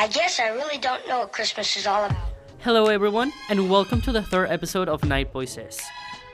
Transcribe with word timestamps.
I 0.00 0.06
guess 0.06 0.40
I 0.40 0.48
really 0.48 0.78
don't 0.78 1.06
know 1.06 1.18
what 1.18 1.32
Christmas 1.32 1.76
is 1.76 1.86
all 1.86 2.06
about. 2.06 2.32
Hello, 2.60 2.86
everyone, 2.86 3.34
and 3.50 3.68
welcome 3.68 4.00
to 4.00 4.12
the 4.12 4.22
third 4.22 4.48
episode 4.48 4.88
of 4.88 5.04
Night 5.04 5.30
Voices. 5.30 5.78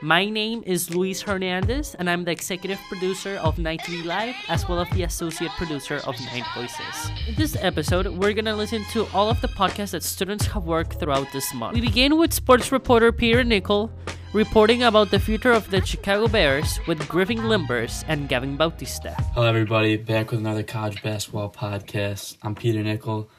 My 0.01 0.23
name 0.29 0.63
is 0.65 0.95
Luis 0.95 1.21
Hernandez, 1.21 1.93
and 1.95 2.09
I'm 2.09 2.23
the 2.23 2.31
executive 2.31 2.79
producer 2.87 3.35
of 3.43 3.59
Night 3.59 3.81
TV 3.81 4.05
Live, 4.05 4.35
as 4.47 4.69
well 4.69 4.79
as 4.79 4.89
the 4.91 5.03
associate 5.03 5.51
producer 5.57 5.99
of 6.07 6.17
Night 6.31 6.45
Voices. 6.55 7.11
In 7.27 7.35
this 7.35 7.57
episode, 7.59 8.07
we're 8.07 8.31
gonna 8.31 8.55
listen 8.55 8.85
to 8.93 9.05
all 9.13 9.29
of 9.29 9.41
the 9.41 9.49
podcasts 9.49 9.91
that 9.91 10.03
students 10.03 10.45
have 10.45 10.63
worked 10.63 10.97
throughout 10.97 11.29
this 11.33 11.53
month. 11.53 11.73
We 11.73 11.81
begin 11.81 12.17
with 12.17 12.31
sports 12.31 12.71
reporter 12.71 13.11
Peter 13.11 13.43
Nickel 13.43 13.91
reporting 14.31 14.83
about 14.83 15.11
the 15.11 15.19
future 15.19 15.51
of 15.51 15.69
the 15.71 15.85
Chicago 15.85 16.29
Bears 16.29 16.79
with 16.87 17.05
Griffin 17.09 17.39
Limbers 17.39 18.05
and 18.07 18.29
Gavin 18.29 18.55
Bautista. 18.55 19.11
Hello, 19.33 19.45
everybody. 19.45 19.97
Back 19.97 20.31
with 20.31 20.39
another 20.39 20.63
college 20.63 21.03
basketball 21.03 21.51
podcast. 21.51 22.37
I'm 22.43 22.55
Peter 22.55 22.81
Nickel, 22.81 23.29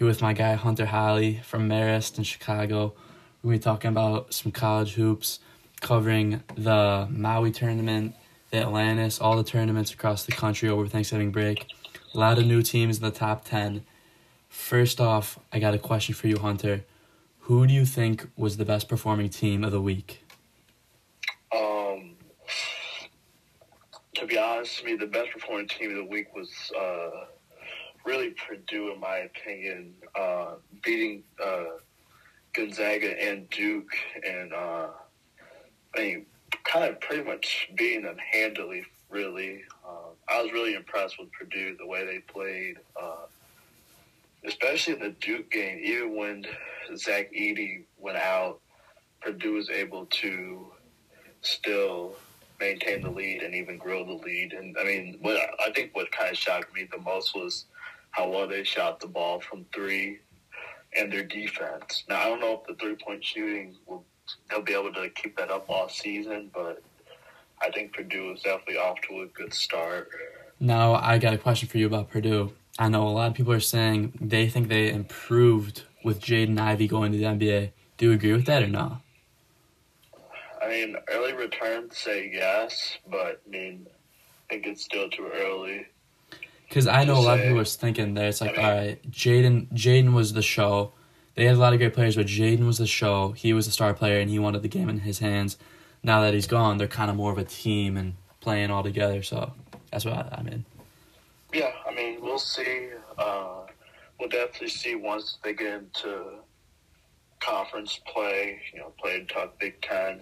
here 0.00 0.06
with 0.06 0.22
my 0.22 0.32
guy 0.32 0.54
Hunter 0.54 0.86
Holly 0.86 1.42
from 1.44 1.68
Marist 1.68 2.16
in 2.16 2.24
Chicago. 2.24 2.94
We're 3.42 3.50
going 3.50 3.52
to 3.52 3.58
be 3.58 3.62
talking 3.62 3.88
about 3.90 4.32
some 4.32 4.50
college 4.50 4.94
hoops, 4.94 5.40
covering 5.82 6.42
the 6.56 7.06
Maui 7.10 7.50
tournament, 7.50 8.14
the 8.50 8.60
Atlantis, 8.62 9.20
all 9.20 9.36
the 9.36 9.44
tournaments 9.44 9.92
across 9.92 10.24
the 10.24 10.32
country 10.32 10.70
over 10.70 10.86
Thanksgiving 10.86 11.30
break. 11.30 11.66
A 12.14 12.18
lot 12.18 12.38
of 12.38 12.46
new 12.46 12.62
teams 12.62 12.96
in 12.96 13.02
the 13.02 13.10
top 13.10 13.44
10. 13.44 13.84
First 14.48 15.02
off, 15.02 15.38
I 15.52 15.58
got 15.58 15.74
a 15.74 15.78
question 15.78 16.14
for 16.14 16.28
you, 16.28 16.38
Hunter. 16.38 16.82
Who 17.40 17.66
do 17.66 17.74
you 17.74 17.84
think 17.84 18.26
was 18.38 18.56
the 18.56 18.64
best 18.64 18.88
performing 18.88 19.28
team 19.28 19.62
of 19.64 19.70
the 19.70 19.82
week? 19.82 20.24
Um, 21.54 22.16
to 24.14 24.26
be 24.26 24.38
honest, 24.38 24.78
to 24.78 24.86
me, 24.86 24.96
the 24.96 25.08
best 25.08 25.30
performing 25.32 25.68
team 25.68 25.90
of 25.90 25.96
the 25.96 26.06
week 26.06 26.34
was 26.34 26.50
uh, 26.74 27.26
really 28.04 28.30
Purdue, 28.30 28.92
in 28.92 29.00
my 29.00 29.18
opinion, 29.18 29.94
uh, 30.18 30.54
beating 30.82 31.22
uh, 31.44 31.64
Gonzaga 32.52 33.20
and 33.22 33.48
Duke, 33.50 33.92
and 34.26 34.52
uh, 34.52 34.88
I 35.96 35.98
mean, 35.98 36.26
kind 36.64 36.84
of 36.84 37.00
pretty 37.00 37.24
much 37.24 37.68
beating 37.76 38.02
them 38.02 38.16
handily. 38.32 38.84
Really, 39.08 39.62
uh, 39.84 40.10
I 40.28 40.40
was 40.40 40.52
really 40.52 40.74
impressed 40.74 41.18
with 41.18 41.32
Purdue 41.32 41.76
the 41.76 41.86
way 41.86 42.04
they 42.04 42.20
played, 42.20 42.76
uh, 43.00 43.26
especially 44.44 44.94
in 44.94 45.00
the 45.00 45.10
Duke 45.20 45.50
game. 45.50 45.80
Even 45.82 46.16
when 46.16 46.44
Zach 46.96 47.32
Edey 47.32 47.82
went 47.98 48.18
out, 48.18 48.60
Purdue 49.20 49.54
was 49.54 49.68
able 49.68 50.06
to 50.06 50.72
still 51.42 52.14
maintain 52.60 53.02
the 53.02 53.10
lead 53.10 53.42
and 53.42 53.54
even 53.54 53.78
grow 53.78 54.04
the 54.04 54.12
lead. 54.12 54.52
And 54.52 54.76
I 54.78 54.84
mean, 54.84 55.18
what 55.20 55.36
I 55.36 55.70
think 55.72 55.94
what 55.94 56.12
kind 56.12 56.30
of 56.30 56.36
shocked 56.36 56.74
me 56.74 56.86
the 56.90 56.98
most 56.98 57.34
was 57.34 57.64
how 58.10 58.28
well 58.28 58.48
they 58.48 58.64
shot 58.64 59.00
the 59.00 59.06
ball 59.06 59.40
from 59.40 59.64
three 59.74 60.20
and 60.96 61.12
their 61.12 61.24
defense. 61.24 62.04
Now 62.08 62.20
I 62.20 62.24
don't 62.24 62.40
know 62.40 62.60
if 62.60 62.66
the 62.66 62.74
three 62.74 62.96
point 62.96 63.24
shooting 63.24 63.76
will 63.86 64.04
they'll 64.48 64.62
be 64.62 64.74
able 64.74 64.92
to 64.92 65.08
keep 65.10 65.36
that 65.36 65.50
up 65.50 65.68
all 65.68 65.88
season, 65.88 66.50
but 66.54 66.82
I 67.60 67.70
think 67.70 67.92
Purdue 67.92 68.32
is 68.32 68.42
definitely 68.42 68.78
off 68.78 69.00
to 69.08 69.22
a 69.22 69.26
good 69.26 69.52
start. 69.52 70.10
Now, 70.58 70.94
I 70.94 71.18
got 71.18 71.34
a 71.34 71.38
question 71.38 71.68
for 71.68 71.78
you 71.78 71.86
about 71.86 72.10
Purdue. 72.10 72.52
I 72.78 72.88
know 72.88 73.06
a 73.06 73.10
lot 73.10 73.28
of 73.28 73.34
people 73.34 73.52
are 73.52 73.60
saying 73.60 74.12
they 74.20 74.48
think 74.48 74.68
they 74.68 74.90
improved 74.90 75.82
with 76.04 76.20
Jaden 76.20 76.58
Ivey 76.58 76.88
going 76.88 77.12
to 77.12 77.18
the 77.18 77.24
NBA. 77.24 77.72
Do 77.98 78.06
you 78.06 78.12
agree 78.12 78.32
with 78.32 78.46
that 78.46 78.62
or 78.62 78.68
not? 78.68 79.00
I 80.62 80.68
mean, 80.68 80.96
early 81.08 81.32
returns 81.32 81.96
say 81.96 82.30
yes, 82.32 82.98
but 83.10 83.42
I 83.46 83.50
mean, 83.50 83.86
I 83.88 84.54
think 84.54 84.66
it's 84.66 84.84
still 84.84 85.08
too 85.10 85.30
early. 85.34 85.86
Because 86.70 86.86
I 86.86 87.02
know 87.02 87.18
a 87.18 87.20
lot 87.20 87.40
of 87.40 87.44
people 87.44 87.58
are 87.58 87.64
thinking 87.64 88.14
that 88.14 88.26
it's 88.26 88.40
like, 88.40 88.56
all 88.56 88.62
right, 88.62 89.10
Jaden 89.10 89.72
Jaden 89.72 90.12
was 90.12 90.34
the 90.34 90.40
show. 90.40 90.92
They 91.34 91.44
had 91.46 91.56
a 91.56 91.58
lot 91.58 91.72
of 91.72 91.80
great 91.80 91.92
players, 91.94 92.14
but 92.14 92.26
Jaden 92.26 92.64
was 92.64 92.78
the 92.78 92.86
show. 92.86 93.32
He 93.32 93.52
was 93.52 93.66
the 93.66 93.72
star 93.72 93.92
player, 93.92 94.20
and 94.20 94.30
he 94.30 94.38
wanted 94.38 94.62
the 94.62 94.68
game 94.68 94.88
in 94.88 95.00
his 95.00 95.18
hands. 95.18 95.58
Now 96.04 96.20
that 96.20 96.32
he's 96.32 96.46
gone, 96.46 96.78
they're 96.78 96.86
kind 96.86 97.10
of 97.10 97.16
more 97.16 97.32
of 97.32 97.38
a 97.38 97.44
team 97.44 97.96
and 97.96 98.14
playing 98.40 98.70
all 98.70 98.84
together. 98.84 99.20
So 99.24 99.52
that's 99.90 100.04
what 100.04 100.14
I, 100.14 100.36
I 100.38 100.42
mean. 100.42 100.64
Yeah, 101.52 101.72
I 101.88 101.92
mean, 101.92 102.20
we'll 102.22 102.38
see. 102.38 102.90
Uh, 103.18 103.62
we'll 104.20 104.28
definitely 104.28 104.68
see 104.68 104.94
once 104.94 105.38
they 105.42 105.54
get 105.54 105.74
into 105.74 106.36
conference 107.40 107.98
play. 108.06 108.60
You 108.72 108.78
know, 108.78 108.92
play 109.00 109.16
in 109.16 109.26
top 109.26 109.58
Big 109.58 109.80
Ten. 109.82 110.20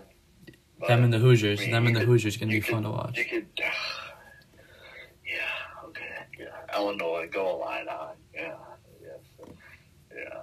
But, 0.80 0.88
them 0.88 1.04
and 1.04 1.12
the 1.12 1.18
Hoosiers, 1.18 1.60
I 1.60 1.62
mean, 1.64 1.72
them 1.72 1.86
and 1.88 1.96
the 1.96 2.00
could- 2.00 2.08
Hoosiers 2.08 2.38
can 2.38 2.48
be 2.48 2.54
you 2.54 2.62
fun 2.62 2.84
to 2.84 2.90
watch. 2.90 3.18
You 3.18 3.26
could, 3.26 3.46
yeah, 3.58 5.40
Illinois, 6.76 7.28
go 7.30 7.62
Illini, 7.62 7.86
yeah, 8.34 8.54
yeah, 9.02 9.54
yeah, 10.14 10.40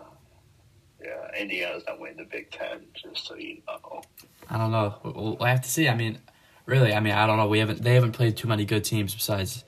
yeah. 1.03 1.41
Indiana's 1.41 1.83
not 1.87 1.99
winning 1.99 2.17
the 2.17 2.23
Big 2.23 2.51
Ten, 2.51 2.85
just 2.95 3.27
so 3.27 3.35
you 3.35 3.61
know. 3.67 4.01
I 4.49 4.57
don't 4.57 4.71
know. 4.71 4.95
We'll, 5.03 5.37
we'll 5.37 5.47
have 5.47 5.61
to 5.61 5.69
see. 5.69 5.87
I 5.87 5.95
mean, 5.95 6.19
really, 6.65 6.93
I 6.93 6.99
mean, 6.99 7.13
I 7.13 7.27
don't 7.27 7.37
know. 7.37 7.47
We 7.47 7.59
haven't 7.59 7.81
they 7.81 7.93
haven't 7.93 8.13
played 8.13 8.37
too 8.37 8.47
many 8.47 8.65
good 8.65 8.83
teams 8.83 9.13
besides 9.13 9.63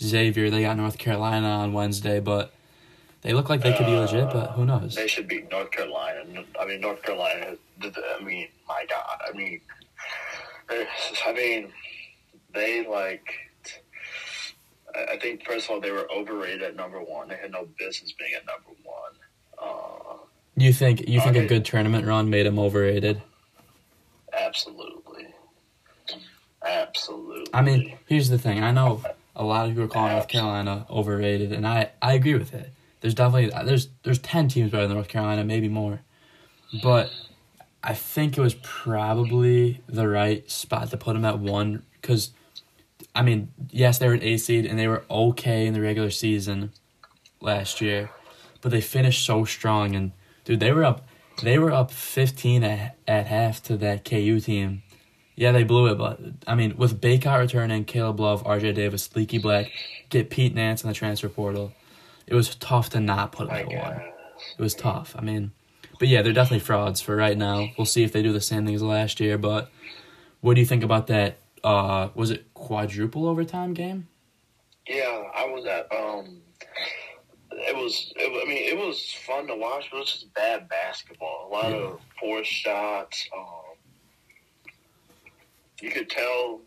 Xavier. 0.00 0.50
They 0.50 0.62
got 0.62 0.76
North 0.76 0.98
Carolina 0.98 1.48
on 1.48 1.72
Wednesday, 1.72 2.20
but 2.20 2.52
they 3.22 3.32
look 3.32 3.48
like 3.48 3.62
they 3.62 3.72
could 3.72 3.86
be 3.86 3.94
uh, 3.94 4.00
legit. 4.00 4.30
But 4.30 4.52
who 4.52 4.64
knows? 4.64 4.94
They 4.94 5.08
should 5.08 5.28
beat 5.28 5.50
North 5.50 5.70
Carolina. 5.70 6.24
I 6.60 6.66
mean, 6.66 6.80
North 6.80 7.02
Carolina. 7.02 7.56
I 7.82 8.22
mean, 8.22 8.48
my 8.68 8.84
God. 8.88 9.18
I 9.28 9.36
mean, 9.36 9.60
I 10.70 11.32
mean, 11.32 11.72
they 12.54 12.86
like. 12.86 13.34
I 15.12 15.18
think 15.18 15.44
first 15.44 15.66
of 15.66 15.70
all 15.72 15.80
they 15.80 15.90
were 15.90 16.10
overrated 16.10 16.62
at 16.62 16.76
number 16.76 17.00
one. 17.00 17.28
They 17.28 17.36
had 17.36 17.50
no 17.52 17.68
business 17.78 18.12
being 18.12 18.32
at 18.34 18.44
number 18.46 18.70
one. 18.82 19.12
Uh, 19.62 20.16
You 20.56 20.72
think 20.72 21.08
you 21.08 21.20
think 21.20 21.36
a 21.36 21.46
good 21.46 21.64
tournament 21.64 22.06
run 22.06 22.30
made 22.30 22.46
them 22.46 22.58
overrated? 22.58 23.22
absolutely, 24.38 25.26
absolutely. 26.66 27.46
I 27.54 27.62
mean, 27.62 27.98
here's 28.06 28.28
the 28.28 28.38
thing. 28.38 28.62
I 28.62 28.70
know 28.70 29.02
a 29.34 29.44
lot 29.44 29.64
of 29.66 29.72
people 29.72 29.84
are 29.84 29.88
calling 29.88 30.12
North 30.12 30.28
Carolina 30.28 30.86
overrated, 30.90 31.52
and 31.52 31.66
I 31.66 31.90
I 32.02 32.14
agree 32.14 32.34
with 32.34 32.54
it. 32.54 32.72
There's 33.00 33.14
definitely 33.14 33.50
there's 33.64 33.88
there's 34.02 34.18
ten 34.18 34.48
teams 34.48 34.70
better 34.70 34.86
than 34.86 34.96
North 34.96 35.08
Carolina, 35.08 35.44
maybe 35.44 35.68
more, 35.68 36.00
but 36.82 37.10
I 37.82 37.94
think 37.94 38.36
it 38.36 38.40
was 38.40 38.54
probably 38.62 39.80
the 39.86 40.08
right 40.08 40.48
spot 40.50 40.90
to 40.90 40.96
put 40.96 41.12
them 41.14 41.24
at 41.24 41.38
one 41.38 41.84
because, 42.00 42.30
I 43.16 43.22
mean, 43.22 43.50
yes, 43.70 43.98
they 43.98 44.06
were 44.06 44.14
an 44.14 44.22
A 44.22 44.36
seed 44.36 44.66
and 44.66 44.78
they 44.78 44.86
were 44.86 45.02
okay 45.10 45.66
in 45.66 45.72
the 45.72 45.80
regular 45.80 46.10
season 46.10 46.70
last 47.40 47.80
year, 47.80 48.10
but 48.60 48.70
they 48.70 48.82
finished 48.82 49.24
so 49.24 49.46
strong 49.46 49.94
and 49.94 50.12
dude, 50.44 50.60
they 50.60 50.70
were 50.70 50.84
up 50.84 51.08
they 51.42 51.58
were 51.58 51.72
up 51.72 51.90
15 51.90 52.62
at, 52.64 52.96
at 53.06 53.26
half 53.26 53.62
to 53.64 53.76
that 53.78 54.04
KU 54.04 54.40
team. 54.40 54.82
Yeah, 55.34 55.52
they 55.52 55.64
blew 55.64 55.86
it, 55.88 55.98
but 55.98 56.18
I 56.46 56.54
mean, 56.54 56.76
with 56.76 57.00
Bacot 57.00 57.40
returning, 57.40 57.84
Caleb 57.84 58.20
Love, 58.20 58.42
RJ 58.44 58.74
Davis, 58.74 59.14
Leaky 59.14 59.38
Black, 59.38 59.70
get 60.08 60.30
Pete 60.30 60.54
Nance 60.54 60.82
in 60.82 60.88
the 60.88 60.94
transfer 60.94 61.28
portal, 61.28 61.72
it 62.26 62.34
was 62.34 62.54
tough 62.56 62.90
to 62.90 63.00
not 63.00 63.32
put 63.32 63.48
them 63.48 63.66
one. 63.66 64.02
It 64.58 64.62
was 64.62 64.74
tough. 64.74 65.14
I 65.18 65.22
mean, 65.22 65.52
but 65.98 66.08
yeah, 66.08 66.22
they're 66.22 66.32
definitely 66.32 66.60
frauds 66.60 67.00
for 67.00 67.14
right 67.16 67.36
now. 67.36 67.68
We'll 67.76 67.84
see 67.84 68.02
if 68.02 68.12
they 68.12 68.22
do 68.22 68.32
the 68.32 68.40
same 68.40 68.64
thing 68.64 68.74
as 68.74 68.82
last 68.82 69.20
year. 69.20 69.36
But 69.36 69.70
what 70.40 70.54
do 70.54 70.60
you 70.60 70.66
think 70.66 70.82
about 70.82 71.06
that? 71.08 71.36
Uh, 71.62 72.08
was 72.14 72.30
it 72.30 72.45
quadruple 72.56 73.28
overtime 73.28 73.74
game? 73.74 74.08
Yeah, 74.88 75.22
I 75.34 75.46
was 75.46 75.64
at. 75.66 75.92
Um, 75.92 76.40
it 77.50 77.76
was. 77.76 78.12
It, 78.16 78.30
I 78.30 78.48
mean, 78.48 78.58
it 78.58 78.78
was 78.78 79.12
fun 79.26 79.46
to 79.48 79.56
watch, 79.56 79.88
but 79.90 79.98
it 79.98 80.00
was 80.00 80.12
just 80.12 80.34
bad 80.34 80.68
basketball. 80.68 81.48
A 81.48 81.52
lot 81.52 81.72
of 81.72 82.00
forced 82.18 82.50
shots. 82.50 83.28
Um, 83.36 84.72
you 85.80 85.90
could 85.90 86.08
tell 86.08 86.60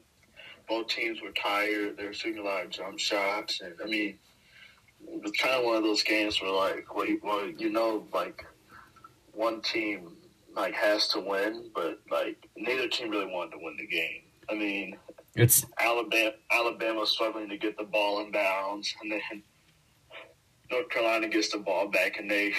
both 0.67 0.87
teams 0.87 1.21
were 1.21 1.31
tired. 1.31 1.97
They 1.97 2.05
were 2.05 2.13
shooting 2.13 2.41
a 2.41 2.45
lot 2.45 2.65
of 2.65 2.69
jump 2.69 2.99
shots, 2.99 3.61
and 3.61 3.73
I 3.83 3.87
mean, 3.87 4.19
it's 5.07 5.41
kind 5.41 5.55
of 5.55 5.65
one 5.65 5.77
of 5.77 5.83
those 5.83 6.03
games 6.03 6.41
where, 6.41 6.51
like, 6.51 6.93
well, 6.93 7.07
you, 7.07 7.19
well, 7.23 7.47
you 7.47 7.71
know, 7.71 8.05
like 8.13 8.45
one 9.33 9.61
team 9.61 10.11
like 10.55 10.73
has 10.73 11.07
to 11.09 11.19
win, 11.19 11.69
but 11.73 11.99
like 12.11 12.49
neither 12.57 12.87
team 12.87 13.09
really 13.09 13.31
wanted 13.31 13.51
to 13.51 13.59
win 13.61 13.77
the 13.77 13.87
game. 13.87 14.21
I 14.49 14.55
mean, 14.55 14.97
It's 15.35 15.65
Alabama 15.79 16.31
Alabama 16.51 17.05
struggling 17.05 17.49
to 17.49 17.57
get 17.57 17.77
the 17.77 17.83
ball 17.83 18.21
in 18.21 18.31
bounds, 18.31 18.93
and 19.01 19.11
then 19.11 19.43
North 20.71 20.89
Carolina 20.89 21.27
gets 21.29 21.49
the 21.51 21.59
ball 21.59 21.87
back, 21.87 22.19
and 22.19 22.29
they 22.29 22.53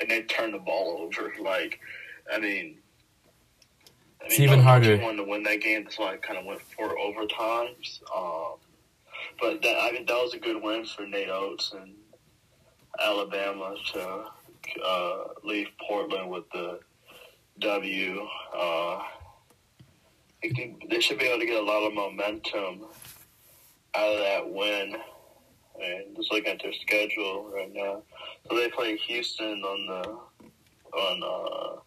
and 0.00 0.10
they 0.10 0.22
turn 0.22 0.52
the 0.52 0.58
ball 0.58 0.98
over. 1.00 1.32
Like, 1.40 1.80
I 2.32 2.38
mean, 2.38 2.78
I 4.20 4.26
It's 4.26 4.38
mean, 4.38 4.48
even 4.48 4.60
harder. 4.60 4.96
wanted 4.98 5.18
to 5.18 5.24
win 5.30 5.42
that 5.44 5.60
game. 5.60 5.84
That's 5.84 5.98
why 5.98 6.14
I 6.14 6.16
kind 6.16 6.38
of 6.38 6.44
went 6.46 6.60
for 6.62 6.96
overtimes. 6.96 8.00
Um, 8.14 8.58
but 9.40 9.62
that, 9.62 9.76
I 9.82 9.92
mean, 9.92 10.06
that 10.06 10.14
was 10.14 10.34
a 10.34 10.38
good 10.38 10.62
win 10.62 10.84
for 10.84 11.06
Nate 11.06 11.28
Oates 11.28 11.72
and 11.78 11.94
Alabama 13.00 13.74
to 13.92 14.24
uh, 14.84 15.24
leave 15.44 15.68
Portland 15.86 16.30
with 16.30 16.44
the 16.52 16.80
W. 17.60 18.26
Uh, 18.56 19.02
think 20.50 20.88
they 20.90 21.00
should 21.00 21.18
be 21.18 21.24
able 21.26 21.40
to 21.40 21.46
get 21.46 21.60
a 21.62 21.64
lot 21.64 21.82
of 21.86 21.94
momentum 21.94 22.86
out 23.94 24.08
of 24.12 24.18
that 24.18 24.50
win. 24.50 24.94
And 25.82 26.16
just 26.16 26.30
looking 26.32 26.52
at 26.52 26.62
their 26.62 26.72
schedule 26.74 27.50
right 27.52 27.72
now, 27.72 28.02
So 28.48 28.56
they 28.56 28.68
play 28.70 28.96
Houston 28.96 29.62
on 29.62 29.86
the 29.86 30.98
on 30.98 31.22
uh, 31.24 31.80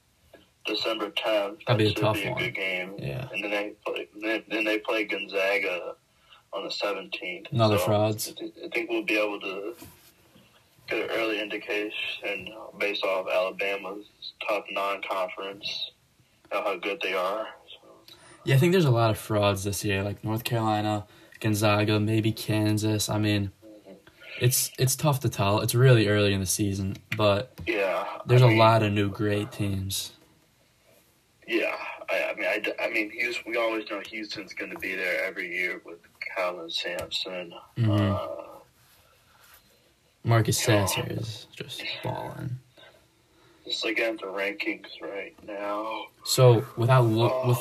December 0.66 1.12
tenth. 1.12 1.60
That'd 1.68 1.78
be 1.78 1.92
a 1.92 1.94
tough 1.94 2.16
be 2.16 2.24
a 2.26 2.32
one. 2.32 2.42
good 2.42 2.56
game. 2.56 2.96
Yeah. 2.98 3.28
And 3.32 3.44
then 3.44 3.52
they 3.52 3.74
play 3.86 4.08
then, 4.22 4.44
then 4.50 4.64
they 4.64 4.80
play 4.80 5.04
Gonzaga 5.06 5.94
on 6.52 6.64
the 6.66 6.72
seventeenth. 6.72 7.48
Another 7.52 7.78
frauds. 7.78 8.30
I, 8.30 8.32
thi- 8.42 8.54
I 8.66 8.70
think 8.70 8.90
we'll 8.90 9.04
be 9.06 9.18
able 9.20 9.40
to 9.42 9.76
get 10.90 11.04
an 11.04 11.10
early 11.12 11.40
indication 11.40 12.50
based 12.80 13.04
off 13.04 13.28
Alabama's 13.32 14.06
top 14.48 14.66
non-conference, 14.72 15.92
how 16.52 16.76
good 16.78 17.00
they 17.02 17.14
are. 17.14 17.48
Yeah, 18.46 18.56
I 18.56 18.58
think 18.60 18.72
there's 18.72 18.86
a 18.86 18.92
lot 18.92 19.10
of 19.12 19.18
frauds 19.18 19.64
this 19.64 19.84
year, 19.84 20.04
like 20.04 20.24
North 20.24 20.44
Carolina, 20.44 21.06
Gonzaga, 21.40 22.00
maybe 22.00 22.32
Kansas. 22.32 23.10
I 23.10 23.18
mean, 23.18 23.52
it's 24.40 24.72
it's 24.78 24.96
tough 24.96 25.20
to 25.22 25.30
tell. 25.30 25.60
It's 25.62 25.74
really 25.76 26.08
early 26.08 26.34
in 26.34 26.40
the 26.40 26.46
season, 26.46 26.96
but 27.18 27.52
yeah, 27.66 28.06
there's 28.26 28.42
a 28.44 28.48
a 28.48 28.56
lot 28.56 28.84
of 28.84 28.94
new 28.94 29.10
great 29.10 29.52
teams. 29.52 30.12
Yeah, 31.48 31.76
I, 32.10 32.32
I 32.32 32.36
mean, 32.36 32.46
I, 32.48 32.84
I 32.86 32.90
mean, 32.90 33.10
Houston, 33.12 33.44
we 33.52 33.58
always 33.58 33.90
know 33.90 34.00
Houston's 34.02 34.54
going 34.54 34.72
to 34.72 34.80
be 34.80 34.96
there 34.96 35.24
every 35.26 35.52
year 35.56 35.82
with 35.86 36.00
Kelvin 36.36 36.70
Sampson. 36.70 37.54
Mhm. 37.78 38.16
Uh, 38.16 38.42
Marcus 40.24 40.58
Sasser 40.60 41.06
is 41.08 41.46
just 41.56 41.84
balling. 42.04 42.58
just 43.64 43.84
looking 43.86 44.04
at 44.06 44.18
the 44.20 44.26
rankings 44.26 44.88
right 45.02 45.36
now. 45.48 46.06
So 46.24 46.66
without 46.78 47.06
look 47.06 47.46
with 47.46 47.60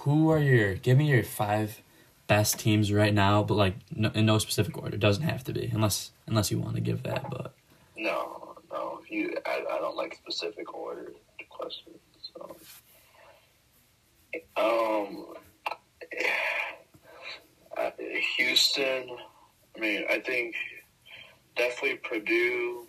who 0.00 0.30
are 0.30 0.38
your 0.38 0.74
give 0.74 0.98
me 0.98 1.10
your 1.10 1.22
five 1.22 1.82
best 2.26 2.58
teams 2.60 2.92
right 2.92 3.12
now, 3.12 3.42
but 3.42 3.54
like 3.54 3.74
no, 3.94 4.10
in 4.14 4.26
no 4.26 4.38
specific 4.38 4.76
order. 4.78 4.94
It 4.94 5.00
Doesn't 5.00 5.24
have 5.24 5.44
to 5.44 5.52
be 5.52 5.70
unless 5.72 6.12
unless 6.26 6.50
you 6.50 6.58
want 6.58 6.76
to 6.76 6.80
give 6.80 7.02
that. 7.02 7.28
But 7.30 7.54
No, 7.96 8.54
no, 8.70 9.00
you, 9.08 9.36
I, 9.44 9.64
I 9.70 9.78
don't 9.78 9.96
like 9.96 10.14
specific 10.14 10.72
order 10.72 11.12
to 11.38 11.44
questions. 11.50 11.98
So, 12.36 12.56
um, 14.56 15.26
Houston. 18.36 19.16
I 19.76 19.80
mean, 19.80 20.04
I 20.10 20.18
think 20.18 20.54
definitely 21.56 21.98
Purdue, 21.98 22.86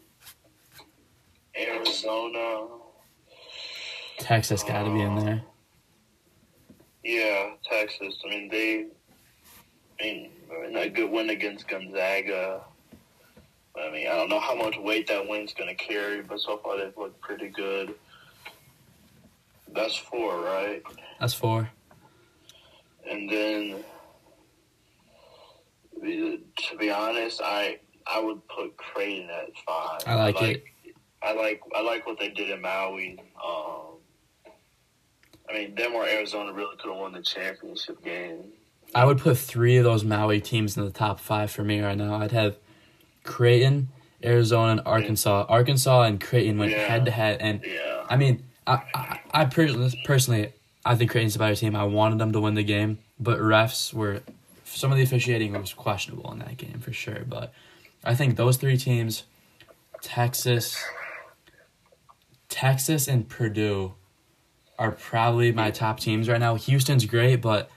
Arizona. 1.55 2.67
Texas 4.17 4.63
got 4.63 4.83
to 4.83 4.89
be 4.91 5.01
in 5.01 5.15
there. 5.15 5.44
Yeah, 7.09 7.53
Texas. 7.67 8.19
I 8.23 8.29
mean, 8.29 8.50
they. 8.50 8.85
I 10.00 10.03
mean, 10.03 10.29
I 10.77 10.81
a 10.81 10.89
good 10.89 11.09
win 11.09 11.31
against 11.31 11.67
Gonzaga. 11.67 12.61
I 13.75 13.89
mean, 13.91 14.07
I 14.07 14.15
don't 14.15 14.29
know 14.29 14.39
how 14.39 14.53
much 14.53 14.77
weight 14.77 15.07
that 15.07 15.27
win's 15.27 15.51
going 15.53 15.75
to 15.75 15.83
carry, 15.83 16.21
but 16.21 16.39
so 16.39 16.57
far 16.57 16.77
they've 16.77 16.95
looked 16.95 17.19
pretty 17.19 17.47
good. 17.47 17.95
That's 19.73 19.95
four, 19.95 20.39
right? 20.39 20.83
That's 21.19 21.33
four. 21.33 21.67
And 23.09 23.27
then, 23.27 23.83
to 26.03 26.77
be 26.77 26.91
honest, 26.91 27.41
I 27.44 27.79
I 28.05 28.19
would 28.19 28.47
put 28.47 28.77
Creighton 28.77 29.31
at 29.31 29.50
five. 29.65 30.01
I 30.05 30.13
like 30.13 30.41
it. 30.44 30.63
I 31.23 31.33
like 31.33 31.62
I 31.75 31.81
like 31.81 32.05
what 32.05 32.19
they 32.19 32.29
did 32.29 32.51
in 32.51 32.62
Maui. 32.62 33.17
Um, 33.44 33.88
I 35.50 35.54
mean, 35.54 35.75
them 35.75 35.94
or 35.94 36.06
Arizona 36.06 36.54
really 36.54 36.75
could 36.78 36.92
have 36.92 37.00
won 37.00 37.13
the 37.13 37.22
championship 37.22 38.04
game. 38.04 38.44
I 38.94 39.06
would 39.06 39.19
put 39.19 39.38
three 39.38 39.78
of 39.78 39.84
those 39.84 40.04
Maui 40.04 40.42
teams 40.42 40.78
in 40.78 40.86
the 40.86 40.92
top 40.92 41.19
five 41.19 41.51
for 41.51 41.63
me 41.63 41.81
right 41.81 41.98
now. 41.98 42.16
I'd 42.16 42.31
have 42.31 42.57
Creighton, 43.24 43.90
Arizona, 44.24 44.74
and 44.74 44.81
Arkansas. 44.86 45.46
Arkansas 45.48 46.04
and 46.04 46.19
Creighton 46.19 46.57
went 46.57 46.74
head 46.74 47.06
to 47.06 47.12
head, 47.12 47.38
and 47.40 47.62
Yeah. 47.63 48.06
I 48.10 48.18
mean, 48.18 48.44
I 48.66 48.81
I, 48.94 49.19
I 49.31 49.46
personally, 49.46 50.54
I 50.86 50.96
think 50.96 51.12
Creighton's 51.12 51.36
a 51.36 51.40
better 51.40 51.56
team. 51.56 51.75
I 51.75 51.84
wanted 51.84 52.19
them 52.19 52.31
to 52.31 52.40
win 52.40 52.56
the 52.56 52.63
game, 52.63 53.00
but 53.19 53.40
refs 53.40 53.94
were 53.94 54.22
some 54.63 54.92
of 54.92 54.98
the 54.98 55.04
officiating 55.04 55.54
was 55.54 55.74
questionable 55.74 56.31
in 56.31 56.40
that 56.40 56.57
game 56.57 56.80
for 56.80 56.94
sure. 56.94 57.24
But 57.28 57.54
I 58.04 58.16
think 58.16 58.36
those 58.36 58.57
three 58.57 58.78
teams, 58.78 59.24
Texas, 60.01 60.84
Texas 62.50 63.07
and 63.07 63.28
Purdue, 63.28 63.94
are 64.79 64.91
probably 64.91 65.51
my 65.51 65.69
top 65.69 65.99
teams 65.99 66.29
right 66.29 66.39
now. 66.39 66.55
Houston's 66.55 67.05
great, 67.05 67.41
but 67.41 67.69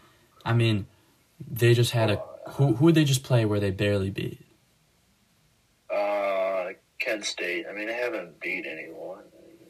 I 0.44 0.54
mean, 0.54 0.86
they 1.50 1.74
just 1.74 1.90
had 1.90 2.10
a 2.10 2.22
who 2.50 2.74
who 2.74 2.86
would 2.86 2.94
they 2.94 3.04
just 3.04 3.24
play 3.24 3.44
where 3.44 3.60
they 3.60 3.72
barely 3.72 4.08
beat? 4.08 4.40
Uh, 5.92 6.68
Kent 7.00 7.24
State. 7.24 7.66
I 7.68 7.74
mean, 7.74 7.88
they 7.88 7.94
haven't 7.94 8.40
beat 8.40 8.64
anyone. 8.66 9.24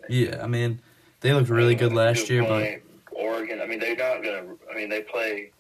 Yeah, 0.08 0.43
I 0.43 0.46
mean, 0.46 0.81
they 1.20 1.32
looked 1.32 1.49
really 1.49 1.75
good 1.75 1.93
last 1.93 2.29
year, 2.29 2.44
but 2.44 2.81
Oregon. 3.17 3.61
I 3.62 3.67
mean, 3.67 3.81
they're 3.81 3.96
not 3.96 4.23
gonna. 4.23 4.55
I 4.70 4.76
mean, 4.76 4.90
they 4.90 5.02
play. 5.02 5.52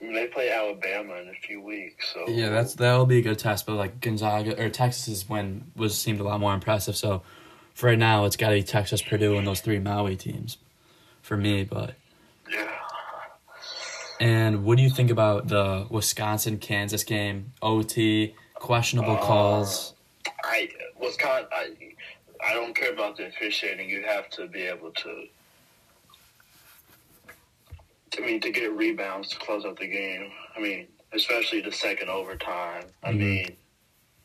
I 0.00 0.04
mean, 0.04 0.14
they 0.14 0.26
play 0.26 0.50
Alabama 0.50 1.14
in 1.14 1.28
a 1.28 1.46
few 1.46 1.62
weeks. 1.62 2.12
So 2.12 2.28
Yeah, 2.28 2.50
that's 2.50 2.74
that'll 2.74 3.06
be 3.06 3.18
a 3.18 3.22
good 3.22 3.38
test. 3.38 3.66
But 3.66 3.74
like 3.74 4.00
Gonzaga 4.00 4.62
or 4.62 4.68
Texas's 4.68 5.28
when 5.28 5.72
was 5.74 5.98
seemed 5.98 6.20
a 6.20 6.24
lot 6.24 6.38
more 6.38 6.54
impressive. 6.54 6.96
So 6.96 7.22
for 7.74 7.88
right 7.88 7.98
now, 7.98 8.24
it's 8.24 8.36
got 8.36 8.50
to 8.50 8.54
be 8.54 8.62
Texas, 8.62 9.02
Purdue, 9.02 9.36
and 9.36 9.46
those 9.46 9.60
three 9.60 9.78
Maui 9.78 10.16
teams 10.16 10.58
for 11.22 11.36
me. 11.36 11.64
But 11.64 11.94
yeah. 12.50 12.70
and 14.20 14.64
what 14.64 14.76
do 14.78 14.82
you 14.84 14.90
think 14.90 15.10
about 15.10 15.48
the 15.48 15.86
Wisconsin 15.90 16.58
Kansas 16.58 17.04
game? 17.04 17.52
OT 17.60 18.34
questionable 18.54 19.16
calls. 19.18 19.94
I 20.44 20.68
Wisconsin. 21.00 21.48
I 21.52 21.70
I 22.46 22.52
don't 22.54 22.74
care 22.74 22.92
about 22.92 23.16
the 23.16 23.26
officiating. 23.26 23.88
You 23.90 24.02
have 24.04 24.30
to 24.30 24.46
be 24.46 24.62
able 24.62 24.90
to. 24.92 25.24
I 28.16 28.20
mean, 28.20 28.40
to 28.42 28.50
get 28.52 28.70
rebounds 28.72 29.28
to 29.30 29.36
close 29.38 29.64
out 29.64 29.76
the 29.78 29.88
game. 29.88 30.30
I 30.56 30.60
mean, 30.60 30.86
especially 31.12 31.60
the 31.62 31.72
second 31.72 32.08
overtime. 32.10 32.84
I 33.02 33.10
Mhm. 33.10 33.18
mean, 33.18 33.56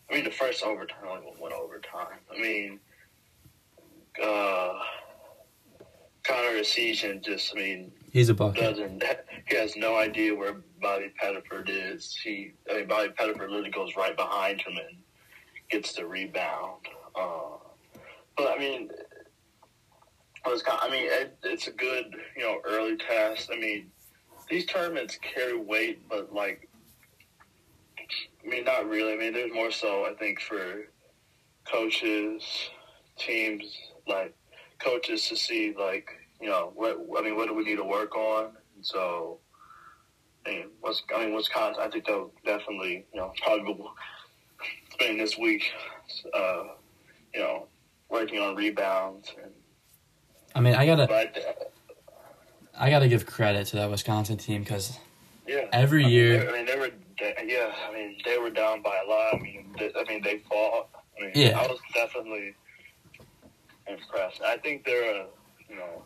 I 0.09 0.15
mean 0.15 0.23
the 0.25 0.31
first 0.31 0.61
overtime 0.63 1.07
only 1.07 1.31
went 1.39 1.55
overtime. 1.55 2.19
I 2.31 2.37
mean, 2.37 2.79
uh, 4.23 4.73
Connor 6.23 6.59
Essegian 6.59 7.23
just. 7.23 7.51
I 7.55 7.59
mean, 7.59 7.91
He's 8.11 8.29
a 8.29 8.33
bucket. 8.33 8.61
doesn't 8.61 9.03
he 9.47 9.55
has 9.55 9.75
no 9.75 9.95
idea 9.97 10.33
where 10.35 10.55
Bobby 10.81 11.11
Pettiford 11.21 11.69
is. 11.69 12.15
He 12.23 12.53
I 12.69 12.77
mean 12.77 12.87
Bobby 12.87 13.09
Pettiford 13.09 13.49
literally 13.49 13.69
goes 13.71 13.95
right 13.95 14.15
behind 14.15 14.61
him 14.61 14.73
and 14.77 14.97
gets 15.69 15.93
the 15.93 16.05
rebound. 16.05 16.81
Uh, 17.15 17.57
but 18.35 18.55
I 18.55 18.57
mean, 18.59 18.89
I 20.45 20.49
was 20.49 20.63
kind 20.63 20.79
I 20.81 20.89
mean 20.89 21.05
it, 21.05 21.37
it's 21.43 21.67
a 21.67 21.71
good 21.71 22.05
you 22.35 22.43
know 22.43 22.59
early 22.65 22.97
test. 22.97 23.49
I 23.53 23.59
mean 23.59 23.91
these 24.49 24.65
tournaments 24.65 25.17
carry 25.21 25.57
weight, 25.57 26.07
but 26.09 26.33
like 26.33 26.67
I 28.43 28.47
mean 28.47 28.65
not 28.65 28.87
really. 28.89 29.13
I 29.13 29.17
mean 29.17 29.33
there's 29.33 29.53
more 29.53 29.71
so 29.71 30.05
I 30.05 30.13
think 30.15 30.39
for 30.41 30.87
coaches, 31.71 32.43
teams 33.17 33.63
like 34.09 34.35
coaches 34.79 35.27
to 35.29 35.35
see 35.35 35.73
like 35.77 36.09
you 36.41 36.49
know 36.49 36.71
what 36.75 36.97
I 37.17 37.21
mean 37.21 37.35
what 37.35 37.47
do 37.47 37.53
we 37.53 37.63
need 37.63 37.77
to 37.77 37.83
work 37.83 38.15
on 38.15 38.51
and 38.75 38.85
so 38.85 39.39
I 40.45 40.49
mean 40.49 40.65
what's 40.81 41.03
I 41.15 41.25
mean 41.25 41.35
Wisconsin 41.35 41.83
I 41.85 41.89
think 41.89 42.05
they'll 42.05 42.31
definitely 42.45 43.05
you 43.13 43.19
know 43.19 43.31
probably 43.43 43.73
will 43.73 43.93
spend 44.93 45.19
this 45.19 45.37
week 45.37 45.63
uh 46.33 46.63
you 47.33 47.39
know 47.39 47.67
working 48.09 48.39
on 48.39 48.55
rebounds 48.55 49.33
and 49.41 49.51
I 50.55 50.61
mean, 50.61 50.73
I 50.73 50.85
gotta 50.87 51.05
but 51.07 51.37
uh, 51.37 51.63
I 52.77 52.89
gotta 52.89 53.07
give 53.07 53.25
credit 53.25 53.67
to 53.67 53.75
that 53.77 53.89
Wisconsin 53.89 54.37
team 54.37 54.63
because 54.63 54.97
yeah 55.47 55.65
every 55.71 56.03
I 56.03 56.07
mean, 56.07 56.13
year, 56.15 56.49
I 56.49 56.53
mean 56.53 56.65
they 56.65 56.77
were 56.77 56.89
yeah 57.45 57.71
I 57.87 57.93
mean 57.93 58.17
they 58.25 58.37
were 58.37 58.49
down 58.49 58.81
by 58.81 58.99
a 59.05 59.09
lot 59.09 59.35
I 59.35 59.37
mean 59.37 59.75
they, 59.77 59.91
I 59.95 60.03
mean 60.05 60.23
they 60.23 60.39
fought 60.49 60.89
I 61.19 61.25
mean 61.25 61.31
Yeah. 61.35 61.59
I 61.59 61.67
was 61.67 61.79
definitely 61.93 62.55
impressed 63.89 64.41
I 64.41 64.57
think 64.57 64.85
they're 64.85 65.21
a 65.21 65.25
you 65.69 65.75
know 65.75 66.03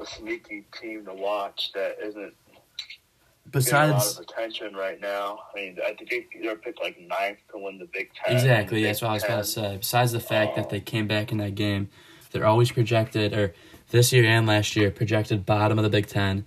a 0.00 0.06
sneaky 0.06 0.64
team 0.80 1.04
to 1.06 1.14
watch 1.14 1.70
that 1.74 1.96
isn't 2.04 2.14
getting 2.14 2.32
a 2.32 3.46
lot 3.46 3.52
besides 3.52 4.18
of 4.18 4.24
attention 4.24 4.74
right 4.74 5.00
now. 5.00 5.38
I 5.54 5.56
mean, 5.58 5.78
I 5.84 5.94
think 5.94 6.10
they- 6.10 6.26
they're 6.42 6.56
picked 6.56 6.80
like 6.82 6.98
ninth 7.00 7.38
to 7.52 7.58
win 7.58 7.78
the 7.78 7.86
Big 7.86 8.10
Ten. 8.14 8.34
exactly 8.36 8.82
that's 8.82 9.00
what 9.00 9.10
I 9.10 9.14
was 9.14 9.24
about 9.24 9.36
to 9.38 9.44
say. 9.44 9.76
Besides 9.78 10.12
the 10.12 10.20
fact 10.20 10.56
that 10.56 10.68
they 10.70 10.80
came 10.80 11.06
back 11.06 11.30
in 11.32 11.38
that 11.38 11.54
game, 11.54 11.88
they're 12.32 12.44
always 12.46 12.72
projected 12.72 13.32
or 13.32 13.54
this 13.90 14.12
year 14.12 14.24
and 14.24 14.46
last 14.46 14.74
year 14.76 14.90
projected 14.90 15.46
bottom 15.46 15.78
of 15.78 15.84
the 15.84 15.90
Big 15.90 16.08
Ten. 16.08 16.44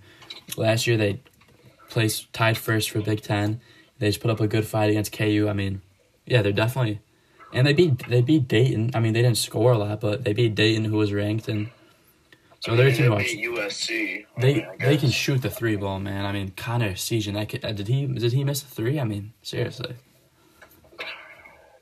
Last 0.56 0.86
year 0.86 0.96
they 0.98 1.20
placed 1.88 2.32
tied 2.32 2.58
first 2.58 2.90
for 2.90 3.00
Big 3.00 3.22
Ten. 3.22 3.60
They 3.98 4.08
just 4.08 4.20
put 4.20 4.30
up 4.30 4.40
a 4.40 4.46
good 4.46 4.66
fight 4.66 4.90
against 4.90 5.10
KU. 5.12 5.46
I 5.48 5.52
mean, 5.54 5.80
yeah, 6.26 6.42
they're 6.42 6.52
definitely, 6.52 7.00
and 7.52 7.66
they 7.66 7.72
beat 7.72 8.08
they 8.08 8.22
beat 8.22 8.48
Dayton. 8.48 8.90
I 8.94 9.00
mean, 9.00 9.12
they 9.12 9.22
didn't 9.22 9.38
score 9.38 9.72
a 9.72 9.78
lot, 9.78 10.00
but 10.00 10.24
they 10.24 10.32
beat 10.32 10.54
Dayton, 10.54 10.84
who 10.84 10.96
was 10.96 11.12
ranked, 11.12 11.48
and 11.48 11.70
so 12.60 12.72
I 12.72 12.76
they're 12.76 12.92
too 12.92 13.10
mean, 13.10 13.18
team 13.18 13.44
they 13.44 13.56
watch. 13.56 13.70
USC. 13.70 14.26
I 14.36 14.40
They 14.40 14.54
mean, 14.54 14.66
they 14.78 14.96
can 14.96 15.10
shoot 15.10 15.42
the 15.42 15.50
three 15.50 15.76
ball, 15.76 16.00
man. 16.00 16.24
I 16.24 16.32
mean, 16.32 16.52
Connor 16.56 16.92
Essegian, 16.92 17.34
that 17.34 17.48
kid, 17.48 17.64
uh, 17.64 17.72
did 17.72 17.88
he 17.88 18.06
did 18.06 18.32
he 18.32 18.44
miss 18.44 18.62
a 18.62 18.66
three? 18.66 19.00
I 19.00 19.04
mean, 19.04 19.32
seriously. 19.42 19.96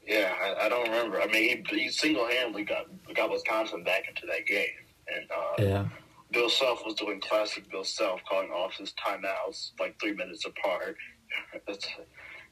Yeah, 0.06 0.32
I, 0.40 0.66
I 0.66 0.68
don't 0.68 0.84
remember. 0.88 1.20
I 1.20 1.26
mean, 1.26 1.64
he, 1.68 1.80
he 1.80 1.88
single 1.90 2.26
handedly 2.26 2.64
got 2.64 2.86
got 3.14 3.30
Wisconsin 3.30 3.84
back 3.84 4.04
into 4.08 4.26
that 4.26 4.46
game, 4.46 4.66
and 5.14 5.30
uh, 5.30 5.62
Yeah. 5.62 5.88
Bill 6.30 6.48
Self 6.50 6.84
was 6.84 6.94
doing 6.94 7.20
classic 7.20 7.70
Bill 7.70 7.84
Self, 7.84 8.20
calling 8.28 8.50
off 8.50 8.74
his 8.76 8.92
timeouts 9.04 9.72
like 9.80 9.98
three 10.00 10.14
minutes 10.14 10.44
apart. 10.46 10.96
That's, 11.66 11.86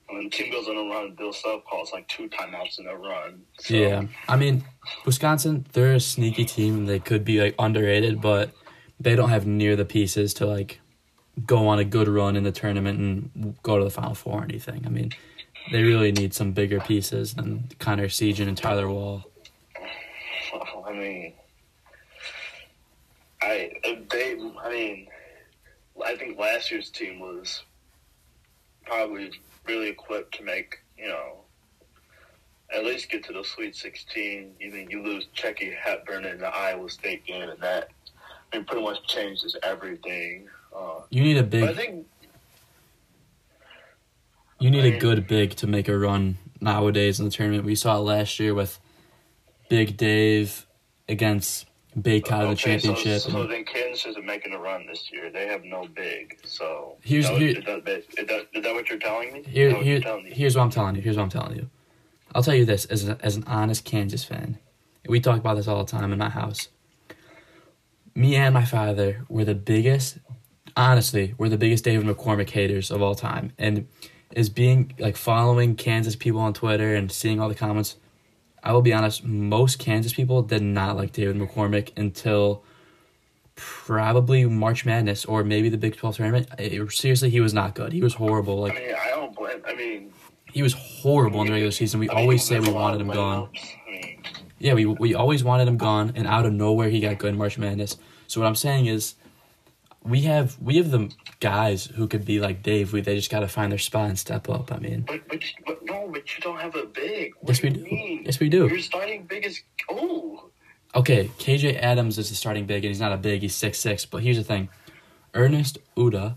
when 0.08 0.24
the 0.24 0.30
team 0.30 0.52
goes 0.52 0.68
on 0.68 0.76
a 0.76 0.94
run, 0.94 1.14
Bill 1.14 1.32
Self 1.32 1.64
calls 1.64 1.92
like 1.92 2.06
two 2.08 2.28
timeouts 2.28 2.78
in 2.78 2.86
a 2.86 2.94
run. 2.96 3.42
So, 3.60 3.74
Yeah, 3.74 4.02
I 4.28 4.36
mean, 4.36 4.64
Wisconsin, 5.04 5.66
they're 5.72 5.94
a 5.94 6.00
sneaky 6.00 6.44
team. 6.44 6.78
and 6.78 6.88
They 6.88 6.98
could 6.98 7.24
be 7.24 7.40
like 7.40 7.54
underrated, 7.58 8.20
but 8.20 8.50
they 9.00 9.16
don't 9.16 9.30
have 9.30 9.46
near 9.46 9.76
the 9.76 9.84
pieces 9.84 10.32
to 10.34 10.46
like 10.46 10.80
go 11.44 11.66
on 11.68 11.78
a 11.78 11.84
good 11.84 12.08
run 12.08 12.36
in 12.36 12.44
the 12.44 12.52
tournament 12.52 12.98
and 12.98 13.56
go 13.62 13.78
to 13.78 13.84
the 13.84 13.90
Final 13.90 14.14
Four 14.14 14.40
or 14.40 14.44
anything. 14.44 14.84
I 14.86 14.88
mean, 14.88 15.12
they 15.72 15.82
really 15.82 16.12
need 16.12 16.32
some 16.34 16.52
bigger 16.52 16.80
pieces 16.80 17.34
than 17.34 17.68
Connor 17.78 18.06
Essegian 18.06 18.48
and 18.48 18.56
Tyler 18.56 18.88
Wahl. 18.88 19.24
I 20.86 20.92
mean, 20.92 21.32
I 23.42 23.72
they. 24.10 24.36
I 24.62 24.70
mean, 24.70 25.08
I 26.04 26.16
think 26.16 26.38
last 26.38 26.70
year's 26.70 26.90
team 26.90 27.18
was 27.18 27.64
probably 28.84 29.32
really 29.66 29.88
equipped 29.88 30.34
to 30.36 30.42
make 30.42 30.76
you 30.98 31.08
know 31.08 31.38
at 32.74 32.84
least 32.84 33.08
get 33.10 33.24
to 33.24 33.32
the 33.32 33.44
Sweet 33.44 33.76
16. 33.76 34.56
Even 34.60 34.90
you 34.90 35.02
lose 35.02 35.28
Chucky 35.32 35.70
Hepburn 35.70 36.24
in 36.24 36.38
the 36.38 36.48
Iowa 36.48 36.90
State 36.90 37.24
game, 37.24 37.48
and 37.48 37.60
that 37.60 37.88
I 38.52 38.56
mean 38.56 38.66
pretty 38.66 38.82
much 38.82 39.06
changes 39.06 39.56
everything. 39.62 40.48
Uh, 40.76 41.00
You 41.10 41.22
need 41.22 41.36
a 41.36 41.42
big. 41.42 41.64
I 41.64 41.74
think 41.74 42.06
you 44.58 44.70
need 44.70 44.84
a 44.94 44.98
good 44.98 45.26
big 45.26 45.54
to 45.56 45.66
make 45.66 45.88
a 45.88 45.98
run 45.98 46.38
nowadays 46.60 47.18
in 47.18 47.26
the 47.26 47.30
tournament. 47.30 47.64
We 47.64 47.74
saw 47.74 47.96
it 47.98 48.00
last 48.00 48.40
year 48.40 48.54
with 48.54 48.80
Big 49.68 49.96
Dave 49.96 50.66
against 51.08 51.66
Bacot 51.98 52.30
in 52.32 52.40
the 52.40 52.46
okay, 52.48 52.54
championship. 52.54 53.20
So, 53.22 53.30
so 53.30 53.46
then 53.46 53.64
Kansas 53.64 54.04
isn't 54.06 54.26
making 54.26 54.52
a 54.52 54.58
run 54.58 54.86
this 54.86 55.10
year. 55.10 55.30
They 55.30 55.46
have 55.46 55.64
no 55.64 55.86
big. 55.94 56.38
So 56.44 56.96
Here's- 57.02 57.26
that, 57.28 57.38
here- 57.38 57.58
is 57.58 57.64
that, 57.64 57.88
is 57.88 58.26
that, 58.26 58.46
is 58.52 58.62
that 58.62 58.74
what 58.74 58.88
you're 58.90 58.98
telling 58.98 59.32
me? 59.32 59.42
Here, 59.46 59.72
what 59.74 59.82
here, 59.84 60.00
telling 60.00 60.26
here's 60.26 60.56
what 60.56 60.62
I'm 60.62 60.70
telling 60.70 60.96
you. 60.96 61.02
Here's 61.02 61.16
what 61.16 61.22
I'm 61.22 61.30
telling 61.30 61.56
you. 61.56 61.70
I'll 62.34 62.42
tell 62.42 62.54
you 62.54 62.66
this 62.66 62.84
as, 62.86 63.08
a, 63.08 63.16
as 63.22 63.36
an 63.36 63.44
honest 63.46 63.84
Kansas 63.84 64.24
fan. 64.24 64.58
We 65.08 65.20
talk 65.20 65.38
about 65.38 65.54
this 65.56 65.68
all 65.68 65.82
the 65.84 65.90
time 65.90 66.12
in 66.12 66.18
my 66.18 66.28
house. 66.28 66.68
Me 68.14 68.34
and 68.36 68.52
my 68.52 68.64
father 68.64 69.24
were 69.28 69.44
the 69.44 69.54
biggest, 69.54 70.18
honestly, 70.76 71.34
we're 71.38 71.48
the 71.48 71.58
biggest 71.58 71.84
David 71.84 72.06
McCormack 72.06 72.50
haters 72.50 72.90
of 72.90 73.00
all 73.00 73.14
time. 73.14 73.52
And 73.58 73.86
is 74.32 74.50
being 74.50 74.92
like 74.98 75.16
following 75.16 75.76
Kansas 75.76 76.16
people 76.16 76.40
on 76.40 76.52
Twitter 76.52 76.94
and 76.94 77.10
seeing 77.10 77.40
all 77.40 77.48
the 77.48 77.54
comments. 77.54 77.96
I 78.66 78.72
will 78.72 78.82
be 78.82 78.92
honest, 78.92 79.22
most 79.22 79.78
Kansas 79.78 80.12
people 80.12 80.42
did 80.42 80.60
not 80.62 80.96
like 80.96 81.12
David 81.12 81.36
McCormack 81.36 81.92
until 81.96 82.64
probably 83.54 84.44
March 84.44 84.84
Madness 84.84 85.24
or 85.24 85.44
maybe 85.44 85.68
the 85.68 85.78
Big 85.78 85.96
12 85.96 86.16
tournament. 86.16 86.48
It- 86.58 86.90
seriously, 86.92 87.30
he 87.30 87.40
was 87.40 87.54
not 87.54 87.74
good. 87.76 87.92
He 87.92 88.02
was 88.02 88.14
horrible. 88.14 88.60
Like 88.60 88.72
I 88.76 88.80
mean, 88.80 88.94
I 89.06 89.10
don't 89.10 89.34
blame. 89.36 89.62
I 89.66 89.74
mean, 89.74 90.12
he 90.52 90.62
was 90.64 90.72
horrible 90.72 91.40
in 91.42 91.46
the 91.46 91.52
regular 91.52 91.70
season. 91.70 92.00
We 92.00 92.10
I 92.10 92.14
mean, 92.14 92.22
always 92.22 92.44
say 92.44 92.58
we 92.58 92.72
wanted 92.72 93.00
him 93.00 93.08
gone. 93.08 93.48
I 93.86 93.90
mean, 93.90 94.22
Yeah, 94.58 94.74
we 94.74 94.84
we 94.84 95.14
always 95.14 95.44
wanted 95.44 95.68
him 95.68 95.76
gone, 95.76 96.12
and 96.16 96.26
out 96.26 96.44
of 96.44 96.52
nowhere 96.52 96.88
he 96.88 96.98
got 96.98 97.18
good 97.18 97.30
in 97.30 97.38
March 97.38 97.58
Madness. 97.58 97.96
So 98.26 98.40
what 98.40 98.48
I'm 98.48 98.56
saying 98.56 98.86
is, 98.86 99.14
we 100.06 100.22
have 100.22 100.56
we 100.60 100.76
have 100.76 100.90
the 100.90 101.10
guys 101.40 101.86
who 101.86 102.06
could 102.06 102.24
be 102.24 102.40
like 102.40 102.62
Dave. 102.62 102.92
We 102.92 103.00
they 103.00 103.16
just 103.16 103.30
got 103.30 103.40
to 103.40 103.48
find 103.48 103.72
their 103.72 103.78
spot 103.78 104.08
and 104.08 104.18
step 104.18 104.48
up. 104.48 104.72
I 104.72 104.78
mean, 104.78 105.00
but 105.02 105.26
but 105.28 105.42
but 105.66 105.84
no, 105.84 106.08
but 106.12 106.36
you 106.36 106.42
don't 106.42 106.60
have 106.60 106.76
a 106.76 106.86
big. 106.86 107.34
What 107.40 107.50
Yes, 107.50 107.62
we 107.62 107.70
do. 107.70 107.80
Mean? 107.82 108.22
Yes, 108.24 108.40
we 108.40 108.48
do. 108.48 108.68
Your 108.68 108.78
starting 108.78 109.24
big 109.24 109.44
is 109.44 109.62
oh. 109.90 110.50
okay, 110.94 111.30
KJ 111.38 111.80
Adams 111.80 112.18
is 112.18 112.28
the 112.28 112.36
starting 112.36 112.66
big, 112.66 112.84
and 112.84 112.90
he's 112.90 113.00
not 113.00 113.12
a 113.12 113.16
big. 113.16 113.42
He's 113.42 113.54
six 113.54 113.78
six. 113.78 114.06
But 114.06 114.22
here's 114.22 114.36
the 114.36 114.44
thing, 114.44 114.68
Ernest 115.34 115.78
Udeh, 115.96 116.36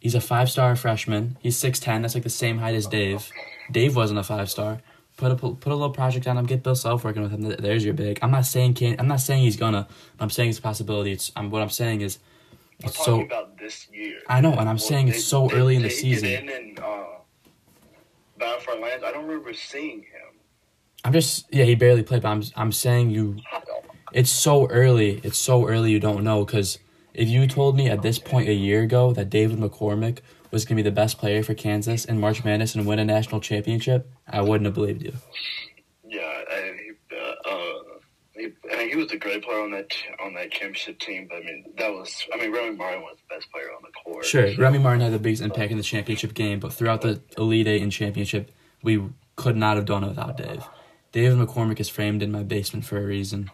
he's 0.00 0.14
a 0.14 0.20
five 0.20 0.50
star 0.50 0.74
freshman. 0.74 1.36
He's 1.40 1.56
six 1.56 1.78
ten. 1.78 2.02
That's 2.02 2.14
like 2.14 2.24
the 2.24 2.30
same 2.30 2.58
height 2.58 2.74
as 2.74 2.86
Dave. 2.86 3.30
Dave 3.70 3.94
wasn't 3.94 4.18
a 4.18 4.24
five 4.24 4.50
star. 4.50 4.80
Put 5.16 5.32
a 5.32 5.36
put 5.36 5.72
a 5.72 5.74
little 5.74 5.90
project 5.90 6.26
on 6.26 6.36
him. 6.36 6.44
Get 6.44 6.62
Bill 6.62 6.74
Self 6.74 7.04
working 7.04 7.22
with 7.22 7.30
him. 7.30 7.42
There's 7.42 7.84
your 7.84 7.94
big. 7.94 8.18
I'm 8.20 8.30
not 8.30 8.46
saying 8.46 8.74
can. 8.74 8.96
I'm 8.98 9.08
not 9.08 9.20
saying 9.20 9.44
he's 9.44 9.56
gonna. 9.56 9.88
I'm 10.20 10.28
saying 10.28 10.50
it's 10.50 10.58
a 10.58 10.62
possibility. 10.62 11.12
It's. 11.12 11.32
I'm, 11.36 11.50
what 11.50 11.62
I'm 11.62 11.70
saying 11.70 12.02
is, 12.02 12.18
I'm 12.82 12.88
it's 12.88 12.96
talking 12.98 13.04
so. 13.04 13.20
about 13.24 13.58
this 13.58 13.88
year. 13.92 14.18
I 14.28 14.40
know, 14.40 14.50
and 14.52 14.60
I'm 14.60 14.66
Well, 14.66 14.78
saying 14.78 15.08
it's 15.08 15.24
so 15.24 15.48
they- 15.48 15.56
early 15.56 15.76
in 15.76 15.82
the 15.82 15.90
season. 15.90 16.28
In 16.28 16.48
and 16.48 16.78
uh, 16.80 17.04
bound 18.38 18.62
for 18.62 18.74
lands. 18.74 19.02
I 19.04 19.12
don't 19.12 19.26
remember 19.26 19.52
seeing 19.54 20.00
him. 20.00 20.40
I'm 21.04 21.12
just. 21.12 21.46
Yeah, 21.52 21.64
he 21.64 21.74
barely 21.74 22.02
played. 22.02 22.22
But 22.22 22.28
I'm. 22.30 22.42
I'm 22.56 22.72
saying 22.72 23.10
you. 23.10 23.38
It's 24.12 24.30
so 24.30 24.66
early. 24.68 25.20
It's 25.24 25.38
so 25.38 25.66
early. 25.66 25.90
You 25.92 26.00
don't 26.00 26.22
know 26.24 26.44
because 26.44 26.78
if 27.14 27.28
you 27.28 27.46
told 27.46 27.76
me 27.76 27.88
at 27.88 28.02
this 28.02 28.18
point 28.18 28.48
a 28.48 28.54
year 28.54 28.82
ago 28.82 29.12
that 29.12 29.30
David 29.30 29.58
McCormack 29.58 30.18
was 30.50 30.64
gonna 30.64 30.76
be 30.76 30.82
the 30.82 30.90
best 30.92 31.18
player 31.18 31.42
for 31.42 31.54
Kansas 31.54 32.04
in 32.04 32.20
March 32.20 32.44
Madness 32.44 32.74
and 32.74 32.86
win 32.86 32.98
a 32.98 33.04
national 33.04 33.40
championship, 33.40 34.10
I 34.28 34.42
wouldn't 34.42 34.66
have 34.66 34.74
believed 34.74 35.02
you. 35.02 35.12
Yeah, 36.08 36.42
and 36.52 36.78
he, 36.78 36.90
uh, 37.16 37.50
uh, 37.50 37.82
he, 38.46 38.72
I 38.72 38.78
mean, 38.78 38.88
he 38.90 38.96
was 38.96 39.10
a 39.12 39.16
great 39.16 39.42
player 39.42 39.60
on 39.62 39.70
that 39.72 39.92
on 40.24 40.34
that 40.34 40.50
championship 40.50 40.98
team. 40.98 41.26
But 41.28 41.36
I 41.38 41.40
mean, 41.40 41.64
that 41.78 41.90
was. 41.92 42.24
I 42.32 42.36
mean, 42.38 42.52
Remy 42.52 42.76
Martin 42.76 43.02
was 43.02 43.16
the 43.28 43.34
best 43.34 43.50
player 43.52 43.66
on 43.76 43.82
the 43.82 43.92
court. 44.04 44.24
Sure, 44.24 44.54
Remy 44.56 44.78
Martin 44.78 45.00
had 45.02 45.12
the 45.12 45.18
biggest 45.18 45.42
impact 45.42 45.70
in 45.70 45.76
the 45.76 45.82
championship 45.82 46.34
game, 46.34 46.60
but 46.60 46.72
throughout 46.72 47.02
the 47.02 47.20
Elite 47.38 47.66
Eight 47.66 47.82
and 47.82 47.92
championship, 47.92 48.50
we 48.82 49.02
could 49.36 49.56
not 49.56 49.76
have 49.76 49.84
done 49.84 50.04
it 50.04 50.08
without 50.08 50.36
Dave. 50.36 50.64
David 51.12 51.38
McCormack 51.38 51.80
is 51.80 51.88
framed 51.88 52.22
in 52.22 52.30
my 52.32 52.42
basement 52.42 52.84
for 52.84 52.98
a 52.98 53.02
reason. 53.06 53.50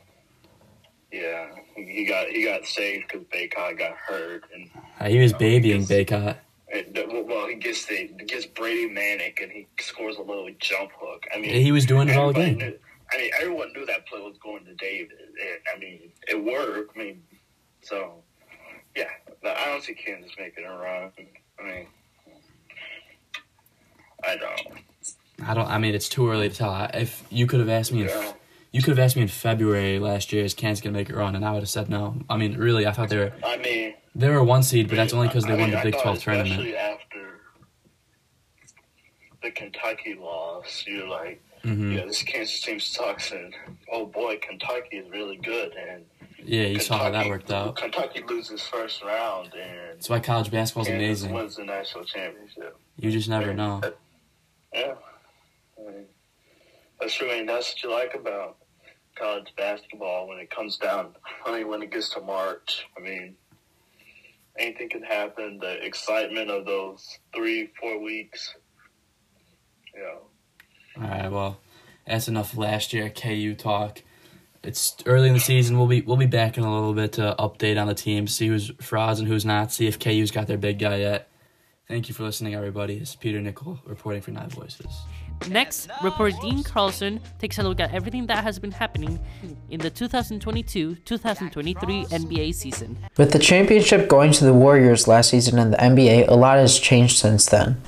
Yeah, 1.12 1.48
he 1.76 2.06
got 2.06 2.28
he 2.28 2.44
got 2.44 2.64
saved 2.64 3.08
because 3.08 3.26
Bacot 3.26 3.78
got 3.78 3.96
hurt, 3.96 4.44
and, 4.54 4.70
Uh, 4.98 5.08
he 5.08 5.18
was 5.18 5.32
Oh, 5.34 5.38
babying 5.38 5.80
yes. 5.82 5.88
Bacot. 5.90 6.36
and 6.72 7.28
well, 7.28 7.46
he 7.48 7.56
gets 7.56 7.84
the 7.86 7.96
he 8.18 8.24
gets 8.24 8.46
Brady 8.46 8.88
Manek, 8.88 9.42
and 9.42 9.52
he 9.52 9.66
scores 9.78 10.16
a 10.16 10.22
little 10.22 10.48
jump 10.58 10.90
hook. 10.98 11.24
I 11.34 11.38
mean, 11.38 11.50
He 11.62 11.70
was 11.70 11.84
doing 11.84 12.08
it 12.08 12.16
all 12.16 12.32
game. 12.32 12.56
Knew, 12.58 12.78
I 13.12 13.18
mean, 13.18 13.30
everyone 13.38 13.72
knew 13.74 13.84
that 13.86 14.06
play 14.06 14.20
was 14.20 14.36
going 14.42 14.64
to 14.64 14.74
David, 14.74 15.12
I 15.74 15.78
mean, 15.78 16.12
it 16.28 16.42
worked. 16.42 16.96
I 16.96 16.98
mean, 16.98 17.22
so 17.82 18.22
yeah, 18.96 19.08
but 19.42 19.56
I 19.56 19.66
don't 19.66 19.82
see 19.82 19.94
Kansas 19.94 20.32
making 20.38 20.64
a 20.64 20.70
run. 20.70 21.10
I 21.58 21.62
mean, 21.62 21.86
I 24.26 24.36
don't. 24.36 24.78
I 25.44 25.54
don't. 25.54 25.68
I 25.68 25.78
mean, 25.78 25.94
it's 25.94 26.08
too 26.08 26.30
early 26.30 26.48
to 26.48 26.54
tell. 26.54 26.88
If 26.94 27.24
you 27.30 27.46
could 27.46 27.60
have 27.60 27.68
asked 27.68 27.92
me, 27.92 28.02
in, 28.02 28.08
Yeah. 28.08 28.32
you 28.70 28.80
could 28.82 28.90
have 28.90 28.98
asked 28.98 29.16
me 29.16 29.22
in 29.22 29.28
February 29.28 29.98
last 29.98 30.32
year, 30.32 30.44
is 30.44 30.54
Kansas 30.54 30.82
gonna 30.82 30.92
make 30.96 31.10
it 31.10 31.16
run, 31.16 31.34
and 31.34 31.44
I 31.44 31.52
would 31.52 31.62
have 31.62 31.68
said 31.68 31.90
no. 31.90 32.16
I 32.30 32.36
mean, 32.36 32.56
really, 32.56 32.86
I 32.86 32.92
thought 32.92 33.08
they 33.08 33.18
were 33.18 33.32
I 33.44 33.56
mean, 33.58 33.94
they 34.14 34.28
were 34.30 34.42
one 34.44 34.62
seed, 34.62 34.88
but 34.88 34.96
that's 34.96 35.12
only 35.12 35.28
because 35.28 35.44
they 35.44 35.52
I 35.54 35.56
won 35.56 35.70
mean, 35.70 35.78
the 35.78 35.90
Big 35.90 36.00
Twelve 36.00 36.18
tournament. 36.20 36.50
Especially 36.52 36.76
after 36.76 37.40
the 39.42 39.50
Kentucky 39.50 40.14
loss, 40.14 40.84
you're 40.86 41.08
like, 41.08 41.42
hmm 41.62 41.92
yeah, 41.92 42.04
this 42.06 42.22
Kansas 42.22 42.60
team 42.60 42.80
sucks, 42.80 43.30
and 43.32 43.54
oh 43.90 44.06
boy, 44.06 44.38
Kentucky 44.38 44.96
is 44.96 45.10
really 45.10 45.36
good, 45.36 45.74
and 45.74 46.04
Yeah, 46.42 46.64
you 46.64 46.80
saw 46.80 46.98
how 46.98 47.10
that 47.10 47.28
worked 47.28 47.50
out. 47.52 47.76
Kentucky 47.76 48.22
loses 48.26 48.62
first 48.62 49.02
round, 49.02 49.52
and 49.54 49.96
That's 49.98 50.08
why 50.08 50.20
college 50.20 50.50
basketball's 50.50 50.88
Kansas 50.88 51.24
amazing. 51.24 51.32
wins 51.34 51.56
the 51.56 51.64
national 51.64 52.04
championship. 52.04 52.76
You 52.96 53.10
just 53.10 53.28
never 53.28 53.54
know. 53.54 53.80
Yeah, 54.72 54.94
I 55.78 55.90
mean, 55.90 56.04
that's 57.00 57.20
mean, 57.20 57.46
that's 57.46 57.74
what 57.74 57.82
you 57.82 57.90
like 57.90 58.14
about 58.14 58.56
college 59.16 59.52
basketball 59.56 60.28
when 60.28 60.38
it 60.38 60.50
comes 60.50 60.78
down. 60.78 61.14
I 61.44 61.58
mean, 61.58 61.68
when 61.68 61.82
it 61.82 61.90
gets 61.90 62.10
to 62.14 62.20
March, 62.20 62.86
I 62.96 63.00
mean, 63.00 63.36
anything 64.58 64.88
can 64.88 65.02
happen. 65.02 65.58
The 65.58 65.84
excitement 65.84 66.50
of 66.50 66.64
those 66.64 67.18
three, 67.34 67.70
four 67.80 68.00
weeks. 68.00 68.54
You 69.94 70.00
know, 70.02 70.22
All 71.02 71.08
right, 71.08 71.30
well, 71.30 71.58
that's 72.06 72.28
enough 72.28 72.56
last 72.56 72.92
year 72.92 73.10
KU 73.10 73.54
talk. 73.54 74.02
It's 74.62 74.94
early 75.06 75.28
in 75.28 75.34
the 75.34 75.40
season. 75.40 75.76
We'll 75.76 75.88
be 75.88 76.02
we'll 76.02 76.16
be 76.16 76.26
back 76.26 76.56
in 76.56 76.62
a 76.62 76.72
little 76.72 76.94
bit 76.94 77.14
to 77.14 77.34
update 77.38 77.80
on 77.80 77.88
the 77.88 77.94
team, 77.94 78.28
see 78.28 78.46
who's 78.46 78.70
frauds 78.80 79.18
and 79.18 79.26
who's 79.26 79.44
not, 79.44 79.72
see 79.72 79.88
if 79.88 79.98
KU's 79.98 80.30
got 80.30 80.46
their 80.46 80.58
big 80.58 80.78
guy 80.78 80.96
yet. 80.96 81.28
Thank 81.88 82.08
you 82.08 82.14
for 82.14 82.22
listening, 82.22 82.54
everybody. 82.54 82.94
It's 82.94 83.16
Peter 83.16 83.40
Nickel 83.40 83.80
reporting 83.84 84.22
for 84.22 84.30
Night 84.30 84.52
Voices. 84.52 84.86
Next, 85.48 85.90
reporter 86.04 86.36
Dean 86.40 86.62
Carlson 86.62 87.20
takes 87.40 87.58
a 87.58 87.64
look 87.64 87.80
at 87.80 87.92
everything 87.92 88.26
that 88.26 88.44
has 88.44 88.60
been 88.60 88.70
happening 88.70 89.18
in 89.70 89.80
the 89.80 89.90
2022-2023 89.90 92.08
NBA 92.08 92.54
season. 92.54 92.96
With 93.16 93.32
the 93.32 93.40
championship 93.40 94.08
going 94.08 94.30
to 94.32 94.44
the 94.44 94.54
Warriors 94.54 95.08
last 95.08 95.30
season 95.30 95.58
in 95.58 95.72
the 95.72 95.76
NBA, 95.76 96.28
a 96.28 96.34
lot 96.34 96.58
has 96.58 96.78
changed 96.78 97.18
since 97.18 97.46
then. 97.46 97.82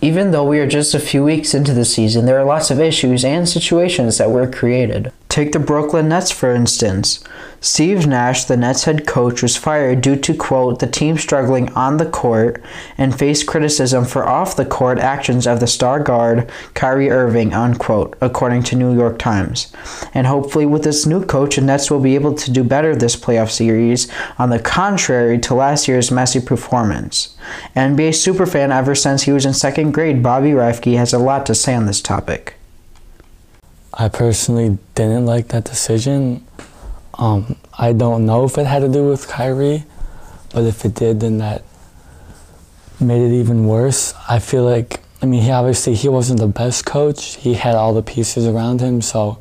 Even 0.00 0.30
though 0.30 0.44
we 0.44 0.58
are 0.58 0.66
just 0.66 0.94
a 0.94 1.00
few 1.00 1.22
weeks 1.22 1.54
into 1.54 1.74
the 1.74 1.84
season, 1.84 2.26
there 2.26 2.38
are 2.38 2.44
lots 2.44 2.70
of 2.70 2.80
issues 2.80 3.24
and 3.24 3.48
situations 3.48 4.18
that 4.18 4.30
were 4.30 4.50
created. 4.50 5.12
Take 5.30 5.52
the 5.52 5.60
Brooklyn 5.60 6.08
Nets, 6.08 6.32
for 6.32 6.52
instance. 6.52 7.22
Steve 7.60 8.04
Nash, 8.04 8.46
the 8.46 8.56
Nets 8.56 8.82
head 8.82 9.06
coach, 9.06 9.42
was 9.42 9.56
fired 9.56 10.00
due 10.00 10.16
to, 10.16 10.34
quote, 10.34 10.80
the 10.80 10.88
team 10.88 11.16
struggling 11.16 11.72
on 11.74 11.98
the 11.98 12.10
court 12.10 12.60
and 12.98 13.16
faced 13.16 13.46
criticism 13.46 14.04
for 14.04 14.26
off 14.26 14.56
the 14.56 14.64
court 14.64 14.98
actions 14.98 15.46
of 15.46 15.60
the 15.60 15.68
star 15.68 16.00
guard 16.00 16.50
Kyrie 16.74 17.10
Irving, 17.10 17.54
unquote, 17.54 18.16
according 18.20 18.64
to 18.64 18.76
New 18.76 18.92
York 18.92 19.20
Times. 19.20 19.72
And 20.14 20.26
hopefully, 20.26 20.66
with 20.66 20.82
this 20.82 21.06
new 21.06 21.24
coach, 21.24 21.54
the 21.54 21.62
Nets 21.62 21.92
will 21.92 22.00
be 22.00 22.16
able 22.16 22.34
to 22.34 22.50
do 22.50 22.64
better 22.64 22.96
this 22.96 23.14
playoff 23.14 23.50
series, 23.50 24.10
on 24.36 24.50
the 24.50 24.58
contrary 24.58 25.38
to 25.38 25.54
last 25.54 25.86
year's 25.86 26.10
messy 26.10 26.40
performance. 26.40 27.36
NBA 27.76 28.10
superfan 28.10 28.74
ever 28.76 28.96
since 28.96 29.22
he 29.22 29.32
was 29.32 29.46
in 29.46 29.54
second 29.54 29.92
grade, 29.92 30.24
Bobby 30.24 30.50
Reifke 30.50 30.96
has 30.96 31.12
a 31.12 31.20
lot 31.20 31.46
to 31.46 31.54
say 31.54 31.76
on 31.76 31.86
this 31.86 32.00
topic. 32.00 32.56
I 34.00 34.08
personally 34.08 34.78
didn't 34.94 35.26
like 35.26 35.48
that 35.48 35.64
decision. 35.64 36.46
Um, 37.18 37.56
I 37.78 37.92
don't 37.92 38.24
know 38.24 38.46
if 38.46 38.56
it 38.56 38.64
had 38.64 38.78
to 38.78 38.88
do 38.88 39.06
with 39.06 39.28
Kyrie, 39.28 39.84
but 40.54 40.64
if 40.64 40.86
it 40.86 40.94
did, 40.94 41.20
then 41.20 41.36
that 41.36 41.64
made 42.98 43.20
it 43.20 43.34
even 43.34 43.66
worse. 43.66 44.14
I 44.26 44.38
feel 44.38 44.64
like, 44.64 45.00
I 45.20 45.26
mean, 45.26 45.42
he 45.42 45.50
obviously 45.50 45.92
he 45.92 46.08
wasn't 46.08 46.40
the 46.40 46.46
best 46.46 46.86
coach. 46.86 47.36
He 47.36 47.52
had 47.52 47.74
all 47.74 47.92
the 47.92 48.02
pieces 48.02 48.46
around 48.46 48.80
him, 48.80 49.02
so 49.02 49.38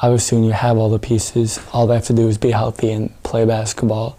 obviously 0.00 0.38
when 0.38 0.46
you 0.46 0.52
have 0.52 0.78
all 0.78 0.88
the 0.88 0.98
pieces, 0.98 1.60
all 1.74 1.86
they 1.86 1.96
have 1.96 2.06
to 2.06 2.14
do 2.14 2.26
is 2.26 2.38
be 2.38 2.52
healthy 2.52 2.90
and 2.90 3.22
play 3.22 3.44
basketball, 3.44 4.18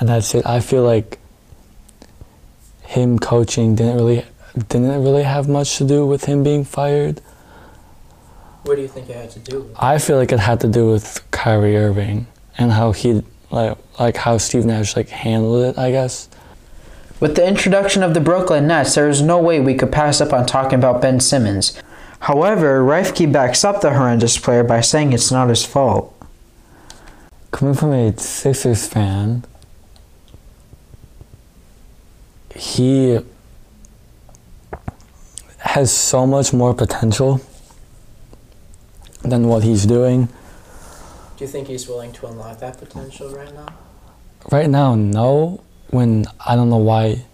and 0.00 0.08
that's 0.08 0.34
it. 0.34 0.46
I 0.46 0.60
feel 0.60 0.82
like 0.82 1.18
him 2.84 3.18
coaching 3.18 3.74
didn't 3.74 3.96
really 3.96 4.24
didn't 4.56 5.04
really 5.04 5.24
have 5.24 5.46
much 5.46 5.76
to 5.76 5.84
do 5.84 6.06
with 6.06 6.24
him 6.24 6.42
being 6.42 6.64
fired. 6.64 7.20
What 8.64 8.76
do 8.76 8.82
you 8.82 8.88
think 8.88 9.10
it 9.10 9.16
had 9.16 9.30
to 9.32 9.38
do 9.40 9.60
with? 9.60 9.76
I 9.78 9.98
feel 9.98 10.16
like 10.16 10.32
it 10.32 10.40
had 10.40 10.60
to 10.60 10.68
do 10.68 10.90
with 10.90 11.22
Kyrie 11.30 11.76
Irving 11.76 12.26
and 12.56 12.72
how 12.72 12.92
he 12.92 13.22
like 13.50 13.76
like 14.00 14.16
how 14.16 14.38
Steve 14.38 14.64
Nash 14.64 14.96
like 14.96 15.10
handled 15.10 15.64
it, 15.64 15.78
I 15.78 15.90
guess. 15.90 16.30
With 17.20 17.36
the 17.36 17.46
introduction 17.46 18.02
of 18.02 18.14
the 18.14 18.20
Brooklyn 18.20 18.66
Nets, 18.66 18.94
there 18.94 19.08
is 19.08 19.20
no 19.20 19.38
way 19.38 19.60
we 19.60 19.74
could 19.74 19.92
pass 19.92 20.20
up 20.22 20.32
on 20.32 20.46
talking 20.46 20.78
about 20.78 21.02
Ben 21.02 21.20
Simmons. 21.20 21.78
However, 22.20 22.82
Reifke 22.82 23.30
backs 23.30 23.64
up 23.64 23.82
the 23.82 23.92
horrendous 23.92 24.38
player 24.38 24.64
by 24.64 24.80
saying 24.80 25.12
it's 25.12 25.30
not 25.30 25.50
his 25.50 25.64
fault. 25.64 26.10
Coming 27.50 27.74
from 27.74 27.92
a 27.92 28.16
Sixers 28.18 28.88
fan, 28.88 29.44
he 32.56 33.20
has 35.58 35.92
so 35.94 36.26
much 36.26 36.54
more 36.54 36.72
potential 36.72 37.42
than 39.24 39.48
what 39.48 39.62
he's 39.62 39.86
doing. 39.86 40.26
Do 41.36 41.44
you 41.44 41.48
think 41.48 41.68
he's 41.68 41.88
willing 41.88 42.12
to 42.12 42.26
unlock 42.26 42.60
that 42.60 42.78
potential 42.78 43.34
right 43.34 43.52
now? 43.52 43.68
Right 44.52 44.70
now, 44.70 44.94
no. 44.94 45.62
When 45.90 46.26
I 46.44 46.56
don't 46.56 46.70
know 46.70 46.78
why 46.78 47.24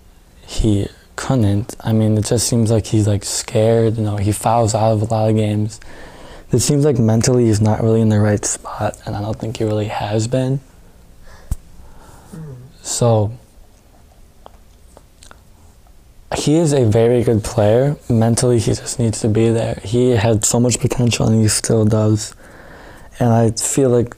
he 0.47 0.89
couldn't. 1.17 1.77
I 1.81 1.93
mean, 1.93 2.17
it 2.17 2.25
just 2.25 2.49
seems 2.49 2.71
like 2.71 2.87
he's 2.87 3.07
like 3.07 3.25
scared. 3.25 3.97
You 3.97 4.05
know, 4.05 4.17
he 4.17 4.33
fouls 4.33 4.75
out 4.75 4.93
of 4.93 5.03
a 5.03 5.05
lot 5.05 5.31
of 5.31 5.37
games. 5.37 5.81
It 6.51 6.61
seems 6.61 6.85
like 6.85 6.99
mentally 6.99 7.45
he's 7.45 7.61
not 7.61 7.83
really 7.83 8.01
in 8.01 8.09
the 8.09 8.19
right 8.19 8.45
spot, 8.45 9.01
and 9.07 9.15
I 9.15 9.21
don't 9.21 9.39
think 9.39 9.59
he 9.59 9.65
really 9.65 9.87
has 9.87 10.27
been. 10.27 10.61
Hmm. 12.31 12.55
So 12.83 13.33
he 16.37 16.57
is 16.57 16.73
a 16.73 16.85
very 16.85 17.23
good 17.25 17.43
player. 17.43 17.97
Mentally, 18.09 18.59
he 18.59 18.73
just 18.73 18.99
needs 18.99 19.21
to 19.21 19.29
be 19.29 19.51
there. 19.51 19.81
He 19.83 20.11
had 20.11 20.45
so 20.45 20.61
much 20.61 20.79
potential, 20.79 21.27
and 21.27 21.41
he 21.41 21.49
still 21.49 21.85
does. 21.85 22.35
And 23.19 23.31
I 23.31 23.51
feel 23.51 23.91
like 23.91 24.17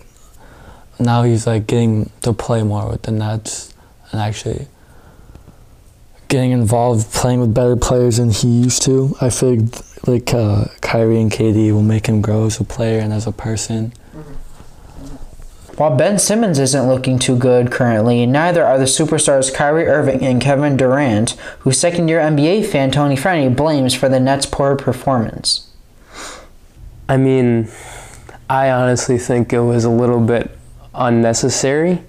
now 1.01 1.23
he's 1.23 1.47
like 1.47 1.67
getting 1.67 2.11
to 2.21 2.33
play 2.33 2.63
more 2.63 2.89
with 2.89 3.03
the 3.03 3.13
Nets 3.13 3.75
and 4.11 4.21
actually 4.21 4.69
getting 6.29 6.53
involved, 6.53 7.13
playing 7.13 7.41
with 7.41 7.55
better 7.55 7.77
players 7.77 8.19
than 8.19 8.31
he 8.31 8.49
used 8.63 8.83
to. 8.83 9.15
I 9.21 9.31
feel 9.31 9.69
like, 10.07 10.33
uh, 10.33 10.67
Kyrie 10.81 11.21
and 11.21 11.31
KD 11.31 11.73
will 11.73 11.83
make 11.83 12.07
him 12.07 12.21
grow 12.21 12.47
as 12.47 12.61
a 12.61 12.65
player 12.65 13.01
and 13.01 13.13
as 13.13 13.27
a 13.27 13.33
person. 13.33 13.93
While 15.83 15.97
Ben 15.97 16.17
Simmons 16.17 16.61
isn't 16.61 16.87
looking 16.87 17.19
too 17.19 17.37
good 17.37 17.73
currently, 17.73 18.25
neither 18.25 18.65
are 18.65 18.79
the 18.79 18.85
superstars 18.85 19.53
Kyrie 19.53 19.89
Irving 19.89 20.25
and 20.25 20.41
Kevin 20.41 20.77
Durant, 20.77 21.31
who 21.59 21.73
second 21.73 22.07
year 22.07 22.21
NBA 22.21 22.67
fan 22.67 22.93
Tony 22.93 23.17
Frenny 23.17 23.53
blames 23.57 23.93
for 23.93 24.09
the 24.09 24.21
Nets' 24.21 24.47
poor 24.47 24.77
performance. 24.77 25.69
I 27.09 27.17
mean, 27.17 27.69
I 28.49 28.71
honestly 28.71 29.19
think 29.19 29.53
it 29.53 29.63
was 29.63 29.83
a 29.83 29.91
little 29.91 30.21
bit 30.21 30.57
unnecessary. 30.95 32.05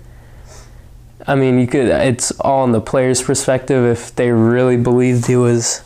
I 1.25 1.33
mean, 1.33 1.57
you 1.57 1.65
could 1.65 1.87
it's 1.87 2.29
all 2.41 2.63
in 2.65 2.73
the 2.73 2.79
player's 2.79 3.23
perspective 3.23 3.83
if 3.83 4.13
they 4.13 4.29
really 4.29 4.77
believed 4.77 5.25
he 5.25 5.35
was 5.35 5.81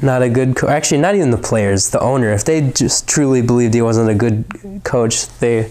not 0.00 0.22
a 0.22 0.30
good 0.30 0.56
co- 0.56 0.68
actually 0.68 1.02
not 1.02 1.14
even 1.14 1.32
the 1.32 1.36
players, 1.36 1.90
the 1.90 2.00
owner. 2.00 2.32
If 2.32 2.46
they 2.46 2.62
just 2.62 3.06
truly 3.06 3.42
believed 3.42 3.74
he 3.74 3.82
wasn't 3.82 4.08
a 4.08 4.14
good 4.14 4.46
coach, 4.84 5.28
they 5.40 5.70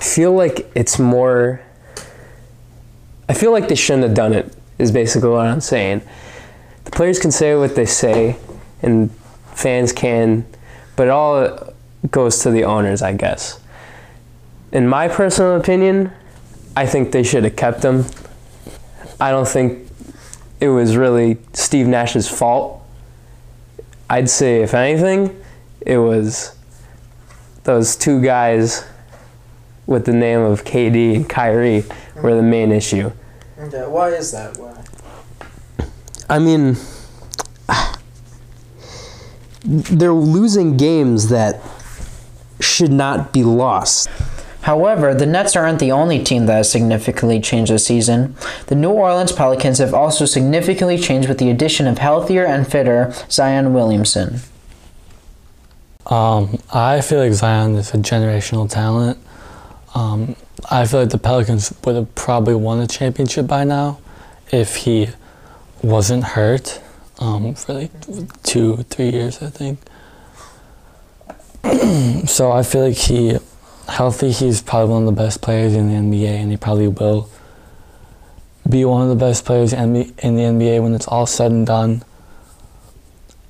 feel 0.00 0.32
like 0.32 0.70
it's 0.74 0.98
more 0.98 1.60
I 3.28 3.34
feel 3.34 3.52
like 3.52 3.68
they 3.68 3.74
shouldn't 3.74 4.04
have 4.04 4.14
done 4.14 4.32
it 4.32 4.54
is 4.78 4.90
basically 4.90 5.28
what 5.28 5.46
I'm 5.46 5.60
saying. 5.60 6.00
The 6.84 6.90
players 6.90 7.18
can 7.18 7.30
say 7.30 7.54
what 7.56 7.76
they 7.76 7.84
say 7.84 8.36
and 8.80 9.10
fans 9.54 9.92
can, 9.92 10.46
but 10.96 11.08
it 11.08 11.10
all 11.10 11.74
goes 12.10 12.38
to 12.42 12.50
the 12.50 12.64
owners, 12.64 13.02
I 13.02 13.12
guess. 13.12 13.60
In 14.72 14.88
my 14.88 15.08
personal 15.08 15.56
opinion, 15.56 16.10
I 16.74 16.86
think 16.86 17.12
they 17.12 17.22
should 17.22 17.44
have 17.44 17.56
kept 17.56 17.82
him. 17.82 18.06
I 19.20 19.30
don't 19.30 19.48
think 19.48 19.90
it 20.60 20.68
was 20.68 20.96
really 20.96 21.38
Steve 21.52 21.86
Nash's 21.86 22.28
fault. 22.28 22.82
I'd 24.08 24.30
say, 24.30 24.62
if 24.62 24.72
anything, 24.72 25.38
it 25.80 25.98
was 25.98 26.56
those 27.64 27.96
two 27.96 28.22
guys 28.22 28.86
with 29.88 30.04
the 30.04 30.12
name 30.12 30.40
of 30.40 30.64
KD 30.64 31.16
and 31.16 31.28
Kyrie 31.28 31.82
were 32.22 32.36
the 32.36 32.42
main 32.42 32.70
issue. 32.70 33.10
why 33.56 34.10
is 34.10 34.30
that? 34.32 34.58
Why? 34.58 34.84
I 36.28 36.38
mean, 36.38 36.76
they're 39.64 40.12
losing 40.12 40.76
games 40.76 41.30
that 41.30 41.62
should 42.60 42.92
not 42.92 43.32
be 43.32 43.42
lost. 43.42 44.10
However, 44.60 45.14
the 45.14 45.24
Nets 45.24 45.56
aren't 45.56 45.78
the 45.78 45.92
only 45.92 46.22
team 46.22 46.44
that 46.46 46.56
has 46.56 46.70
significantly 46.70 47.40
changed 47.40 47.72
this 47.72 47.86
season. 47.86 48.36
The 48.66 48.74
New 48.74 48.90
Orleans 48.90 49.32
Pelicans 49.32 49.78
have 49.78 49.94
also 49.94 50.26
significantly 50.26 50.98
changed 50.98 51.30
with 51.30 51.38
the 51.38 51.48
addition 51.48 51.86
of 51.86 51.96
healthier 51.96 52.44
and 52.44 52.70
fitter 52.70 53.14
Zion 53.30 53.72
Williamson. 53.72 54.40
Um, 56.04 56.58
I 56.74 57.00
feel 57.00 57.20
like 57.20 57.32
Zion 57.32 57.74
is 57.76 57.94
a 57.94 57.96
generational 57.96 58.68
talent. 58.68 59.18
Um, 59.98 60.36
I 60.70 60.86
feel 60.86 61.00
like 61.00 61.10
the 61.10 61.18
Pelicans 61.18 61.74
would 61.84 61.96
have 61.96 62.14
probably 62.14 62.54
won 62.54 62.78
a 62.78 62.86
championship 62.86 63.48
by 63.48 63.64
now 63.64 63.98
if 64.52 64.76
he 64.76 65.08
wasn't 65.82 66.22
hurt 66.22 66.80
um, 67.18 67.54
for 67.56 67.72
like 67.74 67.90
two, 68.44 68.76
three 68.90 69.10
years, 69.10 69.42
I 69.42 69.50
think. 69.50 69.80
so 72.28 72.52
I 72.52 72.62
feel 72.62 72.86
like 72.86 72.96
he, 72.96 73.38
healthy, 73.88 74.30
he's 74.30 74.62
probably 74.62 74.92
one 74.94 75.02
of 75.02 75.06
the 75.06 75.20
best 75.20 75.42
players 75.42 75.74
in 75.74 75.88
the 75.88 75.94
NBA, 75.94 76.28
and 76.28 76.52
he 76.52 76.56
probably 76.56 76.86
will 76.86 77.28
be 78.68 78.84
one 78.84 79.02
of 79.02 79.08
the 79.08 79.16
best 79.16 79.44
players 79.44 79.72
in 79.72 79.94
the 79.94 80.12
in 80.18 80.36
the 80.36 80.42
NBA 80.42 80.80
when 80.80 80.94
it's 80.94 81.08
all 81.08 81.26
said 81.26 81.50
and 81.50 81.66
done. 81.66 82.04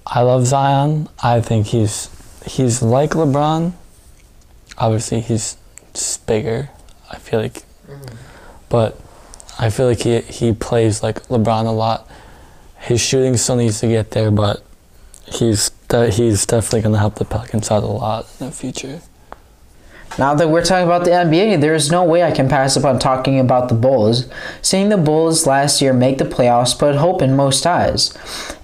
I 0.06 0.22
love 0.22 0.46
Zion. 0.46 1.08
I 1.22 1.42
think 1.42 1.66
he's 1.66 2.08
he's 2.46 2.80
like 2.80 3.10
LeBron. 3.10 3.72
Obviously, 4.78 5.20
he's 5.20 5.58
just 5.98 6.26
bigger. 6.26 6.70
I 7.10 7.16
feel 7.16 7.40
like, 7.40 7.62
mm. 7.88 8.16
but 8.68 9.00
I 9.58 9.70
feel 9.70 9.86
like 9.86 10.00
he 10.00 10.20
he 10.20 10.52
plays 10.52 11.02
like 11.02 11.22
LeBron 11.28 11.66
a 11.66 11.70
lot. 11.70 12.08
His 12.78 13.00
shooting 13.00 13.36
still 13.36 13.56
needs 13.56 13.80
to 13.80 13.88
get 13.88 14.12
there, 14.12 14.30
but 14.30 14.62
he's 15.26 15.70
de- 15.88 16.10
he's 16.10 16.46
definitely 16.46 16.82
gonna 16.82 16.98
help 16.98 17.16
the 17.16 17.24
Pelicans 17.24 17.70
out 17.70 17.82
a 17.82 17.86
lot 17.86 18.26
in 18.40 18.46
the 18.46 18.52
future. 18.52 19.00
Now 20.18 20.34
that 20.34 20.48
we're 20.48 20.64
talking 20.64 20.86
about 20.86 21.04
the 21.04 21.12
NBA, 21.12 21.60
there 21.60 21.74
is 21.74 21.92
no 21.92 22.02
way 22.02 22.24
I 22.24 22.32
can 22.32 22.48
pass 22.48 22.76
up 22.76 22.84
on 22.84 22.98
talking 22.98 23.38
about 23.38 23.68
the 23.68 23.76
Bulls. 23.76 24.26
Seeing 24.62 24.88
the 24.88 24.96
Bulls 24.96 25.46
last 25.46 25.80
year 25.80 25.92
make 25.92 26.18
the 26.18 26.24
playoffs 26.24 26.76
put 26.76 26.96
hope 26.96 27.22
in 27.22 27.36
most 27.36 27.64
eyes. 27.64 28.16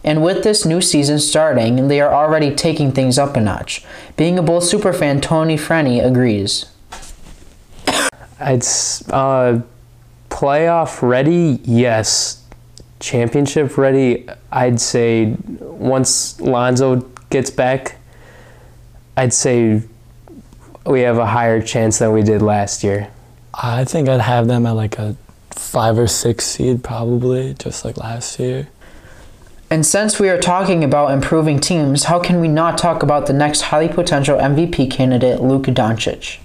And 0.03 0.25
with 0.25 0.43
this 0.43 0.65
new 0.65 0.81
season 0.81 1.21
starting, 1.21 1.87
they 1.87 2.01
are 2.01 2.13
already 2.13 2.53
taking 2.53 2.91
things 2.91 3.19
up 3.19 3.37
a 3.37 3.41
notch. 3.41 3.85
Being 4.17 4.37
a 4.37 4.43
Bulls 4.43 4.73
superfan, 4.73 5.23
Tony 5.23 5.57
Frenny 5.57 6.05
agrees. 6.05 6.67
It's 8.41 9.09
uh, 9.11 9.63
playoff 10.29 11.03
ready, 11.03 11.61
yes. 11.65 12.43
Championship 13.01 13.77
ready, 13.77 14.27
I'd 14.51 14.81
say 14.81 15.37
once 15.61 16.41
Lonzo 16.41 17.01
gets 17.31 17.51
back, 17.51 17.97
I'd 19.17 19.33
say 19.33 19.83
we 20.87 21.01
have 21.01 21.19
a 21.19 21.27
higher 21.27 21.61
chance 21.63 21.99
than 21.99 22.13
we 22.13 22.23
did 22.23 22.43
last 22.43 22.83
year. 22.83 23.11
I 23.53 23.85
think 23.85 24.09
I'd 24.09 24.21
have 24.21 24.49
them 24.49 24.67
at 24.67 24.73
like 24.73 24.99
a 24.99 25.17
five 25.51 25.99
or 25.99 26.07
six 26.07 26.45
seed, 26.45 26.83
probably, 26.83 27.55
just 27.55 27.85
like 27.85 27.97
last 27.97 28.39
year. 28.39 28.69
And 29.71 29.85
since 29.85 30.21
we 30.21 30.29
are 30.29 30.39
talking 30.39 30.85
about 30.85 31.11
improving 31.11 31.59
teams, 31.59 32.05
how 32.05 32.21
can 32.21 32.41
we 32.41 32.49
not 32.49 32.77
talk 32.79 33.03
about 33.03 33.27
the 33.27 33.33
next 33.33 33.63
highly 33.63 33.89
potential 33.89 34.39
MVP 34.39 34.91
candidate, 34.91 35.41
Luka 35.41 35.73
Doncic? 35.73 36.39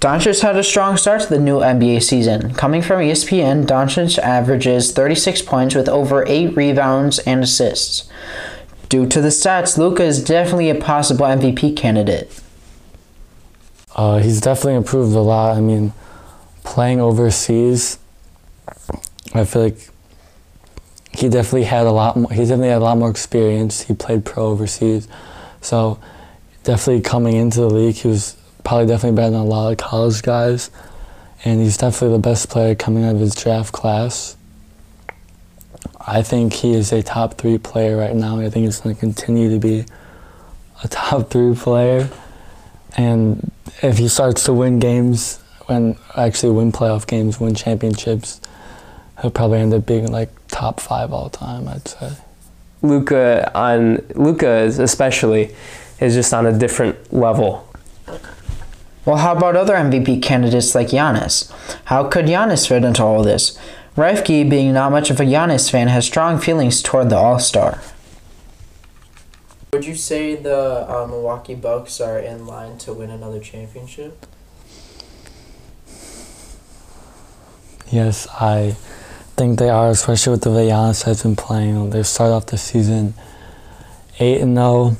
Doncic 0.00 0.42
had 0.42 0.56
a 0.56 0.62
strong 0.62 0.96
start 0.96 1.22
to 1.22 1.28
the 1.28 1.40
new 1.40 1.58
NBA 1.58 2.04
season. 2.04 2.54
Coming 2.54 2.82
from 2.82 3.00
ESPN, 3.00 3.66
Doncic 3.66 4.16
averages 4.18 4.92
36 4.92 5.42
points 5.42 5.74
with 5.74 5.88
over 5.88 6.24
8 6.28 6.56
rebounds 6.56 7.18
and 7.20 7.42
assists. 7.42 8.08
Due 8.88 9.08
to 9.08 9.20
the 9.20 9.28
stats, 9.28 9.76
Luka 9.76 10.04
is 10.04 10.22
definitely 10.22 10.70
a 10.70 10.76
possible 10.76 11.26
MVP 11.26 11.76
candidate. 11.76 12.40
Uh, 13.96 14.18
he's 14.18 14.40
definitely 14.40 14.76
improved 14.76 15.16
a 15.16 15.20
lot. 15.20 15.56
I 15.56 15.60
mean, 15.60 15.92
playing 16.62 17.00
overseas, 17.00 17.98
I 19.34 19.44
feel 19.44 19.64
like 19.64 19.90
he 21.12 21.28
definitely 21.28 21.64
had 21.64 21.86
a 21.86 21.90
lot 21.90 22.16
more. 22.16 22.30
He 22.30 22.42
definitely 22.42 22.68
had 22.68 22.78
a 22.78 22.84
lot 22.84 22.98
more 22.98 23.10
experience. 23.10 23.82
He 23.82 23.94
played 23.94 24.24
pro 24.24 24.46
overseas, 24.46 25.08
so 25.60 25.98
definitely 26.62 27.02
coming 27.02 27.34
into 27.34 27.60
the 27.60 27.70
league, 27.70 27.96
he 27.96 28.06
was 28.06 28.36
probably 28.68 28.86
definitely 28.86 29.16
better 29.16 29.30
than 29.30 29.40
a 29.40 29.44
lot 29.44 29.70
of 29.70 29.78
college 29.78 30.20
guys, 30.20 30.70
and 31.42 31.62
he's 31.62 31.78
definitely 31.78 32.14
the 32.14 32.22
best 32.22 32.50
player 32.50 32.74
coming 32.74 33.02
out 33.02 33.14
of 33.14 33.20
his 33.20 33.34
draft 33.34 33.72
class. 33.72 34.36
I 36.06 36.20
think 36.20 36.52
he 36.52 36.74
is 36.74 36.92
a 36.92 37.02
top 37.02 37.38
three 37.38 37.56
player 37.56 37.96
right 37.96 38.14
now. 38.14 38.40
I 38.40 38.50
think 38.50 38.66
he's 38.66 38.78
going 38.80 38.94
to 38.94 39.00
continue 39.00 39.48
to 39.48 39.58
be 39.58 39.86
a 40.84 40.88
top 40.90 41.30
three 41.30 41.54
player. 41.54 42.10
And 42.94 43.50
if 43.80 43.96
he 43.96 44.06
starts 44.06 44.44
to 44.44 44.52
win 44.52 44.80
games, 44.80 45.38
when 45.64 45.96
actually 46.14 46.52
win 46.52 46.70
playoff 46.70 47.06
games, 47.06 47.40
win 47.40 47.54
championships, 47.54 48.38
he'll 49.22 49.30
probably 49.30 49.60
end 49.60 49.72
up 49.72 49.86
being 49.86 50.12
like 50.12 50.28
top 50.48 50.78
five 50.78 51.10
all 51.10 51.30
time. 51.30 51.68
I'd 51.68 51.88
say. 51.88 52.12
Luka 52.82 53.50
on 53.54 54.04
Luka 54.14 54.66
especially 54.66 55.56
is 56.00 56.12
just 56.12 56.34
on 56.34 56.44
a 56.44 56.52
different 56.52 57.14
level. 57.14 57.64
Well, 59.04 59.16
how 59.16 59.32
about 59.34 59.56
other 59.56 59.74
MVP 59.74 60.22
candidates 60.22 60.74
like 60.74 60.88
Giannis? 60.88 61.50
How 61.86 62.04
could 62.04 62.26
Giannis 62.26 62.68
fit 62.68 62.84
into 62.84 63.02
all 63.02 63.22
this? 63.22 63.58
Refke, 63.96 64.48
being 64.48 64.72
not 64.72 64.92
much 64.92 65.10
of 65.10 65.18
a 65.18 65.24
Giannis 65.24 65.70
fan, 65.70 65.88
has 65.88 66.04
strong 66.04 66.38
feelings 66.38 66.82
toward 66.82 67.10
the 67.10 67.16
All 67.16 67.38
Star. 67.38 67.80
Would 69.72 69.84
you 69.84 69.96
say 69.96 70.34
the 70.34 70.86
uh, 70.88 71.06
Milwaukee 71.08 71.54
Bucks 71.54 72.00
are 72.00 72.18
in 72.18 72.46
line 72.46 72.78
to 72.78 72.92
win 72.92 73.10
another 73.10 73.40
championship? 73.40 74.26
Yes, 77.90 78.28
I 78.40 78.76
think 79.36 79.58
they 79.58 79.70
are, 79.70 79.90
especially 79.90 80.32
with 80.32 80.42
the 80.42 80.50
way 80.50 80.68
Giannis 80.68 81.04
has 81.04 81.22
been 81.22 81.36
playing. 81.36 81.90
They 81.90 82.02
started 82.02 82.34
off 82.34 82.46
the 82.46 82.58
season 82.58 83.14
eight 84.18 84.40
and 84.40 84.56
zero. 84.56 84.96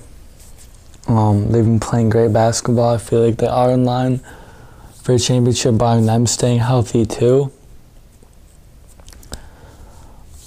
Um, 1.08 1.50
they've 1.50 1.64
been 1.64 1.80
playing 1.80 2.10
great 2.10 2.32
basketball. 2.32 2.94
I 2.94 2.98
feel 2.98 3.24
like 3.24 3.38
they 3.38 3.46
are 3.46 3.72
in 3.72 3.84
line 3.84 4.20
for 5.02 5.14
a 5.14 5.18
championship, 5.18 5.78
barring 5.78 6.06
them 6.06 6.26
staying 6.26 6.58
healthy 6.58 7.06
too. 7.06 7.50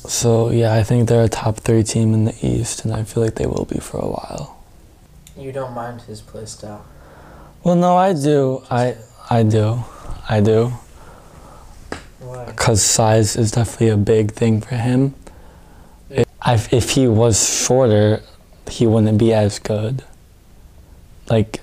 So 0.05 0.49
yeah, 0.51 0.73
I 0.75 0.83
think 0.83 1.09
they're 1.09 1.23
a 1.23 1.29
top 1.29 1.57
three 1.57 1.83
team 1.83 2.13
in 2.13 2.25
the 2.25 2.35
East, 2.45 2.85
and 2.85 2.93
I 2.93 3.03
feel 3.03 3.23
like 3.23 3.35
they 3.35 3.47
will 3.47 3.65
be 3.65 3.79
for 3.79 3.97
a 3.97 4.07
while. 4.07 4.63
You 5.35 5.51
don't 5.51 5.73
mind 5.73 6.01
his 6.01 6.21
play 6.21 6.45
style. 6.45 6.85
Well, 7.63 7.75
no, 7.75 7.97
I 7.97 8.13
do. 8.13 8.63
I 8.69 8.97
I 9.29 9.43
do, 9.43 9.83
I 10.29 10.41
do. 10.41 10.73
Why? 12.19 12.45
because 12.45 12.83
size 12.83 13.35
is 13.35 13.51
definitely 13.51 13.89
a 13.89 13.97
big 13.97 14.31
thing 14.33 14.61
for 14.61 14.75
him. 14.75 15.15
If, 16.09 16.73
if 16.73 16.91
he 16.91 17.07
was 17.07 17.65
shorter, 17.65 18.21
he 18.69 18.85
wouldn't 18.85 19.17
be 19.17 19.33
as 19.33 19.57
good. 19.59 20.03
Like, 21.29 21.61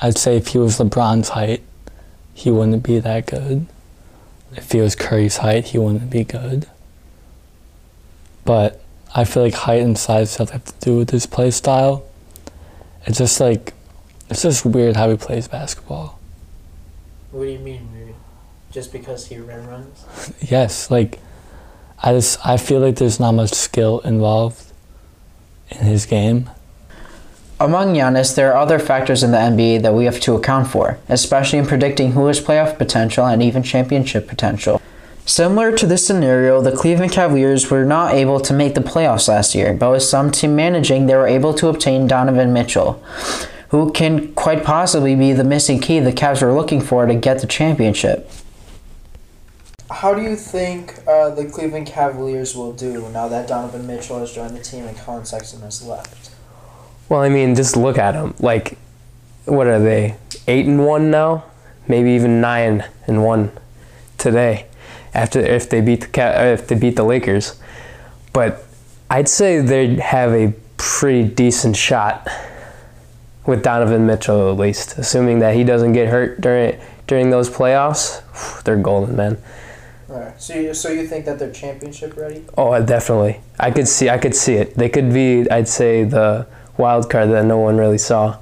I'd 0.00 0.18
say 0.18 0.36
if 0.36 0.48
he 0.48 0.58
was 0.58 0.78
LeBron's 0.78 1.30
height, 1.30 1.62
he 2.34 2.50
wouldn't 2.50 2.82
be 2.82 2.98
that 2.98 3.26
good. 3.26 3.66
If 4.56 4.72
he 4.72 4.80
was 4.80 4.94
Curry's 4.94 5.38
height, 5.38 5.66
he 5.66 5.78
wouldn't 5.78 6.10
be 6.10 6.24
good. 6.24 6.66
But 8.44 8.82
I 9.14 9.24
feel 9.24 9.42
like 9.42 9.54
height 9.54 9.82
and 9.82 9.98
size 9.98 10.36
have 10.36 10.50
to 10.64 10.72
do 10.80 10.98
with 10.98 11.10
his 11.10 11.26
play 11.26 11.50
style. 11.50 12.04
It's 13.06 13.18
just 13.18 13.40
like, 13.40 13.72
it's 14.30 14.42
just 14.42 14.64
weird 14.64 14.96
how 14.96 15.10
he 15.10 15.16
plays 15.16 15.48
basketball. 15.48 16.18
What 17.30 17.44
do 17.44 17.50
you 17.50 17.58
mean, 17.58 17.88
weird? 17.92 18.14
Just 18.70 18.92
because 18.92 19.26
he 19.26 19.38
rim 19.38 19.66
runs? 19.68 20.32
Yes, 20.40 20.90
like 20.90 21.18
I 22.02 22.12
just 22.12 22.44
I 22.46 22.56
feel 22.56 22.80
like 22.80 22.96
there's 22.96 23.18
not 23.18 23.32
much 23.32 23.52
skill 23.52 24.00
involved 24.00 24.72
in 25.70 25.78
his 25.78 26.06
game. 26.06 26.50
Among 27.64 27.94
Giannis, 27.94 28.34
there 28.34 28.52
are 28.52 28.60
other 28.60 28.78
factors 28.78 29.22
in 29.22 29.30
the 29.30 29.38
NBA 29.38 29.80
that 29.80 29.94
we 29.94 30.04
have 30.04 30.20
to 30.20 30.34
account 30.34 30.68
for, 30.68 30.98
especially 31.08 31.58
in 31.58 31.64
predicting 31.64 32.12
who 32.12 32.26
has 32.26 32.38
playoff 32.38 32.76
potential 32.76 33.24
and 33.24 33.42
even 33.42 33.62
championship 33.62 34.28
potential. 34.28 34.82
Similar 35.24 35.74
to 35.78 35.86
this 35.86 36.06
scenario, 36.06 36.60
the 36.60 36.76
Cleveland 36.76 37.12
Cavaliers 37.12 37.70
were 37.70 37.86
not 37.86 38.12
able 38.12 38.38
to 38.38 38.52
make 38.52 38.74
the 38.74 38.82
playoffs 38.82 39.28
last 39.28 39.54
year, 39.54 39.72
but 39.72 39.92
with 39.92 40.02
some 40.02 40.30
team 40.30 40.54
managing, 40.54 41.06
they 41.06 41.14
were 41.14 41.26
able 41.26 41.54
to 41.54 41.68
obtain 41.68 42.06
Donovan 42.06 42.52
Mitchell, 42.52 43.02
who 43.70 43.90
can 43.92 44.34
quite 44.34 44.62
possibly 44.62 45.16
be 45.16 45.32
the 45.32 45.42
missing 45.42 45.80
key 45.80 46.00
the 46.00 46.12
Cavs 46.12 46.42
were 46.42 46.52
looking 46.52 46.82
for 46.82 47.06
to 47.06 47.14
get 47.14 47.40
the 47.40 47.46
championship. 47.46 48.30
How 49.90 50.12
do 50.12 50.20
you 50.20 50.36
think 50.36 50.98
uh, 51.08 51.30
the 51.30 51.46
Cleveland 51.46 51.86
Cavaliers 51.86 52.54
will 52.54 52.74
do 52.74 53.08
now 53.08 53.26
that 53.28 53.48
Donovan 53.48 53.86
Mitchell 53.86 54.18
has 54.18 54.34
joined 54.34 54.54
the 54.54 54.62
team 54.62 54.84
and 54.84 54.98
Collin 54.98 55.24
Sexton 55.24 55.62
has 55.62 55.82
left? 55.82 56.33
Well, 57.14 57.22
I 57.22 57.28
mean, 57.28 57.54
just 57.54 57.76
look 57.76 57.96
at 57.96 58.10
them. 58.10 58.34
Like, 58.40 58.76
what 59.44 59.68
are 59.68 59.78
they? 59.78 60.16
Eight 60.48 60.66
and 60.66 60.84
one 60.84 61.12
now, 61.12 61.44
maybe 61.86 62.10
even 62.10 62.40
nine 62.40 62.84
and 63.06 63.22
one 63.22 63.52
today. 64.18 64.66
After 65.14 65.38
if 65.38 65.70
they 65.70 65.80
beat 65.80 66.12
the 66.12 66.20
uh, 66.20 66.42
if 66.46 66.66
they 66.66 66.74
beat 66.74 66.96
the 66.96 67.04
Lakers, 67.04 67.54
but 68.32 68.64
I'd 69.08 69.28
say 69.28 69.60
they'd 69.60 70.00
have 70.00 70.32
a 70.32 70.54
pretty 70.76 71.22
decent 71.22 71.76
shot 71.76 72.28
with 73.46 73.62
Donovan 73.62 74.06
Mitchell 74.06 74.50
at 74.50 74.58
least, 74.58 74.98
assuming 74.98 75.38
that 75.38 75.54
he 75.54 75.62
doesn't 75.62 75.92
get 75.92 76.08
hurt 76.08 76.40
during 76.40 76.80
during 77.06 77.30
those 77.30 77.48
playoffs. 77.48 78.24
They're 78.64 78.76
golden, 78.76 79.14
man. 79.14 79.38
Alright. 80.10 80.42
So 80.42 80.54
you, 80.54 80.74
so 80.74 80.88
you 80.88 81.06
think 81.06 81.26
that 81.26 81.38
they're 81.38 81.52
championship 81.52 82.16
ready? 82.16 82.44
Oh, 82.58 82.84
definitely. 82.84 83.40
I 83.60 83.70
could 83.70 83.86
see. 83.86 84.10
I 84.10 84.18
could 84.18 84.34
see 84.34 84.54
it. 84.54 84.74
They 84.74 84.88
could 84.88 85.12
be. 85.12 85.48
I'd 85.48 85.68
say 85.68 86.02
the 86.02 86.48
wild 86.76 87.10
card 87.10 87.30
that 87.30 87.44
no 87.44 87.58
one 87.58 87.76
really 87.76 87.98
saw. 87.98 88.38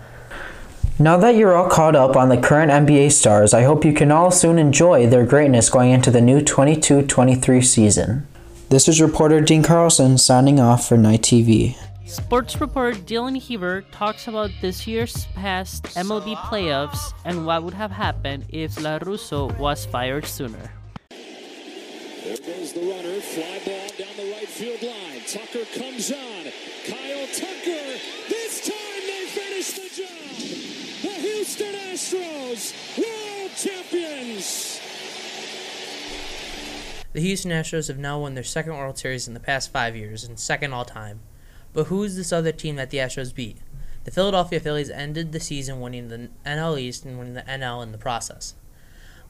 Now 0.98 1.16
that 1.16 1.36
you're 1.36 1.56
all 1.56 1.68
caught 1.68 1.96
up 1.96 2.16
on 2.16 2.28
the 2.28 2.36
current 2.36 2.70
NBA 2.70 3.12
stars, 3.12 3.54
I 3.54 3.62
hope 3.62 3.84
you 3.84 3.92
can 3.92 4.12
all 4.12 4.30
soon 4.30 4.58
enjoy 4.58 5.06
their 5.06 5.26
greatness 5.26 5.70
going 5.70 5.90
into 5.90 6.10
the 6.10 6.20
new 6.20 6.42
22 6.42 7.02
23 7.02 7.62
season. 7.62 8.26
This 8.68 8.88
is 8.88 9.00
reporter 9.00 9.40
Dean 9.40 9.62
Carlson 9.62 10.16
signing 10.18 10.60
off 10.60 10.86
for 10.88 10.96
Night 10.96 11.22
TV. 11.22 11.76
Sports 12.06 12.60
reporter 12.60 12.98
Dylan 12.98 13.38
Heaver 13.38 13.82
talks 13.90 14.28
about 14.28 14.50
this 14.60 14.86
year's 14.86 15.26
past 15.34 15.84
MLB 15.96 16.36
playoffs 16.36 17.14
and 17.24 17.46
what 17.46 17.62
would 17.62 17.74
have 17.74 17.90
happened 17.90 18.44
if 18.50 18.80
La 18.80 18.98
Russa 18.98 19.56
was 19.58 19.86
fired 19.86 20.26
sooner. 20.26 20.70
There 22.24 22.36
goes 22.36 22.72
the 22.72 22.80
runner. 22.80 23.20
Fly 23.20 23.60
ball 23.64 23.88
down 23.98 24.16
the 24.16 24.30
right 24.30 24.48
field 24.48 24.82
line. 24.82 25.20
Tucker 25.26 25.64
comes 25.76 26.12
on. 26.12 26.44
Kyle 26.86 27.26
Tucker. 27.34 27.91
Houston 31.52 31.74
Astros, 31.74 32.96
world 32.96 33.50
champions. 33.54 34.80
The 37.12 37.20
Houston 37.20 37.50
Astros 37.50 37.88
have 37.88 37.98
now 37.98 38.20
won 38.20 38.32
their 38.32 38.42
second 38.42 38.74
World 38.74 38.96
Series 38.96 39.28
in 39.28 39.34
the 39.34 39.40
past 39.40 39.70
five 39.70 39.94
years 39.94 40.24
and 40.24 40.40
second 40.40 40.72
all 40.72 40.86
time. 40.86 41.20
But 41.74 41.88
who 41.88 42.04
is 42.04 42.16
this 42.16 42.32
other 42.32 42.52
team 42.52 42.76
that 42.76 42.88
the 42.88 42.96
Astros 42.96 43.34
beat? 43.34 43.58
The 44.04 44.10
Philadelphia 44.10 44.60
Phillies 44.60 44.88
ended 44.88 45.32
the 45.32 45.40
season 45.40 45.82
winning 45.82 46.08
the 46.08 46.30
NL 46.46 46.80
East 46.80 47.04
and 47.04 47.18
winning 47.18 47.34
the 47.34 47.42
NL 47.42 47.82
in 47.82 47.92
the 47.92 47.98
process. 47.98 48.54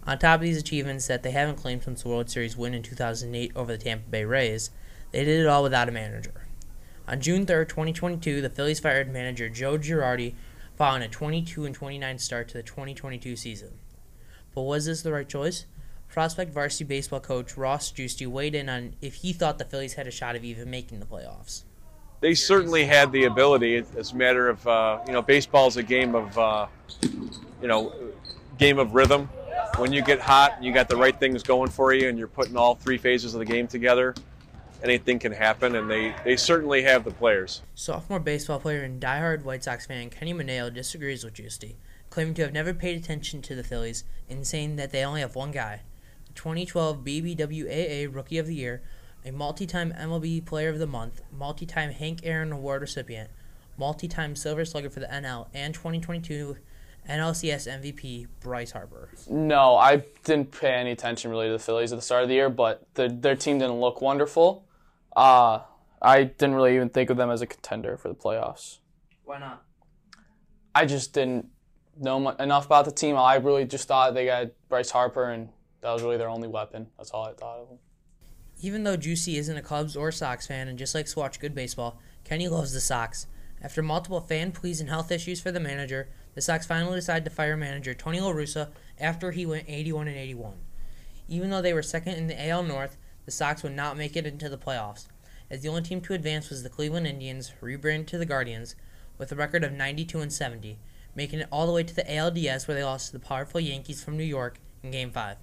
On 0.07 0.17
top 0.17 0.37
of 0.37 0.43
these 0.43 0.59
achievements 0.59 1.09
that 1.09 1.25
they 1.25 1.33
haven't 1.33 1.57
claimed 1.57 1.83
since 1.83 2.05
the 2.05 2.09
World 2.09 2.31
Series 2.31 2.57
win 2.57 2.73
in 2.73 2.85
2008 2.85 3.51
over 3.57 3.73
the 3.73 3.83
Tampa 3.83 4.09
Bay 4.09 4.25
Rays, 4.25 4.71
they 5.11 5.25
did 5.25 5.41
it 5.41 5.49
all 5.49 5.65
without 5.65 5.89
a 5.89 5.93
manager. 5.93 6.47
On 7.09 7.21
June 7.21 7.47
3, 7.47 7.67
2022, 7.67 8.41
the 8.41 8.49
Phillies 8.49 8.79
fired 8.79 9.13
manager 9.13 9.49
Joe 9.49 9.77
Girardi 9.77 10.35
following 10.77 11.03
a 11.03 11.09
22 11.09 11.65
and 11.65 11.75
29 11.75 12.19
start 12.19 12.49
to 12.49 12.55
the 12.55 12.63
2022 12.63 13.37
season. 13.37 13.79
But 14.55 14.63
was 14.63 14.87
this 14.87 15.03
the 15.03 15.13
right 15.13 15.29
choice? 15.29 15.67
Prospect 16.09 16.53
varsity 16.53 16.85
baseball 16.85 17.21
coach 17.21 17.57
Ross 17.57 17.91
Giusti 17.91 18.27
weighed 18.27 18.55
in 18.55 18.69
on 18.69 18.95
if 19.01 19.15
he 19.17 19.33
thought 19.33 19.59
the 19.59 19.65
Phillies 19.65 19.95
had 19.95 20.07
a 20.07 20.11
shot 20.11 20.37
of 20.37 20.45
even 20.45 20.71
making 20.71 21.01
the 21.01 21.07
playoffs. 21.07 21.63
they 22.21 22.35
certainly 22.35 22.85
had 22.85 23.11
the 23.13 23.25
ability. 23.25 23.77
It's 23.77 24.13
a 24.13 24.17
matter 24.17 24.49
of 24.49 24.67
uh, 24.67 25.01
you 25.07 25.13
know, 25.13 25.23
baseball 25.23 25.69
is 25.69 25.77
a 25.77 25.83
game 25.83 26.15
of 26.15 26.39
uh, 26.39 26.67
you 27.03 27.69
know, 27.69 27.95
game 28.59 28.79
of 28.79 28.95
rhythm. 28.95 29.29
When 29.79 29.93
you 29.93 30.03
get 30.03 30.21
hot 30.21 30.53
and 30.57 30.65
you 30.65 30.73
got 30.73 30.89
the 30.89 30.97
right 30.97 31.19
things 31.19 31.43
going 31.43 31.71
for 31.71 31.95
you, 31.95 32.09
and 32.09 32.19
you're 32.19 32.29
putting 32.29 32.57
all 32.57 32.75
three 32.75 32.99
phases 32.99 33.35
of 33.35 33.39
the 33.39 33.47
game 33.47 33.67
together, 33.67 34.15
anything 34.83 35.19
can 35.19 35.33
happen, 35.33 35.77
and 35.77 35.91
they, 35.91 36.15
they 36.25 36.37
certainly 36.37 36.83
have 36.83 37.05
the 37.05 37.11
players. 37.11 37.63
Sophomore 37.75 38.21
baseball 38.21 38.61
player 38.61 38.83
and 38.83 39.01
diehard 39.01 39.45
White 39.45 39.65
Sox 39.65 39.87
fan 39.87 40.11
Kenny 40.11 40.35
Maneo 40.35 40.73
disagrees 40.73 41.25
with 41.25 41.35
Giusti, 41.35 41.77
claiming 42.11 42.35
to 42.35 42.43
have 42.43 42.53
never 42.53 42.75
paid 42.75 42.97
attention 42.97 43.43
to 43.43 43.55
the 43.55 43.65
Phillies 43.65 44.05
and 44.29 44.47
saying 44.47 44.77
that 44.77 44.91
they 44.91 45.05
only 45.05 45.21
have 45.21 45.35
one 45.35 45.51
guy. 45.51 45.83
The 46.27 46.35
2012 46.35 47.05
BBWAA 47.05 48.15
Rookie 48.15 48.39
of 48.39 48.47
the 48.47 48.55
Year, 48.55 48.83
a 49.25 49.31
multi-time 49.31 49.93
MLB 49.93 50.45
Player 50.45 50.69
of 50.69 50.79
the 50.79 50.87
Month, 50.87 51.23
multi-time 51.31 51.93
Hank 51.93 52.21
Aaron 52.25 52.53
Award 52.53 52.83
recipient, 52.83 53.31
multi-time 53.77 54.35
Silver 54.35 54.65
Slugger 54.65 54.91
for 54.91 55.01
the 55.01 55.07
NL, 55.07 55.49
and 55.55 55.75
2022 55.75 56.57
NLCS 57.09 57.81
MVP 57.81 58.27
Bryce 58.41 58.73
Harper. 58.73 59.09
No, 59.29 59.77
I 59.77 60.05
didn't 60.25 60.53
pay 60.53 60.73
any 60.73 60.93
attention 60.93 61.31
really 61.31 61.47
to 61.47 61.53
the 61.53 61.59
Phillies 61.59 61.93
at 61.93 61.97
the 61.97 62.03
start 62.03 62.23
of 62.23 62.29
the 62.29 62.35
year, 62.35 62.49
but 62.49 62.87
the, 62.95 63.09
their 63.09 63.37
team 63.37 63.59
didn't 63.59 63.81
look 63.81 64.01
wonderful. 64.01 64.65
Uh, 65.17 65.61
I 66.01 66.25
didn't 66.25 66.55
really 66.55 66.75
even 66.75 66.89
think 66.89 67.11
of 67.11 67.17
them 67.17 67.31
as 67.31 67.43
a 67.43 67.47
contender 67.47 67.97
for 67.97 68.09
the 68.09 68.15
playoffs. 68.15 68.79
Why 69.25 69.39
not? 69.39 69.63
I 70.75 70.87
just 70.87 71.13
didn't 71.13 71.47
know 71.99 72.19
mu- 72.19 72.37
enough 72.39 72.67
about 72.67 72.85
the 72.87 72.93
team. 72.93 73.17
I 73.17 73.37
really 73.37 73.65
just 73.65 73.87
thought 73.87 74.15
they 74.15 74.27
got 74.27 74.49
Bryce 74.69 74.91
Harper, 74.91 75.31
and 75.31 75.51
that 75.83 75.93
was 75.93 76.03
really 76.03 76.17
their 76.17 76.29
only 76.29 76.49
weapon. 76.49 76.89
That's 76.97 77.11
all 77.11 77.25
I 77.25 77.33
thought 77.33 77.59
of 77.59 77.69
them. 77.69 77.79
Even 78.61 78.85
though 78.85 78.97
Juicy 78.97 79.37
isn't 79.39 79.57
a 79.57 79.63
Cubs 79.63 79.97
or 79.97 80.13
Sox 80.13 80.47
fan 80.47 80.69
and 80.69 80.79
just 80.79 80.95
likes 80.95 81.13
to 81.13 81.19
watch 81.19 81.41
good 81.41 81.55
baseball, 81.55 81.99
Kenny 82.25 82.49
loves 82.49 82.73
the 82.73 82.81
Sox. 82.81 83.27
After 83.61 83.83
multiple 83.83 84.21
fan 84.21 84.53
pleas 84.53 84.81
and 84.81 84.89
health 84.89 85.13
issues 85.13 85.41
for 85.41 85.53
the 85.53 85.61
manager, 85.61 86.09
the 86.35 86.41
Sox 86.41 86.67
finally 86.67 86.97
decided 86.97 87.25
to 87.25 87.31
fire 87.31 87.57
manager 87.57 87.95
Tony 87.95 88.21
La 88.21 88.33
Russa 88.33 88.71
after 88.99 89.31
he 89.31 89.47
went 89.47 89.69
81 89.69 90.09
and 90.09 90.17
81. 90.17 90.55
Even 91.29 91.51
though 91.51 91.63
they 91.63 91.73
were 91.73 91.83
second 91.83 92.15
in 92.15 92.27
the 92.27 92.49
AL 92.49 92.65
North, 92.65 92.97
the 93.25 93.31
Sox 93.31 93.63
would 93.63 93.73
not 93.73 93.97
make 93.97 94.17
it 94.17 94.27
into 94.27 94.49
the 94.49 94.59
playoffs, 94.59 95.07
as 95.51 95.63
the 95.63 95.69
only 95.69 95.83
team 95.83 96.01
to 96.01 96.15
advance 96.15 96.51
was 96.51 96.63
the 96.63 96.69
Cleveland 96.69 97.07
Indians, 97.07 97.53
rebranded 97.61 98.09
to 98.09 98.19
the 98.19 98.27
Guardians, 98.27 98.75
with 99.19 99.31
a 99.31 99.37
record 99.37 99.65
of 99.65 99.73
92 99.73 100.21
and 100.21 100.33
70, 100.33 100.79
making 101.15 101.41
it 101.41 101.49
all 101.53 101.67
the 101.67 101.73
way 101.73 101.83
to 101.83 101.95
the 101.95 102.05
ALDS 102.05 102.67
where 102.67 102.77
they 102.77 102.85
lost 102.85 103.07
to 103.07 103.13
the 103.13 103.25
powerful 103.25 103.61
Yankees 103.61 104.03
from 104.03 104.17
New 104.17 104.25
York 104.25 104.59
in 104.83 104.91
Game 104.91 105.11
5. 105.11 105.37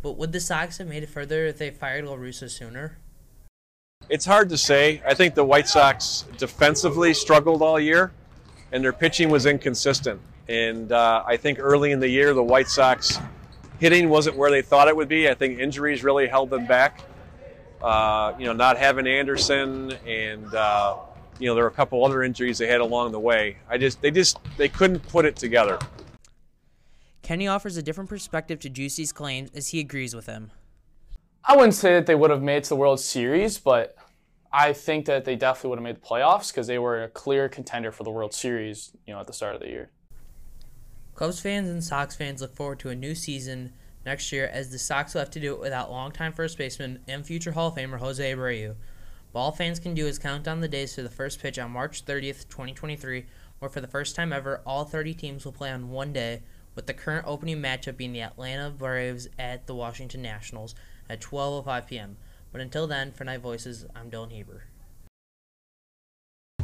But 0.00 0.16
would 0.16 0.32
the 0.32 0.40
Sox 0.40 0.78
have 0.78 0.88
made 0.88 1.02
it 1.02 1.08
further 1.08 1.46
if 1.46 1.58
they 1.58 1.70
fired 1.70 2.04
La 2.06 2.14
Russa 2.14 2.50
sooner? 2.50 2.98
It's 4.08 4.24
hard 4.24 4.48
to 4.48 4.58
say. 4.58 5.02
I 5.06 5.14
think 5.14 5.34
the 5.34 5.44
White 5.44 5.68
Sox 5.68 6.24
defensively 6.38 7.14
struggled 7.14 7.62
all 7.62 7.78
year, 7.78 8.12
and 8.72 8.82
their 8.82 8.92
pitching 8.92 9.30
was 9.30 9.46
inconsistent. 9.46 10.20
And 10.48 10.90
uh, 10.90 11.22
I 11.26 11.36
think 11.36 11.58
early 11.60 11.92
in 11.92 12.00
the 12.00 12.08
year, 12.08 12.34
the 12.34 12.42
White 12.42 12.68
Sox 12.68 13.18
hitting 13.82 14.08
wasn't 14.08 14.36
where 14.36 14.48
they 14.48 14.62
thought 14.62 14.86
it 14.86 14.94
would 14.94 15.08
be. 15.08 15.28
I 15.28 15.34
think 15.34 15.58
injuries 15.58 16.04
really 16.04 16.28
held 16.28 16.50
them 16.50 16.66
back. 16.66 17.00
Uh, 17.82 18.32
you 18.38 18.44
know, 18.44 18.52
not 18.52 18.78
having 18.78 19.08
Anderson, 19.08 19.90
and 20.06 20.54
uh, 20.54 20.98
you 21.40 21.48
know 21.48 21.56
there 21.56 21.64
were 21.64 21.70
a 21.70 21.74
couple 21.74 22.04
other 22.04 22.22
injuries 22.22 22.58
they 22.58 22.68
had 22.68 22.80
along 22.80 23.10
the 23.10 23.18
way. 23.18 23.56
I 23.68 23.78
just 23.78 24.00
they 24.00 24.12
just 24.12 24.38
they 24.56 24.68
couldn't 24.68 25.00
put 25.08 25.24
it 25.24 25.34
together. 25.34 25.80
Kenny 27.22 27.48
offers 27.48 27.76
a 27.76 27.82
different 27.82 28.08
perspective 28.08 28.60
to 28.60 28.70
Juicy's 28.70 29.12
claims 29.12 29.50
as 29.52 29.68
he 29.68 29.80
agrees 29.80 30.14
with 30.14 30.26
him. 30.26 30.52
I 31.44 31.56
wouldn't 31.56 31.74
say 31.74 31.94
that 31.94 32.06
they 32.06 32.14
would 32.14 32.30
have 32.30 32.42
made 32.42 32.58
it 32.58 32.64
to 32.64 32.68
the 32.70 32.76
World 32.76 33.00
Series, 33.00 33.58
but 33.58 33.96
I 34.52 34.72
think 34.72 35.06
that 35.06 35.24
they 35.24 35.34
definitely 35.34 35.70
would 35.70 35.78
have 35.80 35.84
made 35.84 35.96
the 35.96 36.06
playoffs 36.06 36.52
because 36.52 36.68
they 36.68 36.78
were 36.78 37.02
a 37.02 37.08
clear 37.08 37.48
contender 37.48 37.90
for 37.90 38.04
the 38.04 38.12
World 38.12 38.32
Series, 38.32 38.92
you 39.08 39.12
know, 39.12 39.18
at 39.18 39.26
the 39.26 39.32
start 39.32 39.56
of 39.56 39.60
the 39.60 39.68
year. 39.68 39.90
Cubs 41.22 41.38
fans 41.38 41.68
and 41.68 41.84
Sox 41.84 42.16
fans 42.16 42.40
look 42.40 42.52
forward 42.56 42.80
to 42.80 42.88
a 42.88 42.96
new 42.96 43.14
season 43.14 43.72
next 44.04 44.32
year 44.32 44.50
as 44.52 44.72
the 44.72 44.78
Sox 44.80 45.14
will 45.14 45.20
have 45.20 45.30
to 45.30 45.38
do 45.38 45.54
it 45.54 45.60
without 45.60 45.88
longtime 45.88 46.32
first 46.32 46.58
baseman 46.58 46.98
and 47.06 47.24
future 47.24 47.52
Hall 47.52 47.68
of 47.68 47.76
Famer 47.76 48.00
Jose 48.00 48.34
Abreu. 48.34 48.74
But 49.32 49.38
all 49.38 49.52
fans 49.52 49.78
can 49.78 49.94
do 49.94 50.08
is 50.08 50.18
count 50.18 50.42
down 50.42 50.58
the 50.58 50.66
days 50.66 50.94
to 50.94 51.02
the 51.04 51.08
first 51.08 51.40
pitch 51.40 51.60
on 51.60 51.70
March 51.70 52.04
30th, 52.04 52.48
2023, 52.48 53.26
where 53.60 53.68
for 53.68 53.80
the 53.80 53.86
first 53.86 54.16
time 54.16 54.32
ever, 54.32 54.62
all 54.66 54.84
30 54.84 55.14
teams 55.14 55.44
will 55.44 55.52
play 55.52 55.70
on 55.70 55.90
one 55.90 56.12
day, 56.12 56.42
with 56.74 56.88
the 56.88 56.92
current 56.92 57.24
opening 57.28 57.62
matchup 57.62 57.96
being 57.96 58.12
the 58.12 58.22
Atlanta 58.22 58.70
Braves 58.70 59.28
at 59.38 59.68
the 59.68 59.76
Washington 59.76 60.22
Nationals 60.22 60.74
at 61.08 61.20
12.05 61.20 61.86
p.m. 61.86 62.16
But 62.50 62.62
until 62.62 62.88
then, 62.88 63.12
for 63.12 63.22
Night 63.22 63.42
Voices, 63.42 63.86
I'm 63.94 64.10
Dylan 64.10 64.32
Heber. 64.32 64.64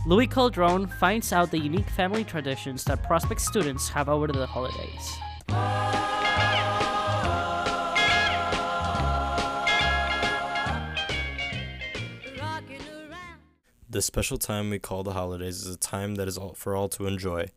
Louis 0.08 0.26
Calderon 0.26 0.86
finds 0.86 1.34
out 1.34 1.50
the 1.50 1.58
unique 1.58 1.90
family 1.90 2.24
traditions 2.24 2.82
that 2.84 3.02
prospect 3.02 3.42
students 3.42 3.90
have 3.90 4.08
over 4.08 4.26
the 4.26 4.46
holidays. 4.46 5.18
The 13.90 14.00
special 14.00 14.38
time 14.38 14.70
we 14.70 14.78
call 14.78 15.02
the 15.02 15.12
holidays 15.12 15.66
is 15.66 15.74
a 15.74 15.76
time 15.76 16.14
that 16.14 16.26
is 16.26 16.38
all, 16.38 16.54
for 16.54 16.74
all 16.74 16.88
to 16.88 17.06
enjoy. 17.06 17.50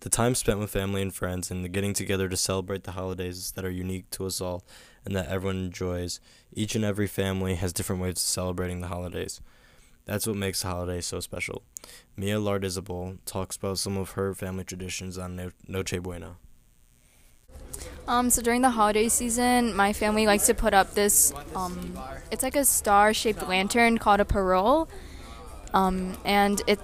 The 0.00 0.10
time 0.10 0.34
spent 0.34 0.58
with 0.58 0.70
family 0.70 1.02
and 1.02 1.14
friends 1.14 1.52
and 1.52 1.64
the 1.64 1.68
getting 1.68 1.94
together 1.94 2.28
to 2.28 2.36
celebrate 2.36 2.82
the 2.82 2.92
holidays 2.92 3.52
that 3.52 3.64
are 3.64 3.70
unique 3.70 4.10
to 4.10 4.26
us 4.26 4.40
all 4.40 4.64
and 5.04 5.14
that 5.14 5.28
everyone 5.28 5.58
enjoys. 5.58 6.18
Each 6.52 6.74
and 6.74 6.84
every 6.84 7.06
family 7.06 7.54
has 7.54 7.72
different 7.72 8.02
ways 8.02 8.14
of 8.14 8.18
celebrating 8.18 8.80
the 8.80 8.88
holidays. 8.88 9.40
That's 10.06 10.26
what 10.26 10.36
makes 10.36 10.62
the 10.62 10.68
holiday 10.68 11.00
so 11.00 11.18
special. 11.18 11.62
Mia 12.16 12.36
Lardizabal 12.36 13.18
talks 13.26 13.56
about 13.56 13.78
some 13.78 13.96
of 13.96 14.10
her 14.12 14.34
family 14.34 14.62
traditions 14.62 15.18
on 15.18 15.34
No- 15.34 15.50
Noche 15.66 16.00
Buena. 16.00 16.36
Um, 18.06 18.30
so 18.30 18.40
during 18.40 18.62
the 18.62 18.70
holiday 18.70 19.08
season, 19.08 19.74
my 19.74 19.92
family 19.92 20.26
likes 20.26 20.46
to 20.46 20.54
put 20.54 20.72
up 20.72 20.94
this. 20.94 21.34
Um, 21.56 21.98
it's 22.30 22.44
like 22.44 22.54
a 22.54 22.64
star-shaped 22.64 23.46
lantern 23.48 23.98
called 23.98 24.20
a 24.20 24.24
parol, 24.24 24.88
um, 25.74 26.16
and 26.24 26.62
it 26.68 26.78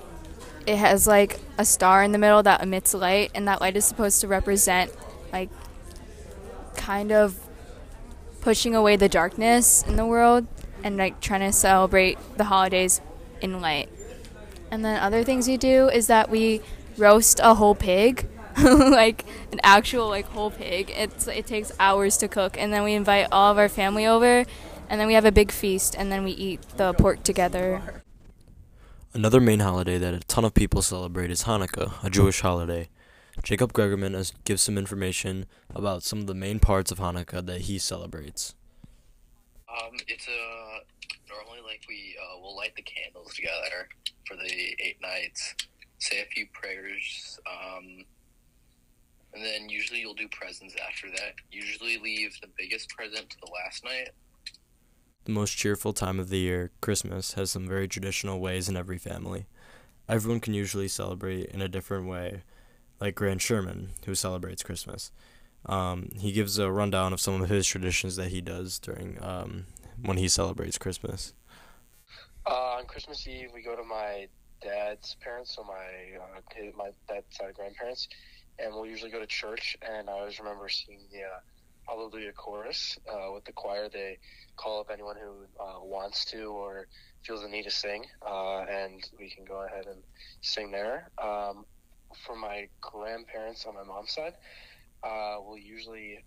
it 0.66 0.76
has 0.76 1.06
like 1.06 1.38
a 1.58 1.64
star 1.64 2.02
in 2.02 2.12
the 2.12 2.18
middle 2.18 2.42
that 2.42 2.60
emits 2.60 2.92
light, 2.92 3.30
and 3.36 3.46
that 3.46 3.60
light 3.60 3.76
is 3.76 3.84
supposed 3.84 4.20
to 4.22 4.28
represent 4.28 4.92
like 5.32 5.48
kind 6.76 7.12
of 7.12 7.38
pushing 8.40 8.74
away 8.74 8.96
the 8.96 9.08
darkness 9.08 9.84
in 9.86 9.94
the 9.94 10.04
world 10.04 10.46
and 10.82 10.96
like 10.96 11.20
trying 11.20 11.40
to 11.40 11.52
celebrate 11.52 12.18
the 12.36 12.44
holidays 12.44 13.00
in 13.42 13.60
light. 13.60 13.88
And 14.70 14.84
then 14.84 15.00
other 15.00 15.22
things 15.22 15.48
we 15.48 15.56
do 15.56 15.88
is 15.88 16.06
that 16.06 16.30
we 16.30 16.62
roast 16.96 17.40
a 17.42 17.54
whole 17.54 17.74
pig, 17.74 18.28
like 18.62 19.24
an 19.52 19.60
actual 19.62 20.08
like 20.08 20.26
whole 20.26 20.50
pig. 20.50 20.90
It's 20.96 21.26
it 21.28 21.46
takes 21.46 21.72
hours 21.78 22.16
to 22.18 22.28
cook, 22.28 22.56
and 22.58 22.72
then 22.72 22.82
we 22.82 22.94
invite 22.94 23.28
all 23.30 23.52
of 23.52 23.58
our 23.58 23.68
family 23.68 24.06
over, 24.06 24.44
and 24.88 25.00
then 25.00 25.06
we 25.06 25.14
have 25.14 25.24
a 25.24 25.32
big 25.32 25.50
feast, 25.50 25.94
and 25.98 26.10
then 26.10 26.24
we 26.24 26.30
eat 26.32 26.62
the 26.76 26.94
pork 26.94 27.22
together. 27.22 28.02
Another 29.14 29.40
main 29.40 29.60
holiday 29.60 29.98
that 29.98 30.14
a 30.14 30.20
ton 30.20 30.44
of 30.44 30.54
people 30.54 30.80
celebrate 30.80 31.30
is 31.30 31.44
Hanukkah, 31.44 32.02
a 32.02 32.08
Jewish 32.08 32.40
holiday. 32.40 32.88
Jacob 33.42 33.72
Gregerman 33.72 34.14
has 34.14 34.32
gives 34.44 34.62
some 34.62 34.78
information 34.78 35.46
about 35.74 36.02
some 36.02 36.20
of 36.20 36.26
the 36.26 36.34
main 36.34 36.58
parts 36.58 36.90
of 36.90 36.98
Hanukkah 36.98 37.44
that 37.44 37.62
he 37.62 37.78
celebrates. 37.78 38.54
Um, 39.68 39.96
it's 40.06 40.26
a 40.28 40.80
normally 41.32 41.60
like 41.64 41.82
we 41.88 42.16
uh, 42.20 42.40
will 42.40 42.56
light 42.56 42.74
the 42.76 42.82
candles 42.82 43.34
together 43.34 43.88
for 44.26 44.36
the 44.36 44.76
eight 44.80 44.98
nights, 45.00 45.54
say 45.98 46.20
a 46.20 46.26
few 46.26 46.46
prayers, 46.52 47.38
um, 47.46 48.04
and 49.34 49.42
then 49.42 49.68
usually 49.68 50.00
you'll 50.00 50.14
do 50.14 50.28
presents 50.28 50.74
after 50.88 51.08
that. 51.10 51.34
Usually 51.50 51.98
leave 51.98 52.36
the 52.40 52.48
biggest 52.58 52.90
present 52.90 53.30
to 53.30 53.36
the 53.40 53.50
last 53.64 53.84
night. 53.84 54.10
The 55.24 55.32
most 55.32 55.56
cheerful 55.56 55.92
time 55.92 56.18
of 56.18 56.28
the 56.28 56.38
year, 56.38 56.70
Christmas, 56.80 57.34
has 57.34 57.50
some 57.50 57.66
very 57.66 57.88
traditional 57.88 58.40
ways 58.40 58.68
in 58.68 58.76
every 58.76 58.98
family. 58.98 59.46
Everyone 60.08 60.40
can 60.40 60.52
usually 60.52 60.88
celebrate 60.88 61.46
in 61.46 61.62
a 61.62 61.68
different 61.68 62.06
way, 62.06 62.42
like 63.00 63.14
Grant 63.14 63.40
Sherman, 63.40 63.90
who 64.04 64.14
celebrates 64.14 64.62
Christmas. 64.62 65.12
Um, 65.64 66.08
he 66.18 66.32
gives 66.32 66.58
a 66.58 66.72
rundown 66.72 67.12
of 67.12 67.20
some 67.20 67.40
of 67.40 67.48
his 67.48 67.66
traditions 67.66 68.16
that 68.16 68.28
he 68.28 68.40
does 68.40 68.80
during 68.80 69.16
um, 69.22 69.66
when 70.00 70.16
he 70.16 70.28
celebrates 70.28 70.78
Christmas. 70.78 71.34
Uh, 72.46 72.76
on 72.78 72.86
Christmas 72.86 73.26
Eve, 73.26 73.50
we 73.54 73.62
go 73.62 73.76
to 73.76 73.84
my 73.84 74.26
dad's 74.60 75.16
parents, 75.20 75.54
so 75.54 75.64
my 75.64 75.74
uh, 75.74 76.40
my 76.76 76.90
dad's 77.08 77.38
of 77.40 77.54
grandparents, 77.54 78.08
and 78.58 78.74
we'll 78.74 78.86
usually 78.86 79.10
go 79.10 79.20
to 79.20 79.26
church. 79.26 79.76
And 79.82 80.08
I 80.08 80.12
always 80.12 80.38
remember 80.38 80.68
seeing 80.68 81.00
the 81.12 81.22
uh, 81.22 81.40
Hallelujah 81.86 82.32
chorus 82.32 82.98
uh, 83.12 83.32
with 83.32 83.44
the 83.44 83.52
choir. 83.52 83.88
They 83.88 84.18
call 84.56 84.80
up 84.80 84.90
anyone 84.92 85.16
who 85.16 85.62
uh, 85.62 85.80
wants 85.82 86.24
to 86.26 86.44
or 86.44 86.86
feels 87.24 87.42
the 87.42 87.48
need 87.48 87.64
to 87.64 87.70
sing, 87.70 88.04
uh, 88.26 88.60
and 88.60 89.08
we 89.18 89.30
can 89.30 89.44
go 89.44 89.64
ahead 89.64 89.86
and 89.86 90.02
sing 90.40 90.70
there. 90.70 91.10
Um, 91.18 91.64
for 92.26 92.36
my 92.36 92.68
grandparents 92.80 93.64
on 93.66 93.74
my 93.74 93.84
mom's 93.84 94.12
side, 94.12 94.34
uh, 95.02 95.36
we'll 95.40 95.58
usually 95.58 96.18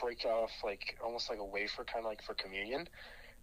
break 0.00 0.24
off 0.24 0.50
like 0.64 0.96
almost 1.04 1.30
like 1.30 1.38
a 1.38 1.44
wafer, 1.44 1.84
kind 1.84 2.04
of 2.04 2.10
like 2.10 2.22
for 2.22 2.34
communion, 2.34 2.88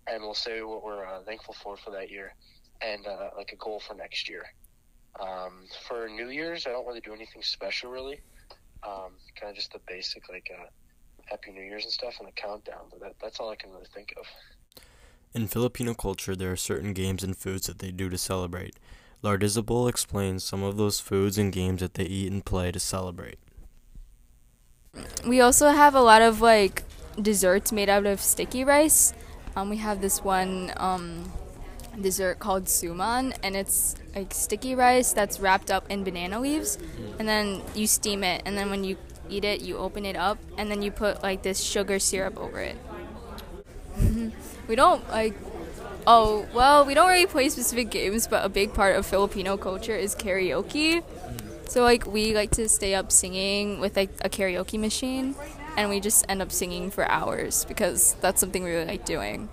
and 0.08 0.22
we'll 0.24 0.34
say 0.34 0.62
what 0.62 0.84
we're 0.84 1.06
uh, 1.06 1.22
thankful 1.24 1.54
for 1.62 1.78
for 1.78 1.92
that 1.92 2.10
year. 2.12 2.34
and 2.82 3.08
uh, 3.08 3.30
like 3.38 3.52
a 3.52 3.56
goal 3.56 3.80
for 3.80 3.94
next 3.96 4.30
year. 4.30 4.46
Um, 5.20 5.66
for 5.88 6.10
New 6.10 6.30
Year's, 6.30 6.68
I 6.68 6.72
don't 6.72 6.86
really 6.86 7.00
do 7.00 7.14
anything 7.14 7.42
special, 7.42 7.90
really. 7.90 8.20
Um, 8.84 9.14
kind 9.40 9.50
of 9.50 9.56
just 9.56 9.72
the 9.72 9.80
basic, 9.88 10.28
like 10.30 10.50
uh, 10.54 10.66
Happy 11.26 11.52
New 11.52 11.64
Year's 11.64 11.84
and 11.84 11.94
stuff, 11.94 12.16
and 12.20 12.28
a 12.28 12.32
countdown. 12.34 12.88
But 12.92 13.00
that, 13.00 13.14
that's 13.22 13.40
all 13.40 13.50
I 13.50 13.56
can 13.56 13.72
really 13.72 13.88
think 13.94 14.14
of. 14.18 14.26
In 15.34 15.48
Filipino 15.48 15.94
culture, 15.94 16.36
there 16.36 16.52
are 16.52 16.58
certain 16.58 16.94
games 16.94 17.24
and 17.24 17.36
foods 17.36 17.68
that 17.68 17.80
they 17.80 17.92
do 17.92 18.10
to 18.10 18.18
celebrate. 18.18 18.76
Lardizabal 19.24 19.90
explains 19.90 20.44
some 20.44 20.64
of 20.64 20.78
those 20.78 21.00
foods 21.00 21.38
and 21.38 21.52
games 21.52 21.82
that 21.82 21.96
they 21.96 22.04
eat 22.04 22.32
and 22.32 22.46
play 22.46 22.72
to 22.72 22.80
celebrate. 22.80 23.40
We 25.26 25.42
also 25.42 25.70
have 25.70 25.96
a 25.96 26.02
lot 26.02 26.22
of 26.22 26.42
like 26.42 26.84
desserts 27.22 27.72
made 27.72 27.90
out 27.90 28.06
of 28.06 28.22
sticky 28.22 28.64
rice. 28.64 29.14
Um, 29.56 29.70
we 29.70 29.78
have 29.78 30.02
this 30.02 30.24
one 30.24 30.74
um, 30.78 31.32
dessert 32.02 32.40
called 32.40 32.66
suman, 32.66 33.36
and 33.42 33.56
it's 33.56 33.96
like 34.16 34.34
sticky 34.34 34.76
rice 34.76 35.14
that's 35.14 35.40
wrapped 35.40 35.72
up 35.72 35.90
in 35.90 36.04
banana 36.04 36.40
leaves, 36.40 36.78
and 37.20 37.28
then 37.28 37.62
you 37.74 37.88
steam 37.88 38.24
it, 38.24 38.42
and 38.46 38.58
then 38.58 38.70
when 38.70 38.84
you 38.84 38.98
eat 39.30 39.46
it, 39.46 39.62
you 39.62 39.78
open 39.78 40.06
it 40.06 40.16
up, 40.16 40.38
and 40.58 40.70
then 40.70 40.82
you 40.82 40.92
put 40.92 41.24
like 41.24 41.44
this 41.44 41.62
sugar 41.62 42.00
syrup 42.00 42.38
over 42.38 42.60
it. 42.60 42.78
we 44.68 44.76
don't 44.76 45.08
like. 45.10 45.34
Oh 46.08 46.46
well, 46.54 46.86
we 46.86 46.94
don't 46.94 47.10
really 47.10 47.26
play 47.26 47.50
specific 47.50 47.90
games, 47.90 48.28
but 48.28 48.46
a 48.46 48.50
big 48.50 48.74
part 48.74 48.96
of 48.96 49.06
Filipino 49.06 49.58
culture 49.58 49.96
is 49.96 50.16
karaoke. 50.16 51.04
So 51.68 51.84
like 51.84 52.06
we 52.06 52.34
like 52.34 52.52
to 52.52 52.70
stay 52.70 52.96
up 52.96 53.12
singing 53.12 53.80
with 53.80 53.98
like 53.98 54.10
a 54.24 54.30
karaoke 54.30 54.80
machine, 54.80 55.36
and 55.76 55.90
we 55.90 56.00
just 56.00 56.26
end 56.30 56.42
up 56.42 56.52
singing 56.52 56.90
for 56.90 57.10
hours 57.10 57.66
because 57.66 58.16
that's 58.22 58.40
something 58.40 58.64
we 58.64 58.72
really 58.72 58.86
like 58.86 59.06
doing. 59.06 59.50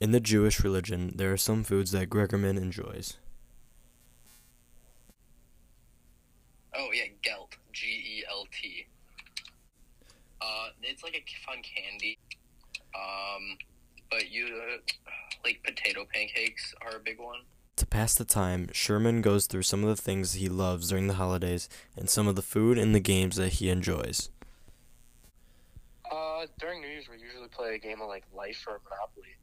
In 0.00 0.12
the 0.12 0.20
Jewish 0.20 0.64
religion, 0.64 1.12
there 1.14 1.32
are 1.32 1.36
some 1.36 1.62
foods 1.62 1.92
that 1.92 2.10
Gregorman 2.10 2.56
enjoys. 2.56 3.18
Oh 6.74 6.88
yeah, 6.92 7.04
gelt. 7.22 7.56
G 7.72 7.86
E 7.86 8.24
L 8.28 8.46
T. 8.50 8.86
Uh, 10.40 10.68
it's 10.82 11.04
like 11.04 11.14
a 11.14 11.46
fun 11.46 11.62
candy. 11.62 12.18
Um, 12.94 13.58
but 14.10 14.30
you 14.30 14.46
uh, 14.46 14.78
like 15.44 15.62
potato 15.62 16.06
pancakes 16.12 16.74
are 16.82 16.96
a 16.96 17.00
big 17.00 17.20
one. 17.20 17.40
To 17.80 17.86
pass 17.86 18.14
the 18.14 18.26
time, 18.26 18.68
Sherman 18.74 19.22
goes 19.22 19.46
through 19.46 19.62
some 19.62 19.82
of 19.82 19.88
the 19.88 19.96
things 19.96 20.34
he 20.34 20.50
loves 20.50 20.90
during 20.90 21.06
the 21.06 21.14
holidays 21.14 21.66
and 21.96 22.10
some 22.10 22.28
of 22.28 22.36
the 22.36 22.42
food 22.42 22.76
and 22.76 22.94
the 22.94 23.00
games 23.00 23.36
that 23.36 23.54
he 23.54 23.70
enjoys. 23.70 24.28
Uh, 26.12 26.44
during 26.58 26.82
New 26.82 26.88
Year's, 26.88 27.08
we 27.08 27.16
usually 27.16 27.48
play 27.48 27.74
a 27.74 27.78
game 27.78 28.02
of 28.02 28.08
like 28.08 28.24
Life 28.34 28.66
or 28.68 28.82
Monopoly, 28.84 29.34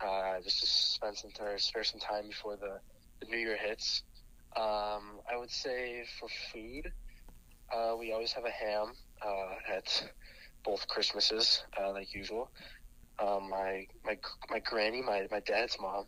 uh, 0.00 0.42
just 0.42 0.58
to 0.62 0.66
spend 0.66 1.16
some 1.16 1.30
time, 1.30 1.60
spare 1.60 1.84
some 1.84 2.00
time 2.00 2.26
before 2.26 2.56
the, 2.56 2.80
the 3.20 3.26
New 3.26 3.38
Year 3.38 3.56
hits. 3.56 4.02
Um, 4.56 5.20
I 5.30 5.36
would 5.36 5.52
say 5.52 6.04
for 6.18 6.28
food, 6.52 6.92
uh, 7.72 7.94
we 7.96 8.12
always 8.12 8.32
have 8.32 8.46
a 8.46 8.50
ham 8.50 8.94
uh, 9.24 9.72
at 9.72 10.10
both 10.64 10.88
Christmases, 10.88 11.62
uh, 11.80 11.92
like 11.92 12.12
usual. 12.12 12.50
Um, 13.20 13.48
my 13.48 13.86
my 14.04 14.18
my 14.50 14.58
granny, 14.58 15.02
my 15.02 15.28
my 15.30 15.38
dad's 15.38 15.78
mom, 15.80 16.06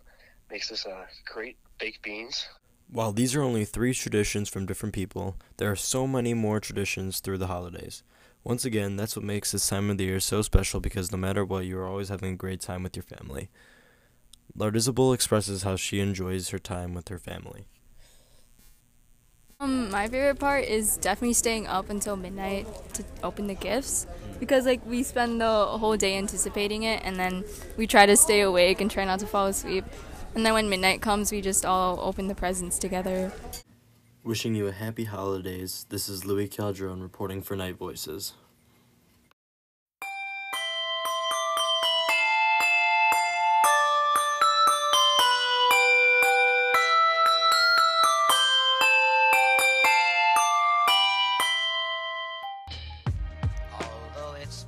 makes 0.51 0.73
us 0.73 0.85
uh, 0.85 1.07
great 1.25 1.57
baked 1.79 2.03
beans. 2.03 2.47
While 2.91 3.13
these 3.13 3.35
are 3.35 3.43
only 3.43 3.65
three 3.65 3.93
traditions 3.93 4.49
from 4.49 4.67
different 4.67 4.95
people, 4.95 5.37
there 5.59 5.71
are 5.71 5.77
so 5.77 6.07
many 6.07 6.33
more 6.35 6.59
traditions 6.59 7.21
through 7.21 7.39
the 7.39 7.49
holidays. 7.49 8.03
Once 8.45 8.65
again, 8.65 8.97
that's 8.97 9.15
what 9.15 9.25
makes 9.25 9.53
this 9.53 9.69
time 9.69 9.91
of 9.91 9.99
the 9.99 10.05
year 10.05 10.21
so 10.21 10.41
special 10.41 10.81
because 10.81 11.13
no 11.13 11.19
matter 11.19 11.45
what, 11.45 11.67
you 11.67 11.79
are 11.79 11.87
always 11.87 12.09
having 12.09 12.33
a 12.33 12.37
great 12.37 12.61
time 12.61 12.83
with 12.83 12.97
your 12.97 13.03
family. 13.03 13.51
Lardizabal 14.57 15.13
expresses 15.13 15.63
how 15.65 15.77
she 15.77 16.01
enjoys 16.01 16.49
her 16.49 16.59
time 16.59 16.95
with 16.95 17.09
her 17.09 17.19
family. 17.19 17.67
Um, 19.61 19.91
my 19.91 20.07
favorite 20.07 20.39
part 20.39 20.65
is 20.65 20.97
definitely 20.99 21.35
staying 21.35 21.67
up 21.67 21.91
until 21.91 22.17
midnight 22.17 22.67
to 22.95 23.05
open 23.25 23.49
the 23.49 23.55
gifts 23.55 24.07
because 24.39 24.67
like 24.67 24.81
we 24.87 25.03
spend 25.03 25.41
the 25.41 25.67
whole 25.67 25.97
day 25.97 26.17
anticipating 26.17 26.85
it 26.85 27.03
and 27.05 27.17
then 27.17 27.45
we 27.77 27.87
try 27.87 28.07
to 28.07 28.17
stay 28.17 28.43
awake 28.43 28.81
and 28.81 28.89
try 28.89 29.05
not 29.05 29.19
to 29.19 29.27
fall 29.27 29.47
asleep. 29.47 29.85
And 30.35 30.47
then 30.47 30.53
when 30.53 30.69
midnight 30.69 31.01
comes, 31.01 31.33
we 31.33 31.41
just 31.41 31.65
all 31.65 31.99
open 32.01 32.29
the 32.29 32.35
presents 32.35 32.79
together. 32.79 33.33
Wishing 34.23 34.55
you 34.55 34.67
a 34.67 34.73
happy 34.73 35.05
holidays, 35.05 35.87
this 35.89 36.09
is 36.09 36.25
Louis 36.25 36.49
Calderon 36.49 37.03
reporting 37.03 37.43
for 37.43 37.57
Night 37.57 37.77
Voices. 37.77 38.35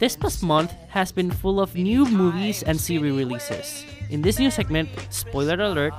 This 0.01 0.17
past 0.17 0.43
month 0.43 0.73
has 0.89 1.13
been 1.13 1.31
full 1.31 1.61
of 1.61 1.75
new 1.75 2.07
movies 2.07 2.63
and 2.63 2.81
series 2.81 3.13
releases. 3.13 3.85
In 4.11 4.23
this 4.23 4.41
new 4.41 4.51
segment, 4.51 4.91
spoiler 5.11 5.55
alert, 5.55 5.95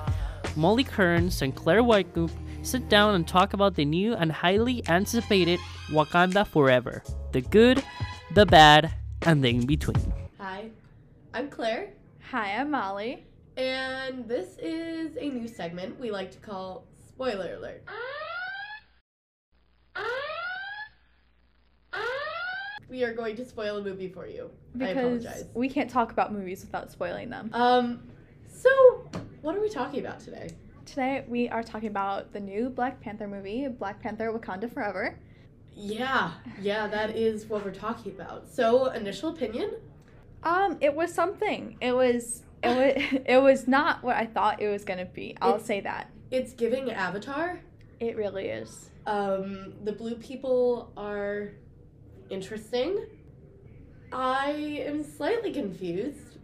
Molly 0.58 0.84
Kearns 0.84 1.42
and 1.42 1.56
Claire 1.56 1.82
Whitecoop 1.82 2.30
sit 2.62 2.90
down 2.90 3.16
and 3.16 3.26
talk 3.26 3.54
about 3.54 3.76
the 3.76 3.86
new 3.86 4.14
and 4.16 4.30
highly 4.30 4.84
anticipated 4.90 5.60
Wakanda 5.90 6.46
Forever 6.46 7.04
the 7.32 7.40
good, 7.40 7.82
the 8.34 8.46
bad, 8.46 8.92
and 9.22 9.42
the 9.42 9.50
in 9.50 9.66
between. 9.66 10.12
Hi, 10.40 10.70
I'm 11.34 11.50
Claire. 11.50 11.94
Hi, 12.32 12.58
I'm 12.58 12.72
Molly. 12.72 13.24
And 13.56 14.28
this 14.28 14.58
is 14.60 15.16
a 15.16 15.30
new 15.30 15.48
segment 15.48 15.98
we 15.98 16.12
like 16.12 16.32
to 16.32 16.38
call 16.40 16.84
Spoiler 17.08 17.56
Alert. 17.56 17.84
Ah! 17.88 18.31
We 22.92 23.06
are 23.06 23.14
going 23.14 23.38
to 23.38 23.46
spoil 23.46 23.78
a 23.78 23.82
movie 23.82 24.10
for 24.10 24.28
you. 24.28 24.52
I 24.80 24.90
apologize. 24.90 25.46
we 25.54 25.70
can't 25.70 25.90
talk 25.90 26.12
about 26.12 26.34
movies 26.34 26.60
without 26.62 26.92
spoiling 26.92 27.30
them. 27.30 27.50
Um, 27.54 28.04
so 28.50 28.70
what 29.42 29.56
are 29.56 29.62
we 29.62 29.70
talking 29.70 30.02
about 30.02 30.20
today? 30.20 30.52
Today 30.86 31.24
we 31.26 31.48
are 31.48 31.64
talking 31.64 31.88
about 31.88 32.34
the 32.34 32.42
new 32.42 32.70
Black 32.70 33.00
Panther 33.00 33.30
movie, 33.30 33.70
Black 33.70 34.02
Panther 34.02 34.30
Wakanda 34.34 34.70
Forever. 34.72 35.18
Yeah, 35.74 36.32
yeah, 36.62 36.86
that 36.88 37.16
is 37.16 37.46
what 37.46 37.64
we're 37.64 37.74
talking 37.74 38.12
about. 38.12 38.46
So, 38.50 38.88
initial 38.88 39.30
opinion? 39.30 39.72
Um, 40.44 40.78
it 40.82 40.94
was 40.94 41.14
something. 41.14 41.78
It 41.80 41.94
was 41.94 42.44
it 42.62 42.68
was 42.68 43.22
it 43.26 43.38
was 43.42 43.70
not 43.70 44.04
what 44.04 44.18
I 44.18 44.26
thought 44.26 44.62
it 44.62 44.68
was 44.68 44.84
gonna 44.84 45.06
be. 45.06 45.38
I'll 45.42 45.52
It's- 45.52 45.66
say 45.66 45.80
that. 45.80 46.10
It's 46.30 46.52
giving 46.52 46.92
Avatar. 46.92 47.62
It 48.02 48.18
really 48.18 48.48
is. 48.48 48.90
Um, 49.06 49.76
the 49.86 49.94
blue 49.94 50.16
people 50.16 50.92
are 50.98 51.52
interesting. 52.32 53.06
I 54.12 54.84
am 54.86 55.04
slightly 55.04 55.52
confused. 55.54 56.38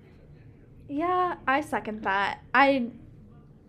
Yeah, 0.88 1.36
I 1.47 1.62
second 1.62 2.04
that. 2.04 2.39
I 2.54 2.88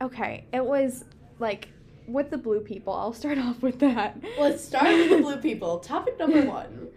okay, 0.00 0.44
it 0.52 0.64
was 0.64 1.04
like 1.38 1.68
with 2.06 2.30
the 2.30 2.38
blue 2.38 2.60
people. 2.60 2.92
I'll 2.92 3.12
start 3.12 3.38
off 3.46 3.62
with 3.62 3.78
that. 3.80 4.18
Let's 4.38 4.62
start 4.64 4.86
with 4.88 5.10
the 5.10 5.18
blue 5.18 5.36
people. 5.48 5.78
Topic 5.78 6.18
number 6.18 6.42
one. 6.42 6.88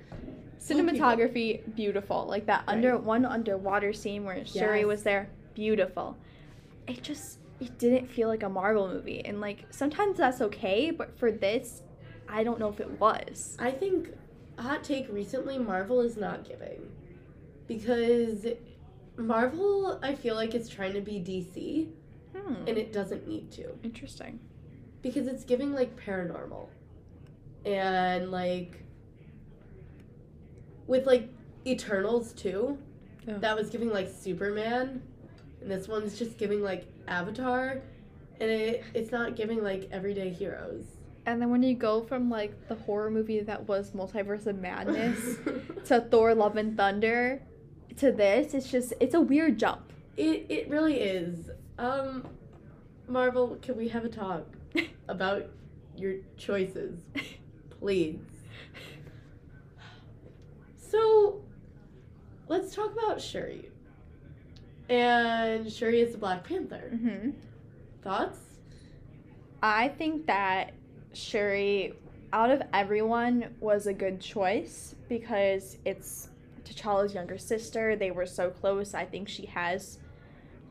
Cinematography, 0.60 1.76
beautiful. 1.76 2.26
Like 2.28 2.46
that 2.46 2.64
under 2.68 2.98
one 2.98 3.26
underwater 3.26 3.94
scene 3.94 4.24
where 4.24 4.46
Shuri 4.46 4.80
Yes. 4.80 4.88
was 4.88 5.04
there, 5.04 5.30
beautiful. 5.56 6.18
It 6.88 7.02
just 7.02 7.40
it 7.60 7.78
didn't 7.80 8.08
feel 8.08 8.28
like 8.28 8.44
a 8.44 8.50
Marvel 8.50 8.88
movie, 8.88 9.24
and 9.26 9.42
like 9.42 9.66
sometimes 9.72 10.18
that's 10.18 10.42
okay, 10.42 10.92
but 10.92 11.18
for 11.18 11.32
this, 11.32 11.82
I 12.30 12.44
don't 12.44 12.60
know 12.60 12.70
if 12.70 12.80
it 12.80 13.00
was. 13.00 13.58
I 13.60 13.72
think 13.72 14.10
hot 14.58 14.84
take 14.84 15.12
recently 15.12 15.58
Marvel 15.58 16.02
is 16.02 16.18
not 16.18 16.48
giving 16.48 16.92
because 17.68 18.46
Marvel 19.18 20.00
I 20.04 20.16
feel 20.16 20.36
like 20.36 20.54
it's 20.56 20.70
trying 20.70 20.94
to 20.94 21.02
be 21.02 21.14
DC 21.20 21.88
Hmm. 22.36 22.54
and 22.68 22.78
it 22.78 22.94
doesn't 22.94 23.28
need 23.28 23.52
to 23.52 23.78
Interesting. 23.84 24.40
because 25.02 25.28
it's 25.28 25.44
giving 25.44 25.74
like 25.74 26.00
paranormal 26.00 26.68
and 27.66 28.32
like 28.32 28.84
with 30.88 31.06
like 31.06 31.30
Eternals 31.68 32.34
too. 32.34 32.78
Oh. 33.28 33.38
That 33.38 33.56
was 33.56 33.70
giving 33.70 33.90
like 33.92 34.10
Superman 34.10 35.02
and 35.62 35.70
this 35.70 35.88
one's 35.88 36.18
just 36.18 36.38
giving 36.38 36.62
like 36.64 36.86
Avatar 37.08 37.82
and 38.40 38.50
it, 38.50 38.84
it's 38.94 39.12
not 39.12 39.36
giving 39.36 39.62
like 39.64 39.88
everyday 39.92 40.30
heroes. 40.30 40.86
And 41.26 41.42
then 41.42 41.52
when 41.52 41.62
you 41.62 41.76
go 41.76 42.02
from 42.02 42.30
like 42.30 42.68
the 42.68 42.76
horror 42.76 43.12
movie 43.12 43.42
that 43.42 43.68
was 43.68 43.92
Multiverse 43.92 44.48
of 44.48 44.60
Madness 44.60 45.38
to 45.86 46.02
Thor: 46.02 46.34
Love 46.34 46.58
and 46.58 46.76
Thunder 46.76 47.42
to 47.98 48.12
this, 48.12 48.54
it's 48.54 48.72
just 48.72 48.94
it's 49.00 49.14
a 49.14 49.22
weird 49.22 49.60
jump. 49.60 49.94
It 50.18 50.46
it 50.50 50.70
really 50.70 51.00
is. 51.00 51.50
Um, 51.78 52.28
Marvel, 53.08 53.58
can 53.62 53.78
we 53.78 53.88
have 53.90 54.06
a 54.06 54.10
talk 54.10 54.46
about 55.08 55.48
your 55.96 56.16
choices, 56.38 57.00
please? 57.80 58.20
So, 60.78 61.42
let's 62.48 62.76
talk 62.76 62.92
about 62.92 63.22
Shuri. 63.22 63.70
And 64.90 65.72
Shuri 65.72 66.02
is 66.02 66.12
the 66.12 66.18
Black 66.18 66.44
Panther. 66.44 66.92
Mm-hmm. 66.94 67.30
Thoughts? 68.04 68.40
I 69.64 69.88
think 69.90 70.26
that 70.26 70.74
Shuri, 71.14 71.94
out 72.34 72.52
of 72.52 72.62
everyone, 72.74 73.54
was 73.60 73.88
a 73.88 73.94
good 73.94 74.20
choice 74.20 74.96
because 75.10 75.78
it's 75.86 76.30
T'Challa's 76.64 77.14
younger 77.14 77.38
sister. 77.38 77.96
They 77.96 78.12
were 78.12 78.26
so 78.26 78.50
close. 78.50 78.94
I 78.94 79.06
think 79.06 79.28
she 79.28 79.46
has 79.48 80.00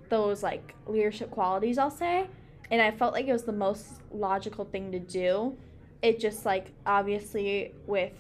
those 0.09 0.43
like 0.43 0.75
leadership 0.87 1.31
qualities, 1.31 1.79
I'll 1.79 1.91
say. 1.91 2.27
And 2.71 2.81
I 2.81 2.91
felt 2.91 3.13
like 3.13 3.27
it 3.27 3.33
was 3.33 3.45
the 3.45 3.53
most 3.53 3.87
logical 4.13 4.65
thing 4.65 4.93
to 4.93 4.99
do. 4.99 5.57
It 6.03 6.21
just 6.21 6.47
like 6.47 6.73
obviously 6.87 7.75
with 7.87 8.13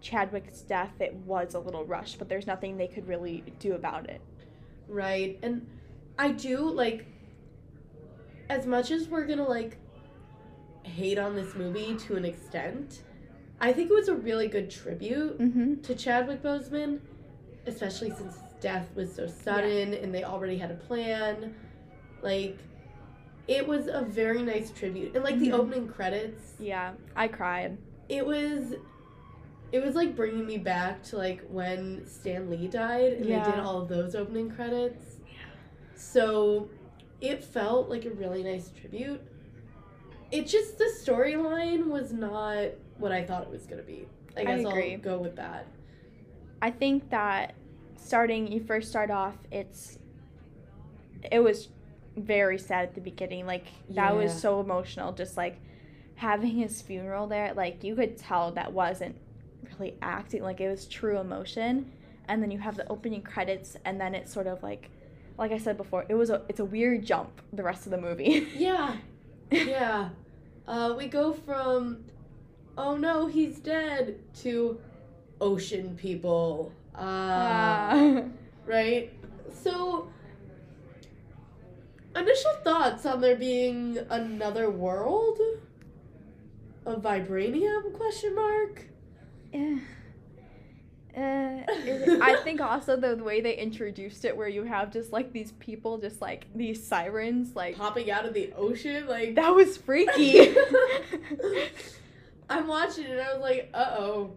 Chadwick's 0.00 0.60
death, 0.60 1.00
it 1.00 1.14
was 1.26 1.54
a 1.54 1.58
little 1.58 1.84
rushed, 1.84 2.18
but 2.18 2.28
there's 2.28 2.46
nothing 2.46 2.76
they 2.76 2.86
could 2.86 3.08
really 3.08 3.42
do 3.58 3.74
about 3.74 4.08
it. 4.08 4.20
Right. 4.88 5.38
And 5.42 5.66
I 6.18 6.32
do 6.32 6.58
like 6.58 7.06
as 8.48 8.66
much 8.66 8.90
as 8.90 9.08
we're 9.08 9.26
gonna 9.26 9.48
like 9.48 9.76
hate 10.84 11.18
on 11.18 11.34
this 11.34 11.54
movie 11.54 11.96
to 11.96 12.16
an 12.16 12.24
extent, 12.24 13.02
I 13.60 13.72
think 13.72 13.90
it 13.90 13.94
was 13.94 14.08
a 14.08 14.14
really 14.14 14.48
good 14.48 14.70
tribute 14.70 15.38
Mm-hmm. 15.38 15.80
to 15.82 15.94
Chadwick 15.94 16.42
Boseman, 16.42 17.00
especially 17.66 18.10
since 18.10 18.34
his 18.34 18.42
death 18.60 18.88
was 18.94 19.14
so 19.14 19.26
sudden 19.26 19.94
and 19.94 20.14
they 20.14 20.24
already 20.24 20.56
had 20.58 20.70
a 20.70 20.74
plan. 20.74 21.54
Like 22.22 22.58
it 23.46 23.66
was 23.66 23.86
a 23.88 24.02
very 24.02 24.42
nice 24.42 24.70
tribute. 24.70 25.14
And 25.14 25.24
like 25.24 25.38
the 25.38 25.48
Mhm. 25.48 25.54
opening 25.58 25.88
credits, 25.88 26.54
Yeah, 26.58 26.92
I 27.16 27.28
cried. 27.28 27.76
it 28.08 28.24
was 28.26 28.74
it 29.70 29.84
was 29.84 29.94
like 29.94 30.16
bringing 30.16 30.46
me 30.46 30.56
back 30.56 31.02
to 31.02 31.16
like 31.18 31.46
when 31.50 32.06
Stan 32.06 32.48
Lee 32.48 32.68
died 32.68 33.12
and 33.14 33.24
they 33.26 33.28
did 33.50 33.58
all 33.58 33.82
of 33.82 33.88
those 33.88 34.14
opening 34.14 34.50
credits. 34.50 35.18
Yeah. 35.26 35.38
So 35.94 36.68
it 37.20 37.44
felt 37.44 37.90
like 37.90 38.04
a 38.06 38.10
really 38.10 38.42
nice 38.42 38.70
tribute. 38.70 39.20
It 40.30 40.46
just 40.46 40.78
the 40.78 40.92
storyline 41.02 41.86
was 41.86 42.12
not 42.12 42.68
what 42.98 43.12
I 43.12 43.24
thought 43.24 43.42
it 43.42 43.50
was 43.50 43.64
gonna 43.66 43.82
be. 43.82 44.06
I 44.36 44.40
I 44.40 44.44
guess 44.44 44.66
agree. 44.66 44.94
I'll 44.94 45.00
go 45.00 45.18
with 45.18 45.36
that. 45.36 45.66
I 46.60 46.70
think 46.70 47.10
that 47.10 47.54
starting 47.96 48.50
you 48.50 48.60
first 48.60 48.88
start 48.88 49.10
off 49.10 49.34
it's 49.50 49.98
it 51.30 51.40
was 51.40 51.68
very 52.16 52.58
sad 52.58 52.84
at 52.84 52.94
the 52.94 53.00
beginning 53.00 53.46
like 53.46 53.66
that 53.90 54.14
was 54.14 54.32
so 54.40 54.60
emotional 54.60 55.12
just 55.12 55.36
like 55.36 55.60
having 56.14 56.50
his 56.50 56.80
funeral 56.80 57.26
there 57.26 57.52
like 57.54 57.84
you 57.84 57.94
could 57.94 58.16
tell 58.16 58.50
that 58.52 58.72
wasn't 58.72 59.16
really 59.72 59.94
acting 60.00 60.42
like 60.42 60.60
it 60.60 60.68
was 60.68 60.86
true 60.86 61.18
emotion 61.18 61.90
and 62.28 62.42
then 62.42 62.50
you 62.50 62.58
have 62.58 62.76
the 62.76 62.88
opening 62.88 63.22
credits 63.22 63.76
and 63.84 64.00
then 64.00 64.14
it's 64.14 64.32
sort 64.32 64.46
of 64.46 64.62
like 64.62 64.90
like 65.36 65.52
I 65.52 65.58
said 65.58 65.76
before 65.76 66.04
it 66.08 66.14
was 66.14 66.30
a 66.30 66.42
it's 66.48 66.60
a 66.60 66.64
weird 66.64 67.04
jump 67.04 67.40
the 67.52 67.62
rest 67.62 67.84
of 67.86 67.90
the 67.90 67.98
movie 68.00 68.48
Yeah. 68.56 68.96
Yeah. 69.50 70.10
Uh, 70.66 70.94
we 70.96 71.06
go 71.06 71.32
from 71.32 72.04
oh 72.76 72.96
no, 72.96 73.26
he's 73.26 73.58
dead 73.58 74.18
to 74.42 74.78
ocean 75.40 75.96
people. 75.96 76.72
Uh, 76.94 77.00
Ah. 77.00 78.22
right? 78.66 79.12
So 79.52 80.08
initial 82.16 82.52
thoughts 82.64 83.06
on 83.06 83.20
there 83.20 83.36
being 83.36 83.98
another 84.10 84.68
world 84.70 85.38
A 86.84 86.96
vibranium 86.96 87.92
question 87.92 88.34
mark? 88.34 88.86
Eh. 91.18 91.64
Uh, 91.68 92.18
I 92.22 92.36
think 92.44 92.60
also 92.60 92.96
the 92.96 93.16
way 93.16 93.40
they 93.40 93.56
introduced 93.56 94.24
it, 94.24 94.36
where 94.36 94.46
you 94.48 94.62
have 94.62 94.92
just 94.92 95.12
like 95.12 95.32
these 95.32 95.52
people, 95.52 95.98
just 95.98 96.20
like 96.20 96.46
these 96.54 96.84
sirens, 96.86 97.56
like 97.56 97.76
Popping 97.76 98.10
out 98.10 98.24
of 98.24 98.34
the 98.34 98.52
ocean 98.56 99.06
like 99.08 99.34
that 99.34 99.54
was 99.54 99.76
freaky. 99.76 100.54
I'm 102.50 102.68
watching 102.68 103.04
it 103.04 103.10
and 103.10 103.20
I 103.20 103.34
was 103.34 103.42
like, 103.42 103.70
uh 103.74 103.96
oh. 103.98 104.32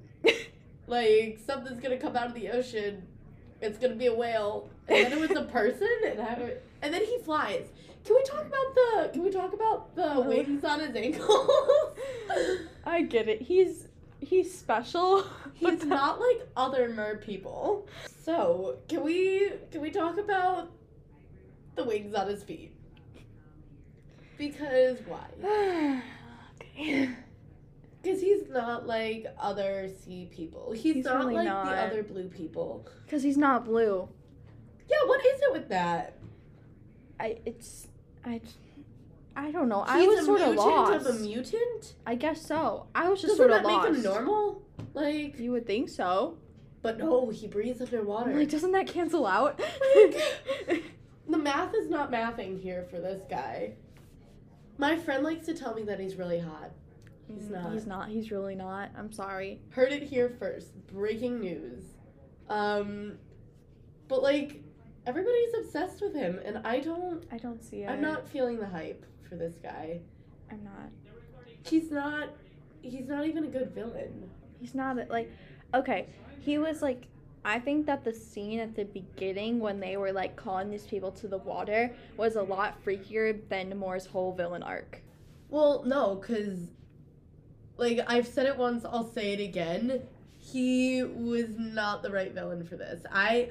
like 0.88 1.40
something's 1.46 1.80
gonna 1.80 1.98
come 1.98 2.16
out 2.16 2.28
of 2.28 2.34
the 2.34 2.50
ocean. 2.50 3.04
It's 3.62 3.78
gonna 3.78 3.96
be 3.96 4.08
a 4.08 4.16
whale. 4.16 4.70
And 4.88 5.06
then 5.06 5.14
it 5.14 5.20
was 5.20 5.38
a 5.38 5.44
person 5.44 5.88
and 6.06 6.20
I, 6.20 6.54
and 6.82 6.92
then 6.92 7.06
he 7.06 7.20
flies. 7.20 7.68
Can 8.04 8.16
we 8.16 8.24
talk 8.24 8.42
about 8.42 8.76
the 8.76 9.10
can 9.14 9.24
we 9.24 9.30
talk 9.30 9.54
about 9.54 9.96
the 9.96 10.22
wings 10.22 10.64
on 10.64 10.80
his 10.80 10.96
ankles? 10.96 11.48
I 12.86 13.04
get 13.04 13.30
it. 13.30 13.44
He's 13.44 13.88
he's 14.22 14.58
special. 14.58 15.26
He's 15.56 15.84
not 15.84 16.20
like 16.20 16.48
other 16.56 16.90
mer 16.90 17.18
people. 17.18 17.88
So 18.24 18.78
can 18.88 19.04
we 19.04 19.52
can 19.72 19.82
we 19.82 19.92
talk 19.92 20.18
about 20.18 20.72
the 21.76 21.84
wings 21.84 22.16
on 22.16 22.28
his 22.28 22.44
feet? 22.44 22.74
Because 24.38 24.98
why? 25.06 26.02
Because 28.02 28.20
he's 28.20 28.50
not 28.50 28.88
like 28.88 29.28
other 29.40 29.88
sea 30.04 30.28
people. 30.32 30.72
He's, 30.72 30.96
He's 30.96 31.06
not 31.06 31.20
really 31.20 31.36
like 31.36 31.46
not. 31.46 31.66
the 31.66 31.76
other 31.76 32.02
blue 32.02 32.30
people. 32.30 32.88
Because 33.06 33.22
he's 33.22 33.38
not 33.38 33.66
blue. 33.66 34.10
Yeah, 34.90 34.98
what 35.06 35.24
is 35.24 35.40
it 35.40 35.52
with 35.54 35.70
that? 35.70 36.18
I 37.20 37.38
it's 37.46 37.88
I 38.26 38.42
I 39.36 39.52
don't 39.52 39.70
know. 39.70 39.84
He's 39.84 39.92
I 39.94 40.08
was 40.08 40.26
sort 40.26 40.42
of 40.42 40.56
lost. 40.56 41.08
of 41.08 41.16
a 41.16 41.20
mutant? 41.20 41.96
I 42.06 42.16
guess 42.16 42.46
so. 42.46 42.88
I 42.94 43.10
was 43.10 43.22
just 43.22 43.38
Doesn't 43.38 43.38
sort 43.38 43.52
of 43.52 43.64
that 43.64 43.70
lost. 43.70 43.90
make 43.90 43.98
him 43.98 44.04
normal? 44.04 44.62
Like 44.94 45.40
you 45.40 45.52
would 45.52 45.66
think 45.66 45.90
so. 45.90 46.38
But 46.82 46.98
no, 46.98 47.30
he 47.30 47.48
breathes 47.48 47.82
underwater. 47.82 48.34
Like, 48.34 48.50
doesn't 48.50 48.72
that 48.72 48.88
cancel 48.88 49.28
out? 49.28 49.60
the 51.28 51.38
math 51.38 51.76
is 51.76 51.90
not 51.90 52.12
mathing 52.12 52.60
here 52.60 52.88
for 52.90 53.00
this 53.00 53.22
guy. 53.30 53.74
My 54.78 54.98
friend 54.98 55.24
likes 55.24 55.46
to 55.46 55.54
tell 55.54 55.76
me 55.76 55.84
that 55.84 56.00
he's 56.00 56.16
really 56.16 56.40
hot. 56.40 56.72
He's 57.28 57.50
not. 57.50 57.72
He's 57.72 57.86
not. 57.86 58.10
He's 58.10 58.32
really 58.32 58.56
not. 58.56 58.90
I'm 58.98 59.12
sorry. 59.12 59.62
Heard 59.70 59.94
it 59.94 60.04
here 60.04 60.30
first. 60.40 60.70
Breaking 60.88 61.40
news. 61.40 61.84
Um, 62.50 63.14
but 64.08 64.24
like 64.24 64.62
everybody's 65.06 65.54
obsessed 65.60 66.02
with 66.02 66.16
him, 66.16 66.40
and 66.44 66.60
I 66.66 66.80
don't. 66.80 67.24
I 67.32 67.38
don't 67.38 67.64
see 67.64 67.84
it. 67.84 67.90
I'm 67.90 68.02
not 68.02 68.28
feeling 68.28 68.60
the 68.60 68.68
hype 68.68 69.06
for 69.32 69.38
this 69.38 69.56
guy. 69.64 70.02
I'm 70.52 70.62
not. 70.64 70.92
He's 71.66 71.90
not. 71.90 72.30
He's 72.82 73.08
not 73.08 73.26
even 73.26 73.46
a 73.46 73.48
good 73.48 73.72
villain. 73.74 74.30
He's 74.60 74.76
not 74.76 75.00
a- 75.00 75.08
like 75.10 75.32
okay. 75.74 76.08
He 76.42 76.58
was 76.58 76.82
like 76.82 77.08
I 77.46 77.60
think 77.60 77.86
that 77.86 78.04
the 78.04 78.14
scene 78.14 78.60
at 78.60 78.76
the 78.76 78.84
beginning 78.84 79.60
when 79.60 79.80
they 79.80 79.96
were 79.96 80.12
like 80.12 80.36
calling 80.36 80.70
these 80.70 80.86
people 80.86 81.12
to 81.14 81.28
the 81.28 81.38
water 81.38 81.96
was 82.18 82.36
a 82.36 82.44
lot 82.44 82.84
freakier 82.84 83.40
than 83.50 83.72
Namor's 83.72 84.06
whole 84.06 84.34
villain 84.34 84.64
arc. 84.64 85.02
Well, 85.50 85.84
no, 85.86 86.16
because, 86.16 86.72
like, 87.76 88.00
I've 88.08 88.28
said 88.28 88.46
it 88.46 88.56
once, 88.56 88.86
I'll 88.86 89.12
say 89.12 89.34
it 89.34 89.42
again. 89.42 90.02
He 90.38 91.04
was 91.04 91.50
not 91.58 92.04
the 92.04 92.12
right 92.12 92.34
villain 92.34 92.64
for 92.64 92.78
this. 92.78 93.04
I, 93.12 93.50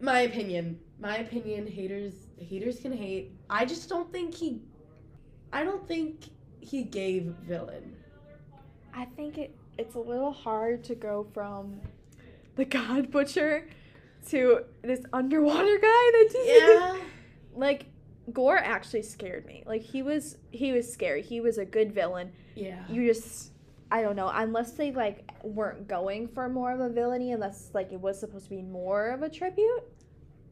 my 0.00 0.20
opinion, 0.20 0.78
my 0.98 1.18
opinion, 1.18 1.66
haters, 1.66 2.14
haters 2.38 2.80
can 2.80 2.96
hate. 2.96 3.32
I 3.50 3.66
just 3.66 3.88
don't 3.88 4.10
think 4.10 4.34
he, 4.34 4.62
I 5.56 5.64
don't 5.64 5.88
think 5.88 6.20
he 6.60 6.82
gave 6.82 7.32
villain. 7.48 7.96
I 8.92 9.06
think 9.06 9.38
it 9.38 9.56
it's 9.78 9.94
a 9.94 9.98
little 9.98 10.30
hard 10.30 10.84
to 10.84 10.94
go 10.94 11.26
from 11.32 11.80
the 12.56 12.66
God 12.66 13.10
Butcher 13.10 13.66
to 14.28 14.64
this 14.82 15.00
underwater 15.14 15.78
guy 15.78 16.10
that 16.12 16.28
just 16.30 16.46
Yeah. 16.46 16.98
like 17.54 17.86
Gorr 18.34 18.58
actually 18.58 19.00
scared 19.00 19.46
me. 19.46 19.62
Like 19.64 19.80
he 19.80 20.02
was 20.02 20.36
he 20.50 20.72
was 20.72 20.92
scary. 20.92 21.22
He 21.22 21.40
was 21.40 21.56
a 21.56 21.64
good 21.64 21.94
villain. 21.94 22.32
Yeah. 22.54 22.84
You 22.90 23.06
just 23.06 23.52
I 23.90 24.02
don't 24.02 24.16
know, 24.16 24.30
unless 24.34 24.72
they 24.72 24.92
like 24.92 25.30
weren't 25.42 25.88
going 25.88 26.28
for 26.28 26.50
more 26.50 26.70
of 26.70 26.80
a 26.80 26.90
villainy, 26.90 27.32
unless 27.32 27.70
like 27.72 27.92
it 27.92 28.00
was 28.00 28.20
supposed 28.20 28.44
to 28.44 28.50
be 28.50 28.60
more 28.60 29.08
of 29.08 29.22
a 29.22 29.30
tribute. 29.30 29.84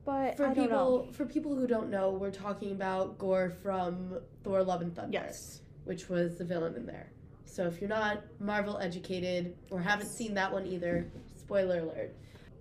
But 0.05 0.37
For 0.37 0.49
people, 0.51 1.07
know. 1.07 1.09
for 1.13 1.25
people 1.25 1.55
who 1.55 1.67
don't 1.67 1.89
know, 1.91 2.11
we're 2.11 2.31
talking 2.31 2.73
about 2.73 3.19
Gorr 3.19 3.51
from 3.51 4.19
Thor: 4.43 4.63
Love 4.63 4.83
and 4.83 4.95
Thunder. 4.95 5.13
Yes. 5.13 5.61
which 5.85 6.09
was 6.09 6.37
the 6.39 6.45
villain 6.45 6.75
in 6.77 6.87
there. 6.87 7.11
So 7.45 7.67
if 7.67 7.81
you're 7.81 7.89
not 7.91 8.23
Marvel 8.41 8.79
educated 8.79 9.55
or 9.71 9.81
haven't 9.81 10.09
seen 10.09 10.35
that 10.35 10.51
one 10.53 10.67
either, 10.67 11.11
spoiler 11.37 11.81
alert. 11.81 12.15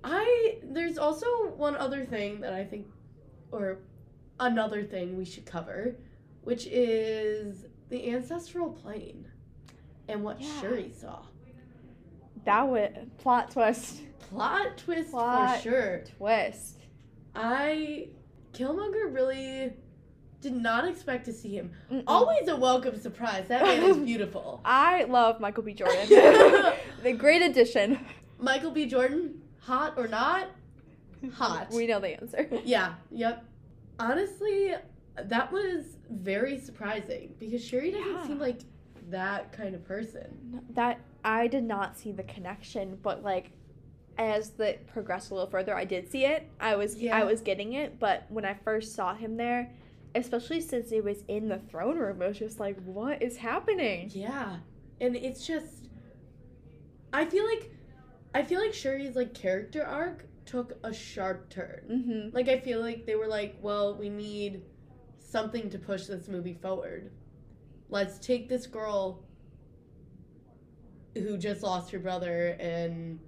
I 0.04 0.58
there's 0.64 0.98
also 0.98 1.26
one 1.56 1.76
other 1.76 2.06
thing 2.06 2.42
that 2.42 2.54
I 2.54 2.64
think 2.66 2.88
or 3.52 3.80
another 4.40 4.84
thing 4.84 5.18
we 5.18 5.26
should 5.26 5.46
cover, 5.46 5.96
which 6.44 6.68
is 6.68 7.66
the 7.90 8.10
ancestral 8.10 8.70
plane 8.72 9.26
and 10.08 10.24
what 10.24 10.42
Yeah. 10.42 10.62
Shuri 10.62 10.92
saw. 10.92 11.24
That 12.46 12.68
would 12.68 13.12
plot 13.18 13.52
twist. 13.52 14.02
Plot 14.30 14.78
twist 14.78 15.12
Plot 15.12 15.56
for 15.58 15.62
sure. 15.62 16.04
Twist. 16.18 16.80
I 17.36 18.08
Killmonger 18.54 19.14
really 19.14 19.74
did 20.42 20.54
not 20.54 20.88
expect 20.88 21.26
to 21.26 21.34
see 21.34 21.56
him. 21.56 21.72
Mm-mm. 21.92 22.04
Always 22.06 22.48
a 22.48 22.56
welcome 22.56 23.00
surprise. 23.00 23.48
That 23.48 23.64
man 23.64 23.84
is 23.84 23.98
beautiful. 24.06 24.62
I 24.66 25.06
love 25.06 25.40
Michael 25.40 25.64
B. 25.64 25.74
Jordan. 25.74 26.06
the 27.04 27.14
great 27.18 27.42
addition. 27.42 28.06
Michael 28.40 28.72
B. 28.72 28.86
Jordan, 28.86 29.42
hot 29.60 29.94
or 29.98 30.08
not? 30.08 30.50
Hot. 31.36 31.72
We 31.72 31.88
know 31.88 32.00
the 32.02 32.20
answer. 32.22 32.50
Yeah, 32.66 32.96
yep. 33.10 33.46
Honestly, 34.00 34.74
that 35.16 35.52
was 35.52 35.86
very 36.10 36.60
surprising 36.60 37.34
because 37.40 37.64
Shuri 37.64 37.92
doesn't 37.92 38.12
Yeah. 38.12 38.28
seem 38.28 38.40
like 38.40 38.60
that 39.10 39.54
kind 39.54 39.74
of 39.76 39.86
person. 39.86 40.62
that 40.72 41.00
I 41.24 41.48
did 41.48 41.64
not 41.64 41.98
see 41.98 42.12
the 42.12 42.24
connection, 42.24 42.98
but 43.02 43.24
like 43.24 43.52
as 44.18 44.52
the 44.52 44.78
progressed 44.92 45.32
a 45.32 45.34
little 45.34 45.50
further, 45.50 45.76
I 45.76 45.86
did 45.86 46.10
see 46.10 46.26
it. 46.26 46.50
I 46.60 46.76
was 46.76 46.96
Yeah. 46.96 47.18
I 47.18 47.24
was 47.24 47.42
getting 47.42 47.74
it, 47.74 48.00
but 48.00 48.26
when 48.30 48.46
I 48.46 48.54
first 48.54 48.94
saw 48.96 49.14
him 49.16 49.38
there, 49.38 49.72
especially 50.16 50.62
since 50.62 50.92
it 50.92 51.04
was 51.04 51.24
in 51.28 51.48
the 51.48 51.58
throne 51.58 51.98
room, 51.98 52.22
I 52.22 52.28
was 52.28 52.38
just 52.40 52.60
like, 52.60 52.82
what 52.84 53.22
is 53.22 53.38
happening? 53.38 54.12
Yeah. 54.14 54.58
And 55.02 55.16
it's 55.16 55.46
just 55.46 55.90
I 57.12 57.26
feel 57.26 57.46
like 57.46 57.72
I 58.36 58.44
feel 58.44 58.60
like 58.60 58.74
Shuri's 58.74 59.16
like 59.16 59.34
character 59.34 59.86
arc 59.86 60.26
took 60.46 60.74
a 60.84 60.94
sharp 60.94 61.50
turn. 61.50 61.82
Mm-hmm. 61.90 62.36
Like 62.36 62.50
I 62.50 62.60
feel 62.60 62.82
like 62.82 63.06
they 63.06 63.16
were 63.16 63.28
like, 63.28 63.58
well, 63.62 63.96
we 63.96 64.10
need 64.10 64.64
something 65.20 65.70
to 65.70 65.80
push 65.80 66.06
this 66.06 66.28
movie 66.28 66.58
forward. 66.62 67.12
Let's 67.90 68.18
take 68.20 68.50
this 68.50 68.66
girl 68.68 69.24
who 71.16 71.38
just 71.38 71.62
lost 71.62 71.92
her 71.92 72.00
brother 72.00 72.58
and 72.60 73.20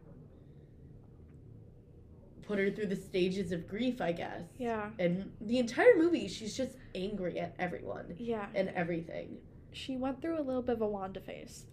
put 2.48 2.60
her 2.60 2.70
through 2.70 2.88
the 2.88 2.96
stages 2.96 3.52
of 3.52 3.68
grief, 3.68 4.02
I 4.02 4.12
guess. 4.12 4.44
Yeah. 4.58 4.90
And 5.00 5.32
the 5.42 5.58
entire 5.60 5.96
movie, 5.98 6.28
she's 6.28 6.56
just 6.56 6.78
angry 6.94 7.40
at 7.40 7.56
everyone 7.60 8.16
Yeah. 8.18 8.48
and 8.54 8.70
everything. 8.70 9.38
She 9.72 9.98
went 9.98 10.22
through 10.22 10.40
a 10.40 10.44
little 10.44 10.62
bit 10.62 10.76
of 10.76 10.82
a 10.82 10.88
Wanda 10.88 11.20
phase. 11.20 11.66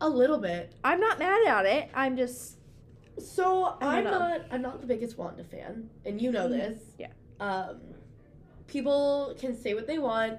A 0.00 0.08
little 0.08 0.38
bit. 0.38 0.74
I'm 0.84 1.00
not 1.00 1.18
mad 1.18 1.46
at 1.46 1.66
it. 1.66 1.90
I'm 1.94 2.16
just 2.16 2.58
So 3.18 3.76
I'm 3.80 4.04
know. 4.04 4.10
not 4.18 4.40
I'm 4.50 4.62
not 4.62 4.80
the 4.80 4.86
biggest 4.86 5.18
Wanda 5.18 5.44
fan, 5.44 5.90
and 6.06 6.20
you 6.20 6.32
know 6.32 6.46
Mhm. 6.46 6.50
this. 6.50 6.82
Yeah. 6.98 7.12
Um, 7.40 7.80
people 8.66 9.34
can 9.38 9.54
say 9.54 9.74
what 9.74 9.86
they 9.86 9.98
want. 9.98 10.38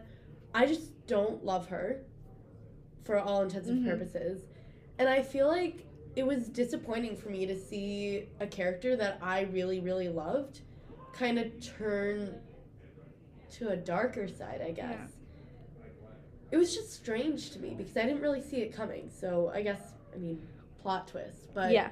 I 0.56 0.66
just 0.66 1.06
don't 1.08 1.44
love 1.46 1.68
her, 1.68 2.04
for 3.04 3.20
all 3.20 3.44
intents 3.44 3.70
and 3.70 3.86
Mhm. 3.86 3.90
purposes, 3.90 4.42
and 4.98 5.08
I 5.08 5.22
feel 5.22 5.48
like 5.48 5.86
it 6.16 6.26
was 6.26 6.48
disappointing 6.48 7.16
for 7.16 7.30
me 7.30 7.46
to 7.46 7.58
see 7.58 8.28
a 8.40 8.48
character 8.48 8.96
that 8.96 9.18
I 9.22 9.42
really 9.42 9.80
really 9.80 10.10
loved, 10.10 10.62
kind 11.14 11.40
of 11.40 11.48
turn 11.62 12.36
to 13.52 13.70
a 13.70 13.76
darker 13.76 14.28
side. 14.28 14.62
I 14.66 14.72
guess. 14.72 14.98
Yeah. 15.00 15.08
It 16.52 16.58
was 16.58 16.76
just 16.76 16.94
strange 16.94 17.50
to 17.52 17.60
me 17.60 17.74
because 17.76 17.98
I 17.98 18.04
didn't 18.04 18.22
really 18.22 18.42
see 18.42 18.58
it 18.58 18.76
coming. 18.76 19.10
So 19.10 19.52
I 19.54 19.64
guess 19.64 19.80
I 20.14 20.18
mean 20.18 20.40
plot 20.82 21.08
twist, 21.08 21.54
but 21.54 21.72
yeah. 21.72 21.90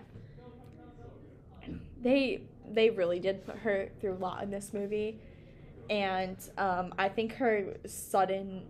They 2.02 2.42
they 2.72 2.90
really 2.90 3.20
did 3.20 3.46
put 3.46 3.58
her 3.58 3.90
through 4.00 4.14
a 4.14 4.16
lot 4.16 4.44
in 4.44 4.50
this 4.52 4.74
movie, 4.74 5.20
and 5.90 6.38
um, 6.58 6.94
I 6.98 7.10
think 7.10 7.34
her 7.34 7.76
sudden 7.86 8.64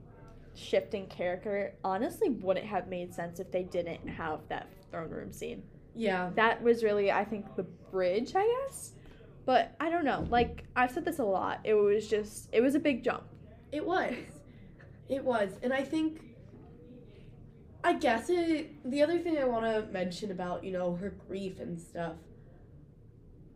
shift 0.53 0.93
in 0.93 1.07
character 1.07 1.73
honestly 1.83 2.29
wouldn't 2.29 2.65
have 2.65 2.87
made 2.87 3.13
sense 3.13 3.39
if 3.39 3.51
they 3.51 3.63
didn't 3.63 4.05
have 4.07 4.41
that 4.49 4.67
throne 4.91 5.09
room 5.09 5.31
scene. 5.31 5.63
yeah. 5.95 6.29
That 6.35 6.61
was 6.61 6.83
really 6.83 7.11
I 7.11 7.25
think 7.25 7.55
the 7.55 7.63
bridge, 7.63 8.33
I 8.35 8.45
guess. 8.67 8.91
But 9.45 9.75
I 9.79 9.89
don't 9.89 10.05
know. 10.05 10.27
Like 10.29 10.65
I've 10.75 10.91
said 10.91 11.03
this 11.05 11.19
a 11.19 11.23
lot. 11.23 11.61
It 11.63 11.73
was 11.73 12.07
just 12.07 12.49
it 12.51 12.61
was 12.61 12.75
a 12.75 12.79
big 12.79 13.03
jump. 13.03 13.23
It 13.71 13.85
was. 13.85 14.13
It 15.09 15.23
was. 15.23 15.49
And 15.63 15.73
I 15.73 15.83
think 15.83 16.21
I 17.83 17.93
guess 17.93 18.29
it 18.29 18.89
the 18.89 19.01
other 19.01 19.17
thing 19.19 19.37
I 19.39 19.45
want 19.45 19.65
to 19.65 19.91
mention 19.91 20.29
about, 20.31 20.63
you 20.63 20.71
know, 20.71 20.95
her 20.95 21.09
grief 21.27 21.59
and 21.59 21.79
stuff. 21.81 22.13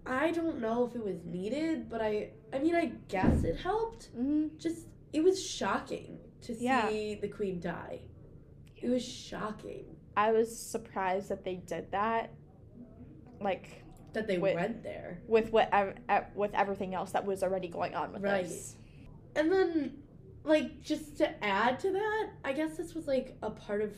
I 0.08 0.32
don't 0.32 0.60
know 0.62 0.86
if 0.86 0.96
it 0.96 1.04
was 1.04 1.24
needed, 1.26 1.90
but 1.90 2.02
I 2.02 2.30
I 2.54 2.60
mean, 2.60 2.76
I 2.76 2.92
guess 3.08 3.44
it 3.44 3.58
helped. 3.58 4.10
Mm-hmm. 4.18 4.58
Just 4.58 4.88
it 5.14 5.24
was 5.24 5.44
shocking 5.46 6.18
to 6.42 6.54
see 6.56 6.66
Yeah. 6.66 6.90
the 7.22 7.28
queen 7.28 7.60
die. 7.60 8.02
It 8.76 8.90
was 8.90 9.04
shocking 9.04 9.95
I 10.18 10.32
was 10.32 10.58
surprised 10.58 11.30
that 11.30 11.44
they 11.44 11.56
did 11.56 11.92
that. 11.92 12.32
Like 13.42 13.84
that 14.14 14.28
they 14.28 14.38
Wait. 14.38 14.56
went 14.56 14.82
there. 14.84 15.20
with 15.28 15.52
what 15.52 15.70
with 16.36 16.54
everything 16.54 16.94
else 16.96 17.12
that 17.12 17.26
was 17.26 17.44
already 17.44 17.68
going 17.68 17.96
on 17.96 18.14
with 18.14 18.24
Right. 18.24 18.46
this. 18.46 18.76
And 19.36 19.52
then, 19.52 19.98
like, 20.46 20.82
just 20.82 21.18
to 21.18 21.44
add 21.44 21.80
to 21.82 21.92
that, 21.92 22.30
I 22.46 22.54
guess 22.54 22.78
this 22.78 22.94
was 22.96 23.08
like 23.08 23.36
a 23.44 23.50
part 23.50 23.82
of 23.82 23.92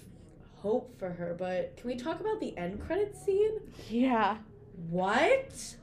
hope 0.55 0.97
for 0.97 1.09
her. 1.11 1.35
But 1.37 1.77
can 1.77 1.87
we 1.87 1.95
talk 1.95 2.19
about 2.19 2.39
the 2.39 2.57
end 2.57 2.81
credit 2.81 3.15
scene? 3.15 3.59
Yeah. 3.89 4.37
What? 4.89 5.75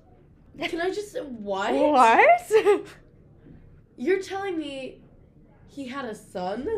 Can 0.60 0.80
I 0.80 0.90
just 0.90 1.16
what? 1.22 1.72
What? 1.72 2.52
You're 3.96 4.20
telling 4.22 4.58
me 4.58 5.00
he 5.68 5.86
had 5.86 6.04
a 6.04 6.14
son 6.14 6.68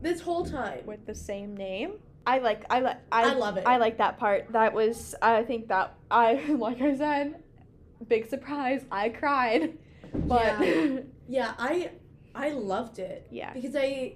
this 0.00 0.20
whole 0.20 0.44
time? 0.44 0.84
with 0.86 1.06
the 1.06 1.14
same 1.14 1.56
name. 1.56 1.94
I 2.26 2.38
like 2.38 2.64
I 2.70 2.80
like 2.80 2.98
I, 3.10 3.30
I 3.30 3.34
love 3.34 3.56
it. 3.56 3.66
I 3.66 3.76
like 3.78 3.98
that 3.98 4.18
part. 4.18 4.52
That 4.52 4.72
was 4.72 5.14
I 5.20 5.42
think 5.42 5.68
that 5.68 5.94
I 6.10 6.34
like 6.58 6.80
I 6.80 6.96
said, 6.96 7.42
big 8.08 8.26
surprise. 8.28 8.84
I 8.90 9.08
cried. 9.08 9.76
But 10.14 10.60
Yeah. 10.60 10.98
Yeah, 11.28 11.54
I 11.58 11.90
I 12.34 12.50
loved 12.50 12.98
it. 12.98 13.26
Yeah. 13.30 13.52
Because 13.52 13.74
I 13.76 14.14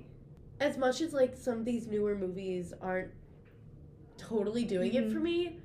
as 0.61 0.79
much 0.79 1.01
as 1.01 1.13
like 1.13 1.37
some 1.37 1.59
of 1.61 1.65
these 1.65 1.87
newer 1.87 2.15
movies 2.15 2.73
aren't 2.81 3.11
totally 4.17 4.65
doing 4.65 4.95
it 4.95 5.09
Mhm. 5.09 5.13
for 5.13 5.21
me, 5.21 5.59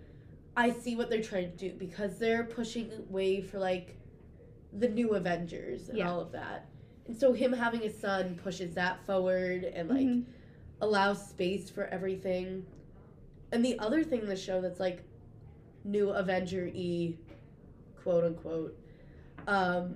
I 0.57 0.71
see 0.71 0.95
what 0.95 1.09
they're 1.09 1.21
trying 1.23 1.51
to 1.51 1.57
do 1.57 1.73
because 1.77 2.17
they're 2.19 2.43
pushing 2.43 2.89
way 3.09 3.41
for 3.41 3.57
like 3.59 3.95
the 4.73 4.89
new 4.89 5.11
Avengers 5.15 5.89
and 5.89 5.97
Yeah. 5.97 6.11
all 6.11 6.19
of 6.19 6.31
that. 6.33 6.67
And 7.07 7.15
so 7.15 7.33
him 7.33 7.53
having 7.53 7.83
a 7.83 7.89
son 7.89 8.35
pushes 8.35 8.73
that 8.75 9.05
forward 9.05 9.63
and 9.63 9.89
like 9.89 10.07
Mhm. 10.07 10.25
Allows 10.81 11.25
space 11.27 11.69
for 11.69 11.85
everything. 11.85 12.65
And 13.51 13.63
the 13.63 13.77
other 13.79 14.03
thing 14.03 14.21
in 14.21 14.27
the 14.27 14.35
show 14.35 14.61
that's 14.61 14.79
like 14.79 15.03
new 15.83 16.09
Avenger 16.11 16.67
E 16.73 17.17
quote 18.03 18.23
unquote 18.23 18.77
um 19.47 19.95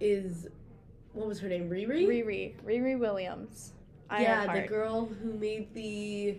is 0.00 0.46
what 1.12 1.26
was 1.26 1.38
her 1.40 1.48
name? 1.48 1.68
Riri? 1.70 2.06
Riri 2.06 2.54
Riri 2.64 2.98
Williams. 2.98 3.72
yeah, 4.10 4.52
the 4.62 4.66
girl 4.68 5.06
who 5.06 5.32
made 5.34 5.72
the 5.74 6.38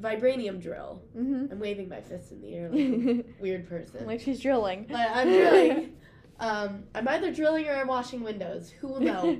vibranium 0.00 0.60
drill. 0.60 1.00
Mhm. 1.16 1.50
I'm 1.52 1.58
waving 1.60 1.88
my 1.88 2.00
fist 2.00 2.32
in 2.32 2.40
the 2.42 2.54
air 2.54 2.68
like 2.68 2.80
a 2.80 3.24
weird 3.40 3.68
person. 3.68 4.06
Like 4.06 4.20
she's 4.20 4.40
drilling. 4.40 4.86
But 4.88 5.08
I'm 5.12 5.28
drilling. 5.28 5.92
um, 6.40 6.84
I'm 6.94 7.08
either 7.08 7.32
drilling 7.32 7.66
or 7.68 7.74
I'm 7.74 7.86
washing 7.86 8.22
windows. 8.22 8.70
Who 8.80 8.88
will 8.88 9.00
know? 9.10 9.38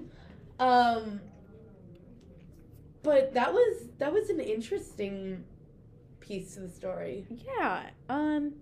um, 0.59 1.21
but 3.07 3.33
that 3.35 3.53
was 3.53 3.87
that 3.99 4.13
was 4.13 4.29
an 4.31 4.41
interesting 4.41 5.45
piece 6.21 6.55
to 6.55 6.61
the 6.61 6.69
story. 6.69 7.25
Yeah. 7.31 7.85
Um 8.11 8.53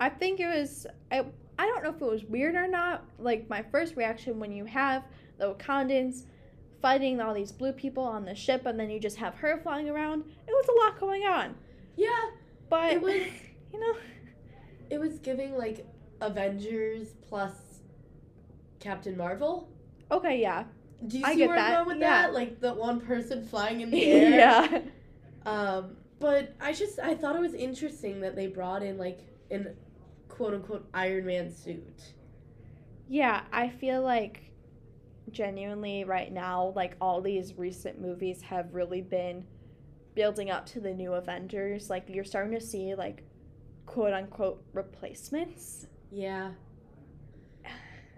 I 0.00 0.08
think 0.08 0.40
it 0.40 0.46
was 0.46 0.86
I 1.12 1.26
I 1.58 1.66
don't 1.66 1.82
know 1.84 1.90
if 1.90 2.00
it 2.00 2.04
was 2.04 2.24
weird 2.24 2.54
or 2.54 2.66
not. 2.66 3.04
Like 3.18 3.48
my 3.50 3.62
first 3.62 3.96
reaction 3.96 4.40
when 4.40 4.50
you 4.50 4.64
have 4.64 5.04
the 5.38 5.54
Wakandans 5.54 6.24
fighting 6.80 7.20
all 7.20 7.34
these 7.34 7.52
blue 7.52 7.72
people 7.72 8.02
on 8.02 8.24
the 8.24 8.34
ship 8.34 8.64
and 8.64 8.80
then 8.80 8.88
you 8.88 8.98
just 8.98 9.18
have 9.18 9.34
her 9.34 9.60
flying 9.62 9.90
around, 9.90 10.24
it 10.48 10.50
was 10.52 10.66
a 10.68 10.86
lot 10.86 10.98
going 10.98 11.22
on. 11.24 11.54
Yeah, 11.96 12.30
But 12.70 12.94
it 12.94 13.02
was 13.02 13.14
you 13.72 13.78
know, 13.78 13.94
it 14.88 14.98
was 14.98 15.18
giving 15.18 15.56
like 15.58 15.86
Avengers 16.22 17.08
plus 17.28 17.52
Captain 18.80 19.16
Marvel. 19.16 19.68
okay, 20.10 20.40
yeah. 20.40 20.64
Do 21.06 21.18
you 21.18 21.24
I 21.24 21.34
see 21.34 21.46
where 21.46 21.56
that, 21.56 21.68
I'm 21.78 21.84
going 21.84 21.96
with 21.96 21.98
yeah. 21.98 22.22
that? 22.22 22.34
Like 22.34 22.60
the 22.60 22.74
one 22.74 23.00
person 23.00 23.46
flying 23.46 23.80
in 23.80 23.90
the 23.90 24.04
air. 24.10 24.30
yeah. 24.30 24.80
Um, 25.46 25.96
but 26.18 26.54
I 26.60 26.72
just 26.72 26.98
I 26.98 27.14
thought 27.14 27.36
it 27.36 27.40
was 27.40 27.54
interesting 27.54 28.20
that 28.20 28.36
they 28.36 28.46
brought 28.46 28.82
in 28.82 28.98
like 28.98 29.20
an 29.50 29.74
quote 30.28 30.54
unquote 30.54 30.88
Iron 30.94 31.26
Man 31.26 31.50
suit. 31.54 32.14
Yeah, 33.08 33.42
I 33.52 33.68
feel 33.68 34.02
like 34.02 34.50
genuinely 35.30 36.04
right 36.04 36.32
now, 36.32 36.72
like 36.76 36.96
all 37.00 37.20
these 37.20 37.54
recent 37.56 38.00
movies 38.00 38.42
have 38.42 38.74
really 38.74 39.00
been 39.00 39.44
building 40.14 40.50
up 40.50 40.66
to 40.66 40.80
the 40.80 40.92
new 40.92 41.14
Avengers. 41.14 41.90
Like 41.90 42.04
you're 42.08 42.24
starting 42.24 42.58
to 42.58 42.64
see 42.64 42.94
like 42.94 43.24
quote 43.86 44.12
unquote 44.12 44.62
replacements. 44.72 45.86
Yeah. 46.12 46.50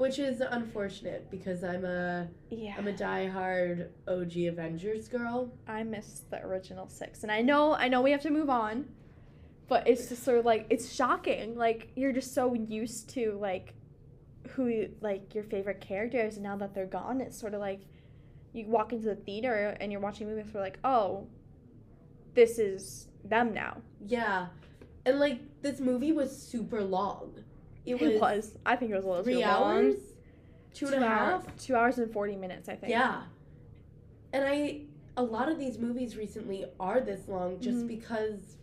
Which 0.02 0.18
is 0.18 0.40
unfortunate 0.40 1.30
because 1.30 1.62
I'm 1.62 1.84
a 1.84 2.26
Yeah. 2.50 2.76
am 2.76 2.88
a 2.88 2.92
diehard 2.92 3.90
OG 4.08 4.48
Avengers 4.48 5.06
girl. 5.06 5.52
I 5.68 5.84
miss 5.84 6.24
the 6.28 6.44
original 6.44 6.88
six. 6.88 7.22
And 7.22 7.30
I 7.30 7.40
know 7.40 7.74
I 7.74 7.86
know 7.86 8.02
we 8.02 8.10
have 8.10 8.22
to 8.22 8.30
move 8.30 8.50
on. 8.50 8.88
But 9.68 9.86
it's 9.86 10.08
just 10.08 10.24
sort 10.24 10.38
of 10.38 10.44
like 10.44 10.66
it's 10.70 10.92
shocking. 10.92 11.56
Like 11.56 11.92
you're 11.94 12.10
just 12.10 12.34
so 12.34 12.52
used 12.52 13.10
to 13.10 13.38
like 13.40 13.74
who 14.48 14.66
you, 14.66 14.92
like 15.00 15.36
your 15.36 15.44
favorite 15.44 15.80
characters 15.80 16.34
and 16.34 16.42
now 16.42 16.56
that 16.56 16.74
they're 16.74 16.84
gone 16.84 17.20
it's 17.20 17.38
sort 17.38 17.54
of 17.54 17.60
like 17.60 17.82
you 18.52 18.66
walk 18.66 18.92
into 18.92 19.06
the 19.06 19.14
theater 19.14 19.76
and 19.80 19.92
you're 19.92 20.00
watching 20.00 20.26
movies 20.26 20.50
for 20.50 20.58
like, 20.58 20.80
oh, 20.82 21.28
this 22.34 22.58
is 22.58 23.06
them 23.22 23.54
now. 23.54 23.76
Yeah. 24.04 24.48
And 25.06 25.20
like 25.20 25.38
this 25.62 25.78
movie 25.78 26.10
was 26.10 26.36
super 26.36 26.82
long. 26.82 27.44
It 27.84 28.00
was, 28.00 28.10
It 28.12 28.20
was. 28.20 28.54
I 28.64 28.76
think 28.76 28.90
it 28.92 28.94
was 28.94 29.04
a 29.04 29.08
little 29.08 29.24
three 29.24 29.34
too 29.34 29.40
long. 29.40 29.50
hours. 29.76 29.94
two 30.74 30.86
and 30.86 30.94
a 31.04 31.08
half. 31.08 31.44
hours, 31.44 31.44
two 31.62 31.76
hours 31.76 31.98
and 31.98 32.10
forty 32.12 32.36
minutes, 32.36 32.68
I 32.68 32.76
think. 32.76 32.90
Yeah. 32.90 33.24
And 34.32 34.44
I 34.44 34.82
a 35.16 35.22
lot 35.22 35.50
of 35.50 35.58
these 35.58 35.78
movies 35.78 36.16
recently 36.16 36.64
are 36.80 37.00
this 37.00 37.28
long 37.28 37.60
just 37.60 37.80
Mhm. 37.84 37.88
because 37.88 38.56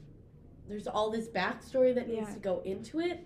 there's 0.67 0.87
all 0.87 1.11
this 1.11 1.27
backstory 1.27 1.93
that 1.93 2.07
needs 2.07 2.27
Yeah. 2.29 2.33
to 2.33 2.39
go 2.39 2.61
into 2.61 2.99
it 2.99 3.19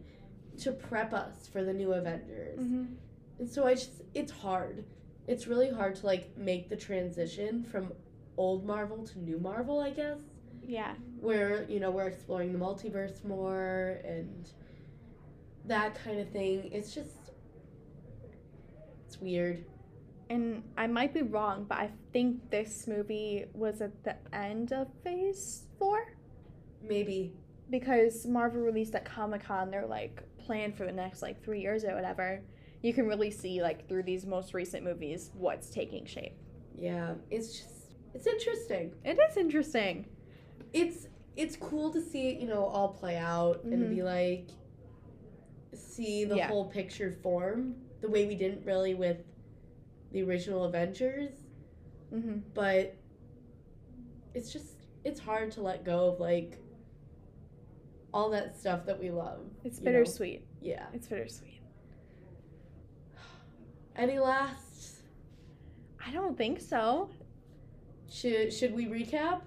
to 0.57 0.73
prep 0.73 1.13
us 1.13 1.47
for 1.47 1.63
the 1.63 1.71
new 1.73 1.93
Avengers. 1.93 2.59
Mhm. 2.59 2.95
And 3.39 3.49
so 3.49 3.65
I 3.65 3.75
just 3.75 4.01
it's 4.13 4.31
hard. 4.31 4.83
It's 5.27 5.47
really 5.47 5.69
hard 5.69 5.95
to 5.95 6.05
like 6.05 6.35
make 6.37 6.67
the 6.69 6.75
transition 6.75 7.63
from 7.63 7.93
old 8.35 8.65
Marvel 8.65 9.05
to 9.05 9.19
new 9.19 9.39
Marvel, 9.39 9.79
I 9.79 9.91
guess. 9.91 10.19
Yeah. 10.65 10.95
Where, 11.21 11.63
you 11.69 11.79
know, 11.79 11.91
we're 11.91 12.07
exploring 12.07 12.51
the 12.51 12.59
multiverse 12.59 13.23
more 13.23 14.01
and 14.03 14.51
that 15.65 15.95
kind 16.03 16.19
of 16.19 16.29
thing. 16.29 16.69
It's 16.71 16.93
just 16.93 17.31
it's 19.05 19.19
weird. 19.19 19.65
And 20.29 20.63
I 20.77 20.87
might 20.87 21.13
be 21.13 21.21
wrong, 21.21 21.65
but 21.67 21.77
I 21.77 21.91
think 22.11 22.49
this 22.49 22.87
movie 22.87 23.45
was 23.53 23.81
at 23.81 24.03
the 24.03 24.15
end 24.33 24.71
of 24.73 24.87
Phase 25.03 25.65
Four. 25.77 26.15
Maybe 26.81 27.33
because 27.69 28.25
Marvel 28.25 28.61
released 28.61 28.95
at 28.95 29.05
Comic 29.05 29.43
Con 29.43 29.71
their 29.71 29.85
like 29.85 30.21
plan 30.37 30.73
for 30.73 30.85
the 30.85 30.91
next 30.91 31.21
like 31.21 31.43
three 31.43 31.61
years 31.61 31.83
or 31.85 31.95
whatever. 31.95 32.41
You 32.81 32.93
can 32.93 33.07
really 33.07 33.31
see 33.31 33.61
like 33.61 33.87
through 33.87 34.03
these 34.03 34.25
most 34.25 34.53
recent 34.53 34.83
movies 34.83 35.31
what's 35.33 35.69
taking 35.69 36.05
shape. 36.05 36.35
Yeah, 36.77 37.13
it's 37.29 37.57
just 37.59 37.93
it's 38.13 38.27
interesting. 38.27 38.93
It 39.05 39.17
is 39.29 39.37
interesting. 39.37 40.07
It's 40.73 41.07
it's 41.35 41.55
cool 41.55 41.91
to 41.93 42.01
see 42.01 42.29
it, 42.29 42.39
you 42.41 42.47
know, 42.47 42.65
all 42.65 42.89
play 42.89 43.17
out 43.17 43.63
and 43.63 43.83
Mhm. 43.83 43.95
be 43.95 44.03
like 44.03 44.47
see 45.75 46.25
the 46.25 46.35
Yeah. 46.37 46.47
whole 46.47 46.65
picture 46.65 47.11
form 47.11 47.75
the 48.01 48.09
way 48.09 48.25
we 48.25 48.35
didn't 48.35 48.65
really 48.65 48.93
with 48.93 49.17
the 50.11 50.21
original 50.23 50.65
Avengers. 50.65 51.31
Mm-hmm. 52.13 52.39
But 52.53 52.95
it's 54.33 54.51
just 54.51 54.73
it's 55.03 55.19
hard 55.19 55.51
to 55.51 55.61
let 55.61 55.83
go 55.83 56.07
of 56.07 56.19
like 56.19 56.57
all 58.13 58.29
that 58.29 58.57
stuff 58.57 58.85
that 58.85 58.99
we 58.99 59.09
love. 59.09 59.41
It's 59.63 59.79
you 59.79 59.85
know? 59.85 59.91
bittersweet. 59.91 60.45
Yeah. 60.61 60.85
It's 60.93 61.07
bittersweet. 61.07 61.61
Any 63.95 64.19
last? 64.19 65.01
I 66.05 66.11
don't 66.11 66.37
think 66.37 66.59
so. 66.59 67.09
Should 68.09 68.53
should 68.53 68.73
we 68.75 68.85
recap? 68.85 69.41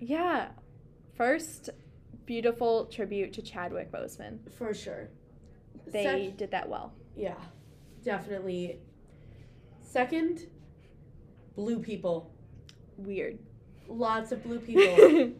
Yeah. 0.00 0.48
First, 1.14 1.70
beautiful 2.26 2.86
tribute 2.86 3.32
to 3.34 3.42
Chadwick 3.42 3.90
Boseman. 3.90 4.38
For 4.56 4.74
sure. 4.74 5.08
They 5.86 6.04
Sec- 6.28 6.36
did 6.36 6.50
that 6.52 6.68
well. 6.68 6.92
Yeah, 7.16 7.34
definitely. 8.04 8.78
Second, 9.82 10.46
blue 11.56 11.78
people. 11.80 12.30
Weird. 12.96 13.38
Lots 13.88 14.30
of 14.32 14.42
blue 14.44 14.58
people. 14.70 15.32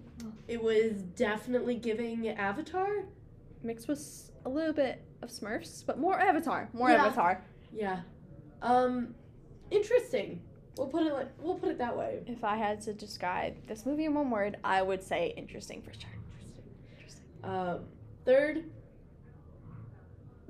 it 0.48 0.62
was 0.62 1.02
definitely 1.16 1.76
giving 1.76 2.28
Avatar. 2.28 3.04
Mixed 3.62 3.86
with 3.88 4.30
a 4.44 4.48
little 4.48 4.72
bit 4.72 5.02
of 5.22 5.28
Smurfs, 5.30 5.84
but 5.86 5.98
more 5.98 6.18
Avatar. 6.18 6.68
More 6.72 6.90
Yeah. 6.90 7.04
Avatar. 7.04 7.44
Yeah. 7.72 8.00
Um, 8.62 9.14
interesting. 9.70 10.42
We'll 10.76 10.88
put 10.88 11.06
it 11.06 11.12
like 11.12 11.28
we'll 11.38 11.56
put 11.58 11.68
it 11.68 11.78
that 11.78 11.96
way. 11.96 12.22
If 12.26 12.42
I 12.42 12.56
had 12.56 12.80
to 12.82 12.94
describe 12.94 13.54
this 13.66 13.84
movie 13.84 14.06
in 14.06 14.14
one 14.14 14.30
word, 14.30 14.56
I 14.64 14.80
would 14.82 15.02
say 15.02 15.34
interesting 15.36 15.82
for 15.82 15.92
sure. 15.92 16.10
interesting 16.96 17.22
Um, 17.44 17.80
third, 18.24 18.64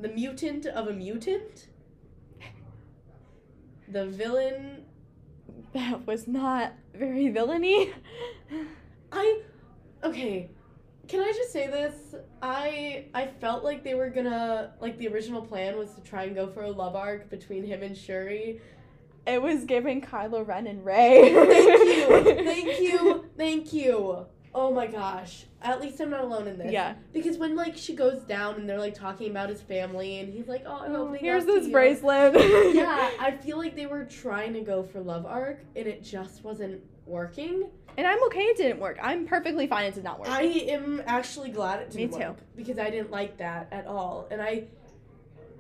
the 0.01 0.09
mutant 0.09 0.67
of 0.67 0.89
a 0.89 0.93
mutant. 0.93 1.69
The 3.89 4.07
villain. 4.07 4.85
That 5.73 6.07
was 6.07 6.27
not 6.27 6.73
very 6.95 7.29
villainy. 7.29 7.93
I 9.13 9.43
okay. 10.05 10.51
Can 11.09 11.21
I 11.21 11.33
just 11.33 11.53
say 11.53 11.67
this? 11.67 12.15
I 12.41 13.07
I 13.15 13.27
felt 13.41 13.65
like 13.65 13.83
they 13.83 13.95
were 13.95 14.11
gonna 14.11 14.75
like 14.81 14.97
the 14.99 15.09
original 15.09 15.43
plan 15.43 15.77
was 15.77 15.93
to 15.95 16.01
try 16.03 16.25
and 16.25 16.35
go 16.35 16.49
for 16.49 16.63
a 16.63 16.71
love 16.71 16.95
arc 16.95 17.29
between 17.31 17.65
him 17.65 17.83
and 17.83 17.97
Shuri. 17.97 18.61
It 19.27 19.43
was 19.43 19.65
giving 19.65 20.01
Kylo 20.01 20.47
Ren 20.47 20.67
and 20.67 20.85
Rey. 20.85 21.35
Thank 21.35 21.87
you, 21.87 22.45
thank 22.45 22.81
you, 22.81 23.25
thank 23.37 23.73
you. 23.73 24.27
Oh 24.53 24.73
my 24.73 24.87
gosh! 24.89 25.45
At 25.63 25.81
least 25.81 26.01
I'm 26.01 26.11
not 26.11 26.23
alone 26.23 26.49
in 26.49 26.59
this. 26.59 26.73
Yeah. 26.73 26.95
Because 27.13 27.39
when 27.39 27.55
like 27.55 27.77
she 27.77 27.95
goes 27.95 28.23
down 28.23 28.57
and 28.57 28.69
they're 28.69 28.81
like 28.81 28.95
talking 28.95 29.31
about 29.31 29.49
his 29.49 29.61
family 29.63 30.19
and 30.19 30.33
he's 30.33 30.49
like, 30.49 30.65
"Oh, 30.67 30.81
I'm 30.83 30.95
Oh, 30.97 31.03
opening 31.03 31.21
here's 31.21 31.45
this 31.45 31.69
bracelet. 31.69 32.35
yeah, 32.75 33.11
I 33.21 33.31
feel 33.41 33.59
like 33.59 33.77
they 33.77 33.87
were 33.87 34.05
trying 34.05 34.53
to 34.55 34.61
go 34.61 34.83
for 34.83 35.01
love 35.01 35.25
arc 35.25 35.61
and 35.77 35.87
it 35.87 36.03
just 36.03 36.43
wasn't 36.43 36.81
working. 37.07 37.69
And 37.97 38.07
I'm 38.07 38.23
okay 38.25 38.41
it 38.43 38.57
didn't 38.57 38.81
work. 38.81 38.99
I'm 39.03 39.27
perfectly 39.27 39.67
fine 39.67 39.85
it 39.87 39.95
did 39.95 40.05
not 40.05 40.19
work. 40.19 40.29
I 40.31 40.43
am 40.43 41.03
actually 41.07 41.51
glad 41.51 41.81
it 41.83 41.91
didn't 41.91 42.13
too. 42.15 42.19
work 42.19 42.39
because 42.57 42.79
I 42.79 42.91
didn't 42.91 43.11
like 43.11 43.37
that 43.39 43.69
at 43.71 43.87
all. 43.87 44.27
And 44.33 44.43
I 44.43 44.65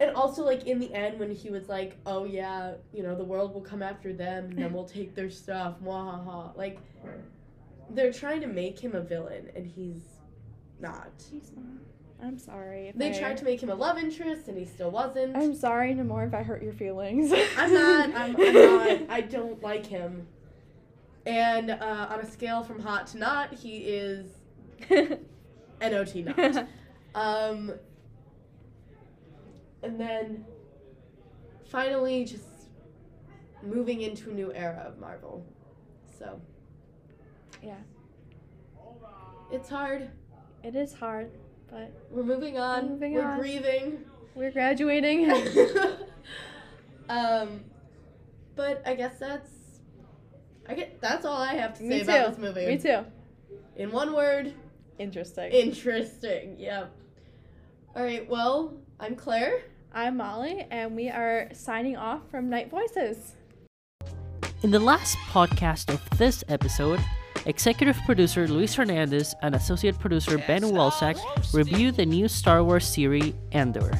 and 0.00 0.16
also 0.16 0.44
like 0.44 0.66
in 0.66 0.80
the 0.80 0.92
end 0.94 1.20
when 1.20 1.30
he 1.30 1.50
was 1.50 1.68
like, 1.68 1.96
"Oh 2.06 2.24
yeah, 2.24 2.74
you 2.92 3.04
know, 3.04 3.14
the 3.14 3.24
world 3.24 3.54
will 3.54 3.60
come 3.60 3.82
after 3.82 4.12
them 4.12 4.46
and 4.46 4.58
then 4.58 4.72
we'll 4.74 4.84
take 4.84 5.14
their 5.14 5.30
stuff." 5.30 5.74
Mwahaha. 5.84 6.56
Like 6.56 6.78
they're 7.94 8.12
trying 8.12 8.40
to 8.40 8.46
make 8.46 8.78
him 8.78 8.94
a 8.94 9.00
villain 9.00 9.50
and 9.54 9.66
he's 9.66 10.02
not. 10.78 11.10
He's 11.30 11.52
not. 11.56 11.64
I'm 12.22 12.38
sorry. 12.38 12.92
They 12.94 13.10
I- 13.10 13.18
tried 13.18 13.36
to 13.38 13.44
make 13.44 13.62
him 13.62 13.70
a 13.70 13.74
love 13.74 13.98
interest 13.98 14.48
and 14.48 14.58
he 14.58 14.64
still 14.64 14.90
wasn't. 14.90 15.36
I'm 15.36 15.54
sorry, 15.54 15.94
Namor, 15.94 16.26
if 16.26 16.34
I 16.34 16.42
hurt 16.42 16.62
your 16.62 16.72
feelings. 16.72 17.32
I'm 17.56 17.72
not. 17.72 18.10
I'm, 18.14 18.36
I'm 18.36 18.54
not. 18.54 19.00
I 19.10 19.20
don't 19.22 19.62
like 19.62 19.86
him. 19.86 20.26
And 21.26 21.70
uh, 21.70 22.08
on 22.10 22.20
a 22.20 22.30
scale 22.30 22.62
from 22.62 22.80
hot 22.80 23.06
to 23.08 23.18
not, 23.18 23.54
he 23.54 23.78
is 23.78 24.26
not 24.90 26.14
not. 26.14 26.68
um, 27.14 27.72
and 29.82 30.00
then 30.00 30.44
finally, 31.70 32.24
just 32.24 32.44
moving 33.62 34.00
into 34.02 34.30
a 34.30 34.32
new 34.32 34.52
era 34.52 34.84
of 34.86 34.98
Marvel. 34.98 35.44
So 36.18 36.40
yeah. 37.62 37.74
it's 39.52 39.68
hard. 39.68 40.10
It 40.62 40.76
is 40.76 40.92
hard, 40.92 41.30
but 41.70 41.90
We're 42.10 42.22
moving 42.22 42.58
on. 42.58 42.84
We're 42.84 42.90
moving 42.92 43.14
We're 43.14 43.24
on. 43.24 43.38
grieving. 43.40 44.04
we're 44.34 44.50
graduating. 44.50 45.30
um, 47.08 47.60
but 48.56 48.82
I 48.86 48.94
guess 48.94 49.18
that's. 49.18 49.50
I 50.68 50.74
get 50.74 51.00
that's 51.00 51.24
all 51.24 51.40
I 51.40 51.54
have 51.54 51.72
to 51.74 51.80
say 51.80 51.88
Me 51.88 52.00
about 52.02 52.24
too. 52.26 52.30
this 52.30 52.38
movie. 52.38 52.66
Me 52.66 52.78
too. 52.78 53.04
In 53.76 53.90
one 53.90 54.12
word, 54.14 54.52
Interesting. 54.98 55.50
interesting. 55.50 56.56
Yep. 56.58 56.92
All 57.96 58.04
right. 58.04 58.28
Well, 58.28 58.74
I'm 59.00 59.16
Claire. 59.16 59.62
I'm 59.92 60.18
Molly, 60.18 60.66
and 60.70 60.94
we 60.94 61.08
are 61.08 61.48
signing 61.52 61.96
off 61.96 62.20
from 62.30 62.48
Night 62.50 62.70
Voices. 62.70 63.34
In 64.62 64.70
the 64.70 64.78
last 64.78 65.16
podcast 65.32 65.92
of 65.92 66.18
this 66.18 66.44
episode, 66.48 67.00
executive 67.46 67.98
producer 68.04 68.46
Luis 68.48 68.74
Hernandez 68.74 69.34
and 69.42 69.54
associate 69.54 69.98
producer 69.98 70.38
Ben 70.38 70.62
Walsack 70.62 71.18
review 71.52 71.92
the 71.92 72.06
new 72.06 72.28
Star 72.28 72.62
Wars 72.62 72.86
series 72.86 73.34
Andor. 73.52 73.92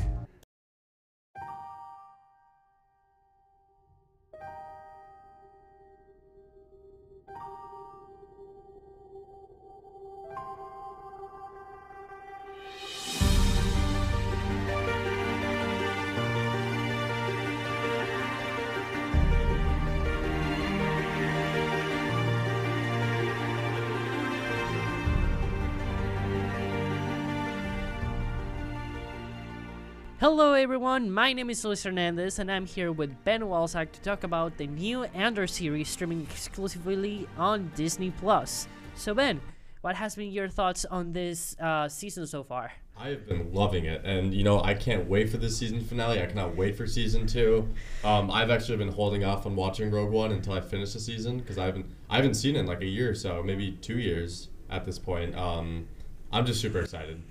Hello 30.33 30.53
everyone, 30.53 31.11
my 31.11 31.33
name 31.33 31.51
is 31.51 31.65
Luis 31.65 31.83
Hernandez 31.83 32.39
and 32.39 32.53
I'm 32.53 32.65
here 32.65 32.93
with 32.93 33.25
Ben 33.25 33.41
Walsack 33.41 33.91
to 33.91 34.01
talk 34.01 34.23
about 34.23 34.57
the 34.59 34.69
new 34.69 35.03
Andor 35.03 35.49
series 35.49 35.89
streaming 35.89 36.21
exclusively 36.21 37.27
on 37.37 37.73
Disney 37.75 38.13
Plus. 38.13 38.69
So 38.95 39.13
Ben, 39.13 39.41
what 39.81 39.97
has 39.97 40.15
been 40.15 40.31
your 40.31 40.49
thoughts 40.49 40.85
on 40.85 41.13
this 41.13 41.57
uh, 41.59 41.89
season 41.89 42.29
so 42.29 42.45
far? 42.45 42.71
I've 42.97 43.27
been 43.27 43.53
loving 43.53 43.87
it, 43.87 44.03
and 44.05 44.33
you 44.33 44.45
know 44.45 44.63
I 44.63 44.75
can't 44.75 45.09
wait 45.09 45.31
for 45.31 45.37
the 45.37 45.51
season 45.51 45.81
finale. 45.81 46.23
I 46.23 46.27
cannot 46.27 46.55
wait 46.55 46.77
for 46.77 46.87
season 46.87 47.27
two. 47.27 47.69
Um, 48.05 48.31
I've 48.31 48.53
actually 48.53 48.77
been 48.77 48.93
holding 48.93 49.25
off 49.25 49.47
on 49.47 49.57
watching 49.57 49.91
Rogue 49.91 50.13
One 50.13 50.31
until 50.31 50.53
I 50.53 50.61
finish 50.61 50.93
the 50.93 51.01
season 51.01 51.39
because 51.41 51.59
I 51.59 51.67
haven't 51.67 51.87
I 52.09 52.15
haven't 52.15 52.35
seen 52.35 52.55
it 52.55 52.61
in 52.61 52.67
like 52.67 52.83
a 52.83 52.87
year 52.87 53.11
or 53.11 53.17
so, 53.17 53.43
maybe 53.43 53.73
two 53.83 53.99
years 53.99 54.49
at 54.71 54.85
this 54.85 54.97
point. 54.97 55.35
Um, 55.35 55.89
I'm 56.33 56.47
just 56.47 56.61
super 56.61 56.81
excited. 56.81 57.23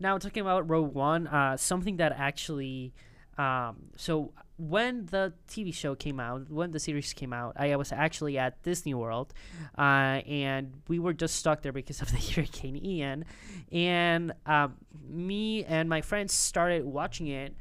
Now 0.00 0.18
talking 0.18 0.40
about 0.40 0.68
Rogue 0.68 0.94
One, 0.94 1.26
uh, 1.26 1.56
something 1.56 1.96
that 1.98 2.12
actually 2.16 2.92
Um, 3.38 3.92
so 3.96 4.32
when 4.56 5.06
the 5.06 5.34
TV 5.46 5.72
show 5.74 5.94
came 5.94 6.18
out, 6.20 6.50
when 6.50 6.70
the 6.72 6.80
series 6.80 7.12
came 7.12 7.32
out, 7.34 7.52
I 7.56 7.76
was 7.76 7.92
actually 7.92 8.38
at 8.38 8.62
Disney 8.62 8.94
World, 8.94 9.34
uh, 9.76 10.24
and 10.26 10.72
we 10.88 10.98
were 10.98 11.12
just 11.12 11.36
stuck 11.36 11.60
there 11.62 11.72
because 11.72 12.00
of 12.00 12.10
the 12.14 12.18
Hurricane 12.18 12.76
Ian, 12.82 13.26
and 13.70 14.32
um, 14.46 14.76
me 15.06 15.64
and 15.64 15.88
my 15.88 16.00
friends 16.00 16.32
started 16.32 16.84
watching 16.86 17.26
it, 17.28 17.54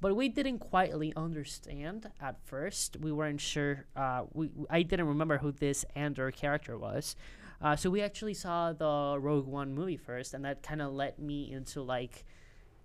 but 0.00 0.14
we 0.14 0.28
didn't 0.28 0.58
quietly 0.58 1.12
understand 1.16 2.10
at 2.20 2.36
first. 2.44 2.98
We 3.00 3.12
weren't 3.12 3.40
sure. 3.40 3.86
Uh, 3.96 4.24
we 4.34 4.50
I 4.68 4.82
didn't 4.82 5.06
remember 5.08 5.38
who 5.38 5.52
this 5.52 5.86
Andor 5.96 6.30
character 6.30 6.76
was. 6.76 7.16
Uh, 7.60 7.76
so 7.76 7.90
we 7.90 8.02
actually 8.02 8.34
saw 8.34 8.72
the 8.72 9.16
Rogue 9.18 9.46
One 9.46 9.74
movie 9.74 9.96
first, 9.96 10.34
and 10.34 10.44
that 10.44 10.62
kind 10.62 10.82
of 10.82 10.92
led 10.92 11.18
me 11.18 11.52
into 11.52 11.82
like 11.82 12.24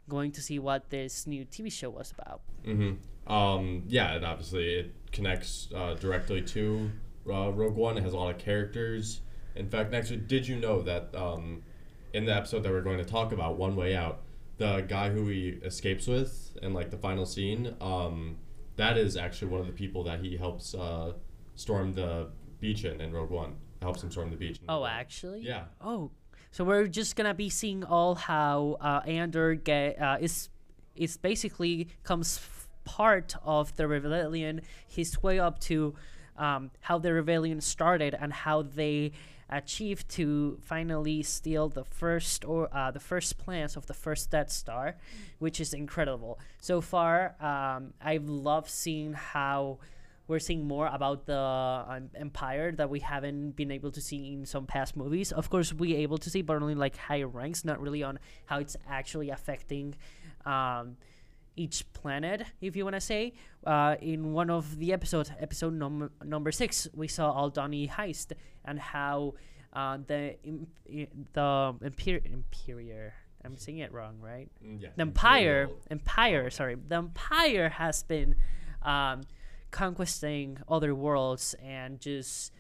going 0.07 0.31
to 0.33 0.41
see 0.41 0.59
what 0.59 0.89
this 0.89 1.27
new 1.27 1.45
TV 1.45 1.71
show 1.71 1.89
was 1.89 2.11
about. 2.11 2.41
Mm-hmm. 2.65 3.31
Um, 3.31 3.83
yeah, 3.87 4.13
and 4.13 4.25
obviously 4.25 4.73
it 4.73 4.95
connects 5.11 5.69
uh, 5.75 5.93
directly 5.93 6.41
to 6.41 6.89
uh, 7.29 7.51
Rogue 7.51 7.75
One. 7.75 7.97
It 7.97 8.03
has 8.03 8.13
a 8.13 8.17
lot 8.17 8.33
of 8.33 8.39
characters. 8.39 9.21
In 9.55 9.69
fact, 9.69 9.93
actually, 9.93 10.17
did 10.17 10.47
you 10.47 10.55
know 10.55 10.81
that 10.81 11.13
um, 11.15 11.63
in 12.13 12.25
the 12.25 12.35
episode 12.35 12.63
that 12.63 12.71
we're 12.71 12.81
going 12.81 12.97
to 12.97 13.05
talk 13.05 13.31
about, 13.31 13.57
One 13.57 13.75
Way 13.75 13.95
Out, 13.95 14.21
the 14.57 14.81
guy 14.81 15.09
who 15.09 15.27
he 15.27 15.59
escapes 15.63 16.07
with 16.07 16.57
in 16.61 16.73
like 16.73 16.89
the 16.89 16.97
final 16.97 17.25
scene, 17.25 17.75
um, 17.79 18.37
that 18.75 18.97
is 18.97 19.15
actually 19.15 19.49
one 19.49 19.61
of 19.61 19.67
the 19.67 19.73
people 19.73 20.03
that 20.03 20.19
he 20.19 20.37
helps 20.37 20.73
uh, 20.73 21.13
storm 21.55 21.93
the 21.93 22.29
beach 22.59 22.83
in 22.83 22.99
in 22.99 23.11
Rogue 23.11 23.29
One. 23.29 23.55
Helps 23.81 24.03
him 24.03 24.11
storm 24.11 24.29
the 24.29 24.35
beach. 24.35 24.59
Oh, 24.67 24.85
actually? 24.85 25.41
Yeah. 25.41 25.65
Oh, 25.79 26.11
so 26.51 26.63
we're 26.63 26.87
just 26.87 27.15
gonna 27.15 27.33
be 27.33 27.49
seeing 27.49 27.83
all 27.83 28.15
how 28.15 28.77
uh, 28.81 29.01
Andor 29.05 29.55
get 29.55 30.01
uh, 30.01 30.17
is 30.19 30.49
is 30.95 31.15
basically 31.17 31.87
comes 32.03 32.41
part 32.83 33.35
of 33.43 33.75
the 33.77 33.87
rebellion. 33.87 34.61
His 34.87 35.21
way 35.21 35.39
up 35.39 35.59
to 35.61 35.95
um, 36.37 36.71
how 36.81 36.97
the 36.97 37.13
rebellion 37.13 37.61
started 37.61 38.15
and 38.19 38.33
how 38.33 38.63
they 38.63 39.11
achieved 39.49 40.09
to 40.09 40.59
finally 40.61 41.23
steal 41.23 41.69
the 41.69 41.83
first 41.83 42.45
or 42.45 42.69
uh, 42.75 42.91
the 42.91 42.99
first 42.99 43.37
plans 43.37 43.75
of 43.75 43.85
the 43.87 43.93
first 43.93 44.29
Death 44.29 44.51
Star, 44.51 44.95
which 45.39 45.59
is 45.59 45.73
incredible. 45.73 46.39
So 46.59 46.81
far, 46.81 47.35
um, 47.41 47.93
I've 48.01 48.29
loved 48.29 48.69
seeing 48.69 49.13
how 49.13 49.79
we're 50.29 50.39
seeing 50.39 50.65
more 50.65 50.87
about 50.87 51.25
the 51.25 51.37
um, 51.37 52.09
empire 52.15 52.71
that 52.71 52.89
we 52.89 52.99
haven't 53.01 53.57
been 53.57 53.71
able 53.71 53.91
to 53.91 53.99
see 53.99 54.31
in 54.33 54.45
some 54.45 54.65
past 54.65 54.95
movies. 54.95 55.31
Of 55.33 55.49
course, 55.49 55.73
we 55.73 55.95
able 55.95 56.17
to 56.19 56.29
see, 56.29 56.41
but 56.41 56.55
only 56.61 56.75
like 56.75 56.95
higher 56.95 57.27
ranks, 57.27 57.65
not 57.65 57.81
really 57.81 58.03
on 58.03 58.19
how 58.45 58.59
it's 58.59 58.77
actually 58.87 59.29
affecting 59.31 59.95
um, 60.45 60.95
each 61.57 61.91
planet, 61.93 62.43
if 62.61 62.75
you 62.77 62.83
want 62.85 62.95
to 62.95 63.01
say. 63.01 63.33
Uh, 63.65 63.95
in 64.01 64.31
one 64.31 64.49
of 64.49 64.77
the 64.77 64.93
episodes, 64.93 65.31
episode 65.39 65.73
number 65.73 66.11
number 66.23 66.51
six, 66.51 66.87
we 66.95 67.07
saw 67.07 67.33
Aldhani 67.33 67.89
heist 67.89 68.31
and 68.63 68.79
how 68.79 69.33
uh, 69.73 69.97
the 70.07 70.35
im- 70.43 70.67
the 71.33 71.73
imper- 71.83 72.25
imperial. 72.31 73.11
I'm 73.43 73.57
saying 73.57 73.79
it 73.79 73.91
wrong, 73.93 74.15
right? 74.21 74.49
Mm, 74.65 74.81
yeah, 74.81 74.89
The 74.95 75.01
empire, 75.01 75.61
imperial. 75.63 75.81
empire. 75.91 76.49
Sorry, 76.49 76.75
the 76.75 76.95
empire 76.97 77.69
has 77.69 78.03
been 78.03 78.35
um, 78.83 79.21
conquesting 79.71 80.57
other 80.67 80.95
worlds 80.95 81.55
and 81.63 81.99
just 81.99 82.53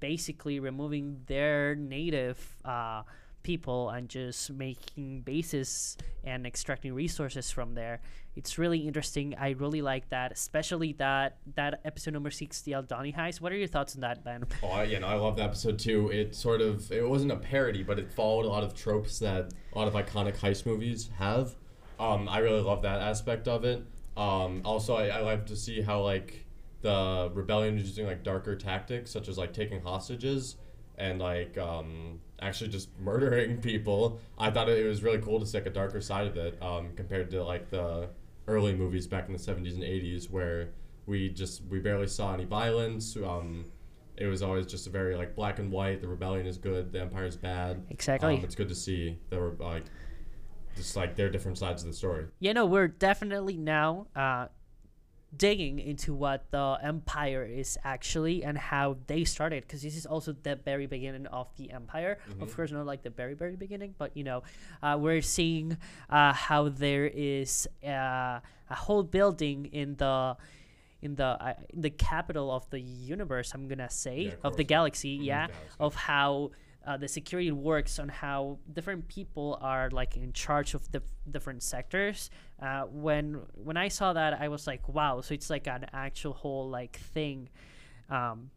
basically 0.00 0.60
removing 0.60 1.22
their 1.26 1.74
native 1.74 2.38
uh, 2.64 3.02
people 3.42 3.90
and 3.90 4.08
just 4.08 4.50
making 4.52 5.20
bases 5.20 5.96
and 6.24 6.46
extracting 6.46 6.92
resources 6.92 7.50
from 7.50 7.74
there. 7.74 8.00
It's 8.34 8.58
really 8.58 8.80
interesting. 8.80 9.34
I 9.38 9.50
really 9.50 9.80
like 9.80 10.10
that, 10.10 10.32
especially 10.32 10.92
that 10.94 11.38
that 11.54 11.80
episode 11.84 12.12
number 12.12 12.30
six, 12.30 12.60
the 12.62 12.72
Aldhani 12.72 13.14
heist. 13.16 13.40
What 13.40 13.52
are 13.52 13.56
your 13.56 13.68
thoughts 13.68 13.94
on 13.94 14.02
that, 14.02 14.24
Ben? 14.24 14.44
Oh, 14.62 14.68
I, 14.68 14.82
yeah, 14.82 14.98
no, 14.98 15.06
I 15.06 15.14
love 15.14 15.36
the 15.36 15.44
episode 15.44 15.78
too. 15.78 16.10
It 16.10 16.34
sort 16.34 16.60
of 16.60 16.90
it 16.92 17.08
wasn't 17.08 17.32
a 17.32 17.36
parody, 17.36 17.82
but 17.82 17.98
it 17.98 18.12
followed 18.12 18.44
a 18.44 18.48
lot 18.48 18.64
of 18.64 18.74
tropes 18.74 19.20
that 19.20 19.52
a 19.72 19.78
lot 19.78 19.88
of 19.88 19.94
iconic 19.94 20.36
heist 20.36 20.66
movies 20.66 21.08
have. 21.16 21.54
Um, 21.98 22.28
I 22.28 22.38
really 22.38 22.60
love 22.60 22.82
that 22.82 23.00
aspect 23.00 23.48
of 23.48 23.64
it. 23.64 23.82
Um, 24.16 24.62
also, 24.64 24.96
I, 24.96 25.08
I 25.08 25.20
like 25.20 25.46
to 25.46 25.56
see 25.56 25.80
how 25.82 26.02
like 26.02 26.46
the 26.82 27.30
rebellion 27.34 27.76
is 27.76 27.84
using 27.84 28.06
like 28.06 28.22
darker 28.22 28.56
tactics, 28.56 29.10
such 29.10 29.28
as 29.28 29.38
like 29.38 29.52
taking 29.52 29.80
hostages 29.80 30.56
and 30.98 31.18
like 31.18 31.58
um, 31.58 32.20
actually 32.40 32.70
just 32.70 32.88
murdering 33.00 33.58
people. 33.58 34.20
I 34.38 34.50
thought 34.50 34.68
it 34.68 34.86
was 34.86 35.02
really 35.02 35.18
cool 35.18 35.40
to 35.40 35.46
see 35.46 35.58
like 35.58 35.66
a 35.66 35.70
darker 35.70 36.00
side 36.00 36.26
of 36.26 36.36
it 36.36 36.60
um, 36.62 36.90
compared 36.96 37.30
to 37.32 37.44
like 37.44 37.70
the 37.70 38.08
early 38.48 38.74
movies 38.74 39.06
back 39.06 39.26
in 39.26 39.32
the 39.32 39.38
70s 39.38 39.74
and 39.74 39.82
80s 39.82 40.30
where 40.30 40.70
we 41.06 41.28
just 41.28 41.62
we 41.68 41.78
barely 41.78 42.06
saw 42.06 42.34
any 42.34 42.44
violence. 42.44 43.16
Um, 43.16 43.66
it 44.16 44.26
was 44.26 44.42
always 44.42 44.66
just 44.66 44.86
a 44.86 44.90
very 44.90 45.14
like 45.14 45.34
black 45.36 45.58
and 45.58 45.70
white. 45.70 46.00
The 46.00 46.08
rebellion 46.08 46.46
is 46.46 46.56
good. 46.56 46.92
The 46.92 47.00
empire 47.00 47.26
is 47.26 47.36
bad. 47.36 47.84
Exactly. 47.90 48.36
Um, 48.36 48.44
it's 48.44 48.54
good 48.54 48.68
to 48.68 48.74
see 48.74 49.18
the 49.30 49.40
re- 49.40 49.56
like 49.58 49.84
just 50.76 50.94
like 50.96 51.16
their 51.16 51.30
different 51.30 51.58
sides 51.58 51.82
of 51.82 51.88
the 51.88 51.94
story. 51.96 52.26
Yeah, 52.38 52.52
no, 52.52 52.66
we're 52.66 52.88
definitely 52.88 53.56
now 53.56 54.06
uh, 54.14 54.46
digging 55.36 55.78
into 55.78 56.14
what 56.14 56.50
the 56.50 56.78
empire 56.82 57.44
is 57.44 57.76
actually 57.84 58.44
and 58.44 58.56
how 58.56 58.96
they 59.06 59.24
started 59.24 59.64
because 59.64 59.82
this 59.82 59.96
is 59.96 60.06
also 60.06 60.34
the 60.44 60.54
very 60.56 60.86
beginning 60.86 61.26
of 61.26 61.48
the 61.56 61.70
empire 61.72 62.16
of 62.40 62.48
Mhm. 62.48 62.54
course 62.54 62.70
not 62.72 62.86
like 62.86 63.02
the 63.02 63.10
very 63.10 63.34
very 63.34 63.56
beginning 63.56 63.94
but 63.98 64.16
you 64.16 64.22
know 64.24 64.42
uh, 64.82 64.96
we're 64.98 65.20
seeing 65.20 65.76
uh, 66.08 66.32
how 66.32 66.68
there 66.70 67.06
is 67.12 67.68
uh, 67.84 68.38
a 68.70 68.74
whole 68.86 69.02
building 69.02 69.66
in 69.72 69.96
the 69.96 70.36
in 71.02 71.16
the 71.16 71.24
uh, 71.26 71.54
in 71.70 71.82
the 71.82 71.90
capital 71.90 72.50
of 72.50 72.70
the 72.70 72.80
universe 72.80 73.52
i'm 73.52 73.68
gonna 73.68 73.90
say 73.90 74.18
Yeah, 74.20 74.32
of 74.44 74.52
of 74.52 74.56
the 74.56 74.64
galaxy 74.64 75.18
Mhm. 75.18 75.24
yeah 75.26 75.46
Galaxy. 75.48 75.76
of 75.80 75.94
how 75.96 76.50
uh, 76.86 76.96
the 76.96 77.08
security 77.08 77.50
works 77.50 77.98
on 77.98 78.08
how 78.08 78.58
different 78.72 79.08
people 79.08 79.58
are 79.60 79.90
like 79.90 80.16
in 80.16 80.32
charge 80.32 80.74
of 80.74 80.90
the 80.92 81.02
different 81.30 81.62
sectors. 81.62 82.30
Uh, 82.62 82.82
when 82.82 83.42
when 83.54 83.76
I 83.76 83.88
saw 83.88 84.12
that, 84.12 84.40
I 84.40 84.48
was 84.48 84.66
like, 84.66 84.88
wow! 84.88 85.20
So 85.20 85.34
it's 85.34 85.50
like 85.50 85.66
an 85.66 85.86
actual 85.92 86.32
whole 86.32 86.68
like 86.70 86.96
thing. 86.96 87.48
Um, 88.08 88.50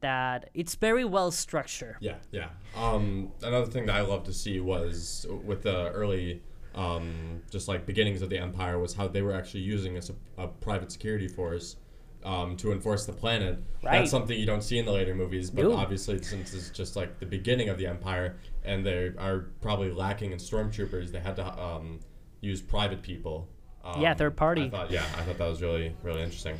that 0.00 0.50
it's 0.54 0.76
very 0.76 1.04
well 1.04 1.32
structured. 1.32 1.96
Yeah, 2.00 2.18
yeah. 2.30 2.50
Um, 2.76 3.32
another 3.42 3.66
thing 3.66 3.86
that 3.86 3.96
I 3.96 4.02
love 4.02 4.22
to 4.24 4.32
see 4.32 4.60
was 4.60 5.26
with 5.44 5.64
the 5.64 5.90
early, 5.90 6.40
um, 6.76 7.42
just 7.50 7.66
like 7.66 7.84
beginnings 7.84 8.22
of 8.22 8.30
the 8.30 8.38
empire, 8.38 8.78
was 8.78 8.94
how 8.94 9.08
they 9.08 9.22
were 9.22 9.34
actually 9.34 9.62
using 9.62 9.96
a, 9.96 10.02
a 10.36 10.46
private 10.46 10.92
security 10.92 11.26
force 11.26 11.74
um, 12.24 12.56
to 12.58 12.72
enforce 12.72 13.06
the 13.06 13.12
planet. 13.12 13.58
Right. 13.82 13.98
That's 13.98 14.10
something 14.10 14.38
you 14.38 14.46
don't 14.46 14.62
see 14.62 14.78
in 14.78 14.84
the 14.84 14.92
later 14.92 15.14
movies, 15.14 15.50
but 15.50 15.64
No. 15.64 15.76
obviously 15.76 16.20
since 16.22 16.52
it's 16.54 16.70
just 16.70 16.96
like 16.96 17.18
the 17.20 17.26
beginning 17.26 17.68
of 17.68 17.78
the 17.78 17.86
empire, 17.86 18.36
and 18.64 18.84
they 18.84 19.12
are 19.18 19.46
probably 19.60 19.90
lacking 19.90 20.32
in 20.32 20.38
stormtroopers, 20.38 21.10
they 21.12 21.20
had 21.20 21.36
to 21.36 21.62
um, 21.62 22.00
use 22.40 22.60
private 22.60 23.02
people. 23.02 23.48
Yeah, 23.98 24.10
Um, 24.10 24.16
third 24.18 24.36
party. 24.36 24.64
I 24.66 24.70
thought, 24.70 24.90
yeah, 24.90 25.04
I 25.16 25.22
thought 25.22 25.38
that 25.38 25.48
was 25.48 25.62
really, 25.62 25.94
really 26.02 26.22
interesting. 26.22 26.56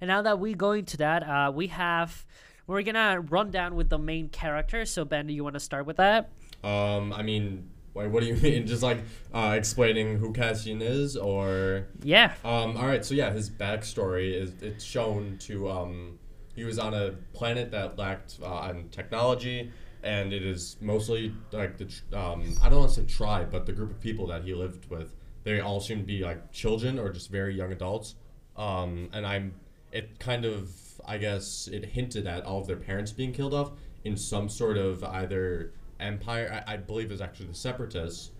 And 0.00 0.08
now 0.08 0.22
that 0.22 0.38
we 0.38 0.54
go 0.54 0.72
into 0.72 0.96
that, 0.98 1.22
uh, 1.28 1.50
we 1.54 1.66
have 1.68 2.24
we're 2.66 2.82
gonna 2.82 3.20
run 3.20 3.50
down 3.50 3.74
with 3.74 3.88
the 3.90 3.98
main 3.98 4.28
character. 4.28 4.84
So 4.86 5.04
Ben, 5.04 5.26
do 5.26 5.34
you 5.34 5.42
want 5.42 5.54
to 5.54 5.60
start 5.60 5.86
with 5.86 5.96
that? 5.96 6.30
Um, 6.62 7.12
I 7.12 7.22
mean, 7.22 7.68
wait, 7.94 8.10
what 8.10 8.22
do 8.22 8.26
you 8.26 8.34
mean? 8.42 8.66
Just 8.66 8.82
like 8.82 8.98
uh, 9.32 9.54
explaining 9.56 10.18
who 10.18 10.32
Cassian 10.32 10.82
is, 10.82 11.16
or 11.16 11.86
Yeah. 12.02 12.34
Um, 12.44 12.76
all 12.76 12.86
right. 12.86 13.04
So 13.04 13.14
yeah, 13.14 13.32
his 13.32 13.50
backstory 13.50 14.34
is 14.34 14.52
it's 14.62 14.84
shown 14.84 15.38
to 15.40 15.70
um, 15.70 16.18
he 16.54 16.64
was 16.64 16.78
on 16.78 16.94
a 16.94 17.12
planet 17.32 17.70
that 17.72 17.98
lacked 17.98 18.38
uh, 18.42 18.46
on 18.46 18.88
technology, 18.90 19.70
and 20.02 20.32
it 20.32 20.42
is 20.44 20.76
mostly 20.80 21.34
like 21.52 21.78
the 21.78 21.86
tr- 21.86 22.16
um, 22.16 22.56
I 22.62 22.68
don't 22.68 22.80
want 22.80 22.92
to 22.94 23.00
say 23.00 23.06
tribe, 23.06 23.50
but 23.50 23.66
the 23.66 23.72
group 23.72 23.90
of 23.90 24.00
people 24.00 24.26
that 24.28 24.44
he 24.44 24.54
lived 24.54 24.90
with. 24.90 25.14
They 25.42 25.60
all 25.60 25.80
seem 25.80 26.00
to 26.00 26.04
be 26.04 26.20
like 26.20 26.52
children 26.52 26.98
or 26.98 27.10
just 27.10 27.30
very 27.30 27.54
young 27.54 27.72
adults. 27.72 28.14
Um, 28.56 29.08
and 29.14 29.26
I'm 29.26 29.54
it 29.90 30.18
kind 30.18 30.44
of 30.44 30.70
I 31.06 31.18
guess 31.18 31.68
it 31.72 31.84
hinted 31.84 32.26
at 32.26 32.44
all 32.44 32.60
of 32.60 32.66
their 32.66 32.76
parents 32.76 33.10
being 33.10 33.32
killed 33.32 33.54
off 33.54 33.72
in 34.04 34.16
some 34.16 34.48
sort 34.48 34.76
of 34.76 35.02
either 35.04 35.72
empire. 36.02 36.62
I, 36.66 36.74
I 36.74 36.76
believe 36.76 37.06
it 37.06 37.12
was 37.12 37.20
actually 37.20 37.46
the 37.46 37.54
separatists 37.54 38.30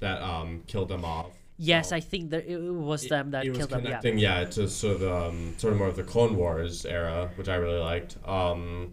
that 0.00 0.22
um, 0.22 0.62
killed 0.66 0.88
them 0.88 1.04
off. 1.04 1.32
Yes, 1.60 1.90
I 1.90 1.98
think 1.98 2.30
that 2.30 2.46
it 2.46 2.58
was 2.58 3.08
them 3.08 3.32
that 3.32 3.44
It 3.44 3.50
was 3.50 3.58
killed 3.58 3.70
them. 3.70 3.80
Yeah. 3.80 3.86
connecting, 3.86 4.18
yeah, 4.18 4.44
to 4.44 4.68
sort 4.68 5.02
of 5.02 5.02
um, 5.02 5.54
sort 5.58 5.72
of 5.72 5.78
more 5.78 5.88
of 5.88 5.96
the 5.96 6.04
Clone 6.04 6.36
Wars 6.36 6.86
era, 6.86 7.30
which 7.34 7.48
I 7.48 7.56
really 7.56 7.80
liked. 7.80 8.16
Um, 8.24 8.92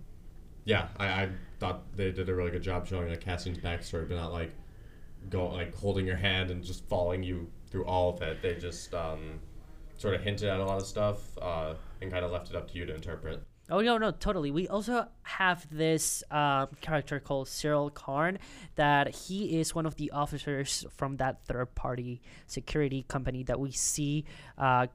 yeah, 0.64 0.88
I, 0.98 1.06
I 1.06 1.30
thought 1.60 1.84
they 1.96 2.12
did 2.12 2.28
a 2.28 2.34
really 2.34 2.50
good 2.50 2.64
job 2.64 2.88
showing 2.88 3.10
like 3.10 3.22
Cassian's 3.22 3.60
backstory, 3.60 4.08
but 4.10 4.16
not 4.16 4.34
like 4.34 4.52
go 5.30 5.48
like 5.48 5.76
holding 5.76 6.08
your 6.08 6.16
hand 6.16 6.50
and 6.50 6.64
just 6.64 6.88
following 6.90 7.22
you 7.22 7.48
through 7.70 7.86
all 7.86 8.16
of 8.16 8.22
it. 8.24 8.42
They 8.42 8.56
just 8.56 8.94
um, 8.96 9.40
sort 9.98 10.16
of 10.16 10.22
hinted 10.22 10.50
at 10.50 10.60
a 10.60 10.66
lot 10.66 10.80
of 10.80 10.88
stuff 10.88 11.38
uh, 11.40 11.76
and 12.02 12.12
kind 12.12 12.26
of 12.26 12.32
left 12.32 12.50
it 12.50 12.56
up 12.56 12.70
to 12.72 12.78
you 12.78 12.86
to 12.88 12.96
interpret. 12.96 13.44
Oh 13.70 13.82
no, 13.82 13.98
no, 13.98 14.12
totally. 14.12 14.52
We 14.52 14.68
also 14.68 15.08
have 15.24 15.66
this 15.72 16.24
um, 16.30 16.68
character 16.82 17.20
called 17.20 17.48
Syril 17.48 17.92
Karn, 17.92 18.38
that 18.76 19.16
he 19.16 19.60
is 19.60 19.74
one 19.74 19.88
of 19.88 19.96
the 19.96 20.12
officers 20.12 20.86
from 20.96 21.18
that 21.18 21.44
third-party 21.46 22.22
security 22.46 23.06
company 23.08 23.44
that 23.44 23.60
we 23.60 23.72
see 23.72 24.26
uh, 24.58 24.88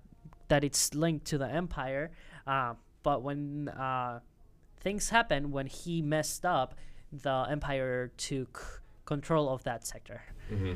that 0.48 0.62
it's 0.62 0.94
linked 0.94 1.26
to 1.26 1.38
the 1.38 1.48
Empire. 1.48 2.12
Uh, 2.46 2.74
but 3.02 3.22
when 3.22 3.68
uh, 3.70 4.20
things 4.80 5.10
happen, 5.10 5.50
when 5.50 5.66
he 5.66 6.00
messed 6.00 6.44
up, 6.44 6.76
the 7.12 7.46
Empire 7.50 8.12
took 8.16 8.82
control 9.04 9.48
of 9.48 9.64
that 9.64 9.84
sector. 9.84 10.22
hmm 10.48 10.74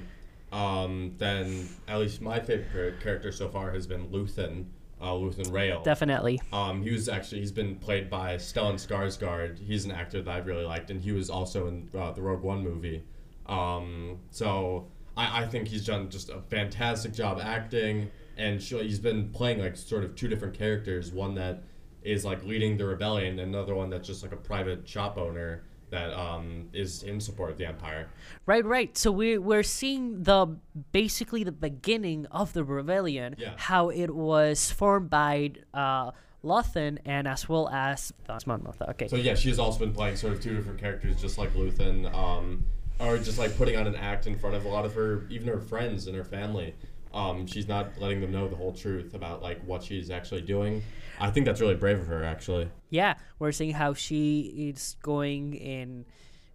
Um, 0.53 1.15
then 1.19 1.69
at 1.89 1.99
least 1.99 2.21
my 2.21 2.39
favorite 2.41 3.01
character 3.01 3.33
so 3.33 3.49
far 3.49 3.73
has 3.73 3.87
been 3.87 4.09
Luthen, 4.09 4.67
uh, 5.05 5.13
Luthen 5.13 5.53
Rael. 5.53 5.83
Definitely. 5.83 6.41
Um, 6.53 6.83
he 6.83 6.91
was 6.91 7.09
actually 7.09 7.41
he's 7.41 7.53
been 7.53 7.77
played 7.77 8.09
by 8.09 8.37
Stellan 8.37 8.75
Skarsgård. 8.75 9.59
He's 9.59 9.85
an 9.85 9.91
actor 9.91 10.23
that 10.23 10.31
I 10.31 10.39
really 10.39 10.65
liked, 10.65 10.91
and 10.91 11.01
he 11.01 11.13
was 11.13 11.29
also 11.29 11.67
in 11.67 11.91
uh, 11.97 12.13
the 12.13 12.23
Rogue 12.23 12.43
One 12.43 12.65
movie. 12.65 13.05
Um, 13.47 14.21
so 14.31 14.89
I, 15.17 15.43
I 15.43 15.47
think 15.47 15.69
he's 15.69 15.85
done 15.85 16.09
just 16.09 16.31
a 16.31 16.41
fantastic 16.49 17.13
job 17.13 17.39
acting, 17.43 18.11
and 18.39 18.63
sh- 18.63 18.75
he's 18.81 18.99
been 18.99 19.29
playing 19.29 19.61
like 19.61 19.77
sort 19.77 20.05
of 20.05 20.17
two 20.17 20.29
different 20.29 20.55
characters. 20.55 21.13
One 21.13 21.35
that 21.35 21.63
is 22.03 22.25
like 22.25 22.43
leading 22.45 22.79
the 22.79 22.87
rebellion, 22.87 23.39
and 23.39 23.55
another 23.55 23.75
one 23.75 23.91
that's 23.91 24.07
just 24.07 24.23
like 24.23 24.33
a 24.33 24.37
private 24.37 24.89
shop 24.89 25.19
owner 25.19 25.65
that 25.95 26.13
um, 26.19 26.69
is 26.73 27.03
in 27.05 27.21
support 27.21 27.51
of 27.53 27.59
the 27.59 27.67
Empire. 27.67 28.09
Right, 28.47 28.65
right. 28.65 28.97
So 28.99 29.11
we're 29.13 29.41
we're 29.41 29.63
seeing 29.63 30.23
the 30.25 30.57
basically 30.93 31.45
the 31.45 31.53
beginning 31.53 32.27
of 32.31 32.53
the 32.53 32.65
rebellion, 32.65 33.37
Yeah. 33.39 33.53
how 33.57 33.89
it 33.91 34.11
was 34.11 34.71
formed 34.71 35.09
by 35.11 35.53
uh, 35.73 36.11
Luthen 36.45 36.99
and 37.05 37.27
as 37.29 37.49
well 37.49 37.69
as 37.69 38.13
Mon 38.47 38.61
Mothma. 38.61 38.91
Okay. 38.91 39.09
So 39.09 39.17
yeah, 39.17 39.35
she's 39.37 39.59
also 39.59 39.79
been 39.79 39.95
playing 39.95 40.17
sort 40.17 40.33
of 40.35 40.41
two 40.43 40.55
different 40.57 40.81
characters, 40.81 41.21
just 41.21 41.39
like 41.39 41.55
Luthen, 41.55 42.13
um, 42.13 42.65
or 42.99 43.17
just 43.19 43.39
like 43.39 43.57
putting 43.57 43.77
on 43.77 43.87
an 43.87 43.95
act 43.97 44.27
in 44.27 44.37
front 44.37 44.57
of 44.57 44.65
a 44.65 44.69
lot 44.69 44.85
of 44.85 44.95
her, 44.95 45.27
even 45.31 45.47
her 45.49 45.61
friends 45.61 46.07
and 46.09 46.17
her 46.17 46.25
family. 46.25 46.75
Um, 47.13 47.47
she's 47.47 47.69
not 47.69 47.87
letting 48.01 48.21
them 48.21 48.33
know 48.33 48.49
the 48.49 48.57
whole 48.57 48.73
truth 48.73 49.15
about 49.15 49.41
like 49.41 49.61
what 49.65 49.85
she's 49.85 50.11
actually 50.11 50.43
doing. 50.43 50.83
I 51.21 51.31
think 51.31 51.47
that's 51.47 51.61
really 51.61 51.75
brave 51.75 51.99
of 52.01 52.07
her, 52.09 52.23
actually. 52.25 52.71
yeah, 52.91 53.15
we're 53.39 53.53
seeing 53.53 53.73
how 53.75 53.95
she 53.95 54.71
is 54.71 54.97
going 55.03 55.55
in, 55.55 56.05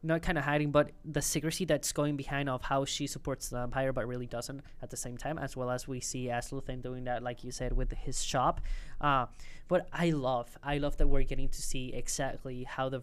not 0.03 0.21
kind 0.21 0.37
of 0.37 0.43
hiding, 0.45 0.71
but 0.71 0.91
the 1.03 1.21
secrecy 1.21 1.65
that's 1.65 1.91
going 1.91 2.15
behind 2.15 2.49
of 2.49 2.61
how 2.63 2.85
she 2.85 3.07
supports 3.07 3.49
the 3.49 3.57
Empire, 3.59 3.91
but 3.91 4.07
really 4.07 4.27
doesn't 4.27 4.61
at 4.81 4.89
the 4.89 4.97
same 4.97 5.17
time, 5.17 5.37
as 5.37 5.57
well 5.57 5.69
as 5.69 5.87
we 5.87 5.99
see 5.99 6.29
as 6.29 6.51
Luthen 6.51 6.81
doing 6.81 7.03
that, 7.05 7.23
like 7.23 7.43
you 7.43 7.51
said, 7.51 7.73
with 7.73 7.91
his 7.93 8.23
shop. 8.23 8.61
Uh, 9.01 9.25
but 9.67 9.87
I 9.93 10.09
love, 10.11 10.57
I 10.63 10.77
love 10.77 10.97
that 10.97 11.07
we're 11.07 11.23
getting 11.23 11.49
to 11.49 11.61
see 11.61 11.93
exactly 11.93 12.63
how 12.63 12.89
the 12.89 12.99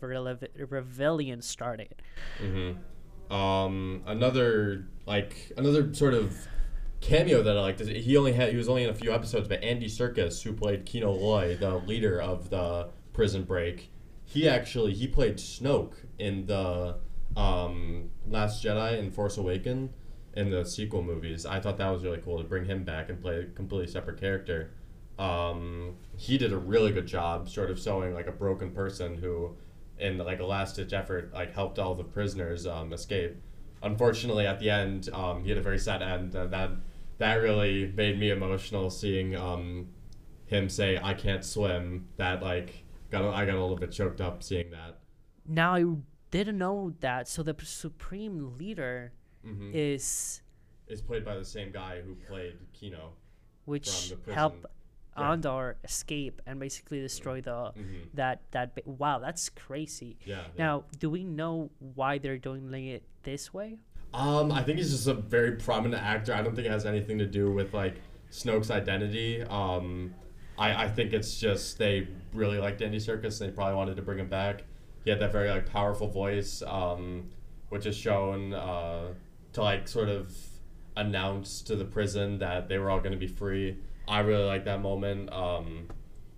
rebellion 0.57 1.43
started. 1.43 1.95
hmm 2.39 2.73
Um, 3.33 4.03
another 4.07 4.87
like 5.05 5.53
another 5.57 5.93
sort 5.93 6.15
of 6.15 6.47
cameo 7.01 7.43
that 7.43 7.57
I 7.57 7.61
liked 7.61 7.81
is 7.81 7.89
he 7.89 8.17
only 8.17 8.33
had 8.33 8.51
he 8.51 8.57
was 8.57 8.69
only 8.69 8.85
in 8.85 8.91
a 8.91 8.95
few 8.95 9.13
episodes, 9.13 9.49
but 9.49 9.63
Andy 9.63 9.87
Serkis, 9.87 10.43
who 10.43 10.53
played 10.53 10.87
Kino 10.87 11.13
Loy, 11.13 11.57
the 11.57 11.77
leader 11.79 12.21
of 12.21 12.51
the 12.51 12.91
prison 13.13 13.45
break, 13.45 13.91
he 14.25 14.49
actually 14.49 14.93
he 14.95 15.07
played 15.07 15.37
Snoke 15.37 15.95
in 16.19 16.47
the 16.47 16.97
um, 17.37 18.11
Last 18.27 18.65
Jedi 18.65 18.99
and 18.99 19.15
Force 19.15 19.37
Awaken 19.37 19.91
in 20.35 20.51
the 20.51 20.65
sequel 20.65 21.03
movies. 21.03 21.47
I 21.47 21.61
thought 21.61 21.79
that 21.79 21.89
was 21.91 22.05
really 22.05 22.19
cool 22.19 22.39
to 22.39 22.45
bring 22.45 22.67
him 22.67 22.85
back 22.85 23.09
and 23.09 23.21
play 23.21 23.41
a 23.41 23.45
completely 23.45 23.91
separate 23.91 24.21
character. 24.21 24.73
Um, 25.19 25.97
he 26.17 26.37
did 26.37 26.53
a 26.53 26.59
really 26.59 26.93
good 26.93 27.07
job, 27.07 27.49
sort 27.49 27.71
of 27.71 27.81
showing 27.81 28.13
like 28.13 28.27
a 28.27 28.33
broken 28.33 28.71
person 28.71 29.17
who, 29.17 29.57
in 29.99 30.19
like 30.19 30.41
a 30.41 30.45
last 30.45 30.77
ditch 30.77 30.93
effort, 30.93 31.33
like 31.33 31.55
helped 31.55 31.79
all 31.79 31.95
the 31.95 32.05
prisoners 32.05 32.67
um, 32.67 32.93
escape. 32.93 33.37
Unfortunately, 33.87 34.47
at 34.47 34.59
the 34.59 34.69
end, 34.71 35.09
um, 35.13 35.43
he 35.43 35.49
had 35.51 35.59
a 35.59 35.63
very 35.63 35.79
sad 35.79 36.03
end. 36.03 36.35
And 36.35 36.51
that 36.53 36.71
that 37.19 37.35
really 37.37 37.93
made 37.97 38.19
me 38.19 38.31
emotional 38.31 38.91
seeing 38.91 39.35
um, 39.37 39.89
him 40.47 40.69
say, 40.69 40.99
"I 41.03 41.15
can't 41.15 41.45
swim." 41.45 42.09
That 42.17 42.43
like 42.43 42.85
got 43.11 43.23
a- 43.25 43.29
I 43.29 43.47
got 43.47 43.55
a 43.55 43.61
little 43.61 43.77
bit 43.77 43.93
choked 43.93 44.21
up 44.21 44.43
seeing 44.43 44.71
that. 44.71 44.99
Now 45.47 45.75
I 45.75 45.85
didn't 46.31 46.59
know 46.59 46.95
that. 47.01 47.29
So 47.29 47.43
the 47.43 47.55
supreme 47.65 48.59
leader 48.59 49.13
Mhm. 49.47 49.71
is 49.73 50.43
Is 50.89 51.01
played 51.03 51.25
by 51.25 51.37
the 51.37 51.45
same 51.45 51.71
guy 51.73 52.01
who 52.03 52.15
played 52.15 52.59
Kino, 52.73 53.13
which 53.65 54.13
help 54.33 54.67
Yeah. 55.17 55.31
Andor 55.33 55.77
escape 55.85 56.43
and 56.47 56.61
basically 56.61 57.01
destroy 57.01 57.41
the 57.41 57.73
Mhm. 57.77 58.09
that 58.15 58.43
that 58.53 58.73
wow 58.87 59.19
that's 59.19 59.49
crazy. 59.49 60.19
Yeah. 60.25 60.45
Now, 60.59 60.85
do 60.99 61.11
we 61.11 61.25
know 61.25 61.71
why 61.79 62.19
they're 62.19 62.39
doing 62.39 62.73
it 62.87 63.03
this 63.23 63.53
way? 63.55 63.79
Um, 64.15 64.53
I 64.53 64.63
think 64.63 64.79
he's 64.79 64.91
just 64.91 65.09
a 65.09 65.15
very 65.15 65.53
prominent 65.53 66.03
actor. 66.03 66.33
I 66.35 66.43
don't 66.43 66.55
think 66.55 66.67
it 66.67 66.71
has 66.71 66.87
anything 66.87 67.19
to 67.19 67.27
do 67.27 67.51
with 67.51 67.75
like 67.75 67.97
Snoke's 68.31 68.71
identity. 68.71 69.43
Um, 69.43 70.15
I, 70.59 70.85
I 70.85 70.89
think 70.89 71.13
it's 71.13 71.39
just 71.39 71.79
they 71.79 72.09
really 72.33 72.59
liked 72.59 72.81
Andy 72.83 72.99
Serkis 72.99 73.41
and 73.41 73.51
they 73.51 73.55
probably 73.55 73.75
wanted 73.77 73.97
to 73.97 74.03
bring 74.03 74.19
him 74.19 74.29
back. 74.29 74.65
He 75.05 75.11
had 75.11 75.21
that 75.21 75.33
very 75.33 75.51
like 75.51 75.67
powerful 75.71 76.09
voice, 76.09 76.63
um, 76.67 77.29
which 77.69 77.85
is 77.87 77.97
shown 77.97 78.53
uh, 78.55 79.13
to 79.53 79.63
like 79.63 79.87
sort 79.89 80.09
of 80.09 80.35
announce 80.97 81.61
to 81.63 81.77
the 81.77 81.85
prison 81.85 82.39
that 82.39 82.69
they 82.69 82.79
were 82.79 82.91
all 82.91 83.01
going 83.01 83.13
to 83.13 83.19
be 83.19 83.27
free. 83.27 83.77
I 84.09 84.21
really 84.21 84.45
like 84.45 84.65
that 84.65 84.81
moment. 84.81 85.33
Um, 85.33 85.89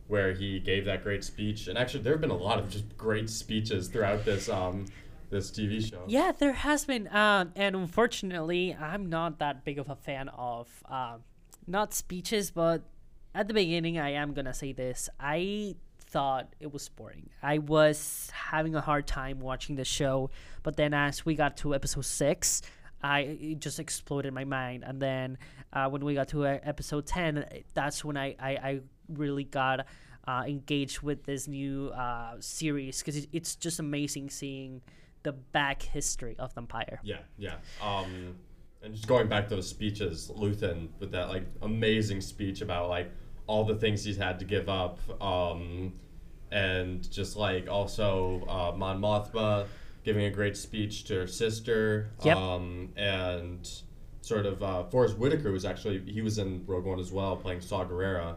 where 0.09 0.33
he 0.33 0.59
gave 0.59 0.87
that 0.87 1.03
great 1.03 1.23
speech, 1.23 1.69
and 1.69 1.79
actually, 1.79 2.03
there 2.03 2.15
have 2.15 2.21
been 2.21 2.31
a 2.31 2.37
lot 2.37 2.59
of 2.59 2.69
just 2.71 2.97
great 2.97 3.31
speeches 3.31 3.89
throughout 3.89 4.25
this 4.25 4.49
um, 4.49 4.87
this 5.31 5.51
TV 5.51 5.89
show. 5.89 6.03
Yeah, 6.09 6.33
there 6.33 6.55
has 6.55 6.87
been, 6.87 7.15
um, 7.15 7.53
and 7.55 7.77
unfortunately, 7.77 8.75
I'm 8.75 9.09
not 9.11 9.39
that 9.39 9.65
big 9.65 9.79
of 9.79 9.91
a 9.91 9.97
fan 9.97 10.31
of 10.31 10.69
um, 10.89 11.21
not 11.67 11.93
speeches, 11.95 12.51
but 12.51 12.83
at 13.35 13.49
the 13.49 13.55
beginning, 13.55 13.99
I 13.99 14.13
am 14.13 14.33
gonna 14.33 14.55
say 14.55 14.73
this. 14.73 15.11
I 15.21 15.77
thought 16.01 16.55
it 16.59 16.73
was 16.73 16.89
boring. 16.89 17.29
I 17.43 17.59
was 17.59 18.31
having 18.33 18.75
a 18.75 18.81
hard 18.81 19.07
time 19.07 19.41
watching 19.41 19.77
the 19.77 19.85
show, 19.85 20.31
but 20.63 20.77
then 20.77 20.95
as 20.95 21.27
we 21.27 21.35
got 21.35 21.59
to 21.59 21.75
episode 21.75 22.07
six, 22.07 22.63
I 23.03 23.21
it 23.21 23.61
just 23.61 23.79
exploded 23.79 24.33
my 24.33 24.45
mind. 24.45 24.85
And 24.87 25.01
then 25.01 25.39
uh, 25.73 25.89
when 25.89 26.05
we 26.05 26.15
got 26.15 26.29
to 26.29 26.45
uh, 26.47 26.59
episode 26.63 27.07
ten, 27.07 27.45
that's 27.75 28.05
when 28.05 28.17
I 28.17 28.35
I, 28.41 28.51
I 28.51 28.81
really 29.09 29.45
got 29.45 29.87
uh, 30.27 30.45
engaged 30.47 31.01
with 31.01 31.25
this 31.25 31.49
new 31.49 31.89
uh, 31.89 32.37
series 32.41 32.99
because 33.01 33.17
it, 33.17 33.29
it's 33.33 33.57
just 33.57 33.79
amazing 33.81 34.31
seeing 34.31 34.83
the 35.23 35.33
back 35.33 35.83
history 35.83 36.37
of 36.39 36.55
the 36.55 36.61
Empire. 36.61 37.01
Yeah, 37.03 37.19
yeah. 37.39 37.55
Um, 37.83 38.37
and 38.83 38.95
just 38.95 39.09
going 39.09 39.29
back 39.29 39.49
to 39.49 39.57
those 39.57 39.69
speeches, 39.69 40.31
Luthen 40.37 40.89
with 41.01 41.11
that 41.13 41.29
like 41.29 41.45
amazing 41.63 42.21
speech 42.21 42.61
about 42.61 42.89
like 42.89 43.11
all 43.47 43.65
the 43.65 43.75
things 43.75 44.05
he's 44.05 44.17
had 44.19 44.39
to 44.39 44.45
give 44.45 44.69
up, 44.69 44.99
um, 45.23 45.93
and 46.53 47.11
just 47.11 47.37
like 47.37 47.69
also 47.69 48.45
uh, 48.49 48.77
Mon 48.77 49.01
Mothma 49.01 49.67
giving 50.05 50.25
a 50.27 50.31
great 50.31 50.57
speech 50.57 51.05
to 51.05 51.15
her 51.15 51.27
sister, 51.27 52.11
Yep. 52.25 52.37
um, 52.37 52.93
and 52.97 53.69
sort 54.23 54.47
of 54.47 54.63
uh, 54.63 54.85
Forest 54.85 55.17
Whitaker 55.19 55.51
was 55.53 55.65
actually 55.65 56.01
he 56.11 56.21
was 56.23 56.39
in 56.39 56.65
Rogue 56.67 56.85
One 56.85 56.99
as 57.01 57.13
well, 57.13 57.37
playing 57.37 57.61
Saw 57.61 57.85
Gerrera. 57.85 58.31
Um, 58.31 58.37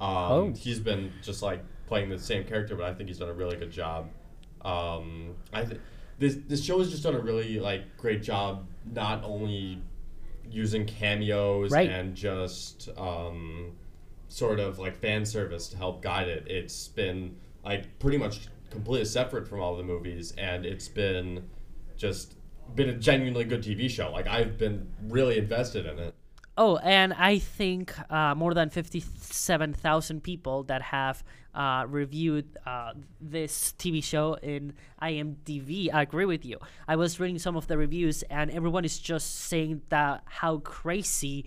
Oh. 0.00 0.52
He's 0.56 0.78
been 0.78 1.12
just 1.22 1.42
like 1.42 1.64
playing 1.86 2.10
the 2.10 2.18
same 2.18 2.44
character, 2.44 2.76
but 2.76 2.84
I 2.86 2.94
think 2.94 3.08
he's 3.08 3.18
done 3.18 3.28
a 3.30 3.34
really 3.34 3.56
good 3.56 3.70
job. 3.70 4.10
Um, 4.62 5.34
I 5.52 5.64
th- 5.64 5.80
this 6.18 6.36
this 6.48 6.64
show 6.64 6.78
has 6.78 6.90
just 6.90 7.02
done 7.02 7.14
a 7.14 7.20
really 7.20 7.58
like 7.60 7.96
great 7.96 8.22
job, 8.22 8.66
not 8.92 9.22
only 9.24 9.78
using 10.50 10.84
cameos 10.86 11.70
Right. 11.72 11.88
and 11.90 12.14
just 12.14 12.88
um, 12.96 13.72
sort 14.28 14.60
of 14.60 14.78
like 14.78 14.96
fan 14.96 15.24
service 15.24 15.68
to 15.68 15.76
help 15.76 16.02
guide 16.02 16.28
it. 16.28 16.46
It's 16.48 16.88
been 16.88 17.36
like 17.64 17.98
pretty 17.98 18.18
much 18.18 18.48
completely 18.70 19.04
separate 19.06 19.48
from 19.48 19.60
all 19.60 19.76
the 19.76 19.82
movies, 19.82 20.34
and 20.38 20.64
it's 20.66 20.88
been 20.88 21.48
just 21.96 22.35
been 22.74 22.88
a 22.88 22.94
genuinely 22.96 23.44
good 23.44 23.62
TV 23.62 23.88
show. 23.88 24.10
Like 24.10 24.26
I've 24.26 24.58
been 24.58 24.88
really 25.08 25.38
invested 25.38 25.86
in 25.86 25.98
it. 25.98 26.14
Oh, 26.58 26.78
and 26.78 27.12
I 27.12 27.38
think 27.38 27.94
uh, 28.10 28.34
more 28.34 28.54
than 28.54 28.70
57,000 28.70 30.22
people 30.22 30.62
that 30.64 30.80
have 30.80 31.22
uh, 31.54 31.84
reviewed 31.86 32.46
uh, 32.64 32.94
this 33.20 33.74
TV 33.78 34.02
show 34.02 34.34
in 34.42 34.72
IMDb 35.02 35.92
I 35.92 36.02
agree 36.02 36.24
with 36.24 36.46
you. 36.46 36.58
I 36.88 36.96
was 36.96 37.20
reading 37.20 37.38
some 37.38 37.56
of 37.56 37.66
the 37.66 37.76
reviews, 37.76 38.22
and 38.24 38.50
everyone 38.50 38.86
is 38.86 38.98
just 38.98 39.34
saying 39.34 39.82
that 39.90 40.22
how 40.24 40.58
crazy 40.58 41.44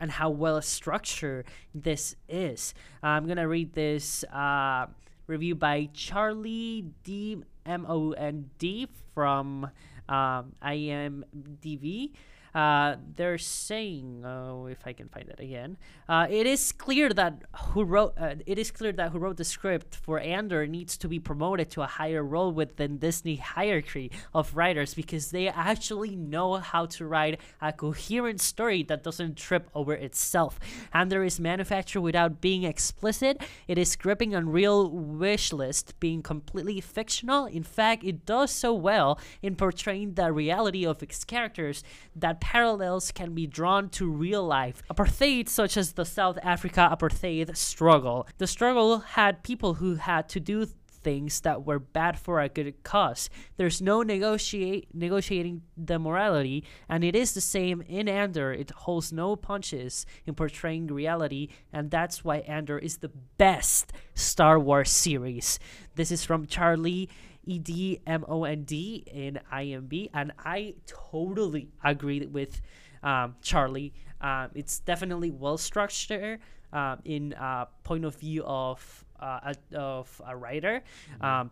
and 0.00 0.10
how 0.10 0.30
well 0.30 0.60
structured 0.62 1.46
this 1.74 2.16
is. 2.28 2.74
I'm 3.02 3.28
gonna 3.28 3.46
read 3.46 3.72
this 3.74 4.24
uh, 4.24 4.86
review 5.28 5.54
by 5.54 5.90
Charlie 5.92 6.86
D 7.04 7.42
M 7.66 7.86
O 7.88 8.12
N 8.12 8.50
D 8.58 8.88
from 9.14 9.70
um, 10.10 10.52
IMDb. 10.62 12.12
Uh, 12.54 12.96
they're 13.16 13.38
saying, 13.38 14.22
oh, 14.24 14.66
if 14.66 14.86
I 14.86 14.92
can 14.92 15.08
find 15.08 15.28
it 15.28 15.38
again, 15.40 15.76
uh, 16.08 16.26
it 16.28 16.46
is 16.46 16.72
clear 16.72 17.10
that 17.10 17.42
who 17.72 17.84
wrote 17.84 18.14
uh, 18.18 18.34
it 18.46 18.58
is 18.58 18.70
clear 18.70 18.92
that 18.92 19.12
who 19.12 19.18
wrote 19.18 19.36
the 19.36 19.44
script 19.44 19.94
for 19.94 20.18
Andor 20.18 20.66
needs 20.66 20.96
to 20.98 21.08
be 21.08 21.18
promoted 21.18 21.70
to 21.70 21.82
a 21.82 21.86
higher 21.86 22.22
role 22.22 22.52
within 22.52 22.98
Disney 22.98 23.36
hierarchy 23.36 24.10
of 24.34 24.56
writers 24.56 24.94
because 24.94 25.30
they 25.30 25.48
actually 25.48 26.16
know 26.16 26.56
how 26.56 26.86
to 26.86 27.06
write 27.06 27.40
a 27.60 27.72
coherent 27.72 28.40
story 28.40 28.82
that 28.84 29.02
doesn't 29.02 29.36
trip 29.36 29.70
over 29.74 29.94
itself. 29.94 30.58
Andor 30.92 31.22
is 31.24 31.38
manufactured 31.38 32.00
without 32.00 32.40
being 32.40 32.64
explicit. 32.64 33.40
It 33.68 33.78
is 33.78 33.96
gripping 33.96 34.34
on 34.34 34.48
real 34.48 34.90
wish 34.90 35.52
list, 35.52 35.98
being 36.00 36.22
completely 36.22 36.80
fictional. 36.80 37.46
In 37.46 37.62
fact, 37.62 38.04
it 38.04 38.26
does 38.26 38.50
so 38.50 38.74
well 38.74 39.18
in 39.42 39.54
portraying 39.56 40.14
the 40.14 40.32
reality 40.32 40.84
of 40.84 41.02
its 41.02 41.24
characters 41.24 41.82
that 42.16 42.39
parallels 42.40 43.12
can 43.12 43.34
be 43.34 43.46
drawn 43.46 43.88
to 43.90 44.10
real 44.10 44.44
life. 44.44 44.82
Apartheid, 44.90 45.48
such 45.48 45.76
as 45.76 45.92
the 45.92 46.04
South 46.04 46.38
Africa 46.42 46.88
apartheid 46.90 47.56
struggle. 47.56 48.26
The 48.38 48.46
struggle 48.46 48.98
had 48.98 49.42
people 49.42 49.74
who 49.74 49.96
had 49.96 50.28
to 50.30 50.40
do 50.40 50.66
things 51.02 51.40
that 51.40 51.64
were 51.64 51.78
bad 51.78 52.18
for 52.18 52.40
a 52.40 52.48
good 52.48 52.82
cause. 52.82 53.30
There's 53.56 53.80
no 53.80 54.02
negotiate 54.02 54.88
negotiating 54.94 55.62
the 55.76 55.98
morality, 55.98 56.64
and 56.88 57.02
it 57.02 57.16
is 57.16 57.32
the 57.32 57.40
same 57.40 57.82
in 57.82 58.08
Andor. 58.08 58.52
It 58.52 58.70
holds 58.70 59.12
no 59.12 59.36
punches 59.36 60.06
in 60.26 60.34
portraying 60.34 60.88
reality, 60.88 61.48
and 61.72 61.90
that's 61.90 62.24
why 62.24 62.38
Andor 62.38 62.78
is 62.78 62.98
the 62.98 63.10
best 63.38 63.92
Star 64.14 64.58
Wars 64.58 64.90
series. 64.90 65.58
This 65.94 66.10
is 66.10 66.24
from 66.24 66.46
Charlie 66.46 67.08
E 67.50 67.58
D 67.58 68.00
M 68.06 68.24
O 68.28 68.44
N 68.44 68.62
D 68.62 69.02
in 69.12 69.40
IMB, 69.52 70.10
and 70.14 70.32
I 70.38 70.74
totally 70.86 71.68
agree 71.82 72.24
with 72.26 72.60
um, 73.02 73.34
Charlie. 73.42 73.92
Um, 74.20 74.50
it's 74.54 74.78
definitely 74.78 75.32
well 75.32 75.58
structured 75.58 76.38
uh, 76.72 76.96
in 77.04 77.32
uh, 77.34 77.64
point 77.82 78.04
of 78.04 78.14
view 78.16 78.44
of 78.44 79.04
uh, 79.18 79.52
a, 79.52 79.76
of 79.76 80.22
a 80.24 80.36
writer. 80.36 80.82
Um, 81.20 81.50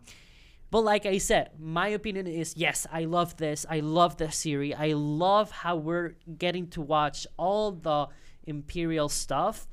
but 0.71 0.81
like 0.81 1.05
I 1.05 1.17
said, 1.17 1.49
my 1.59 1.89
opinion 1.89 2.27
is 2.27 2.55
yes, 2.55 2.87
I 2.91 3.05
love 3.05 3.35
this. 3.35 3.65
I 3.69 3.81
love 3.81 4.17
the 4.17 4.31
series. 4.31 4.75
I 4.77 4.93
love 4.93 5.51
how 5.51 5.75
we're 5.75 6.15
getting 6.37 6.67
to 6.69 6.81
watch 6.81 7.27
all 7.37 7.71
the 7.71 8.07
Imperial 8.45 9.09
stuff. 9.09 9.67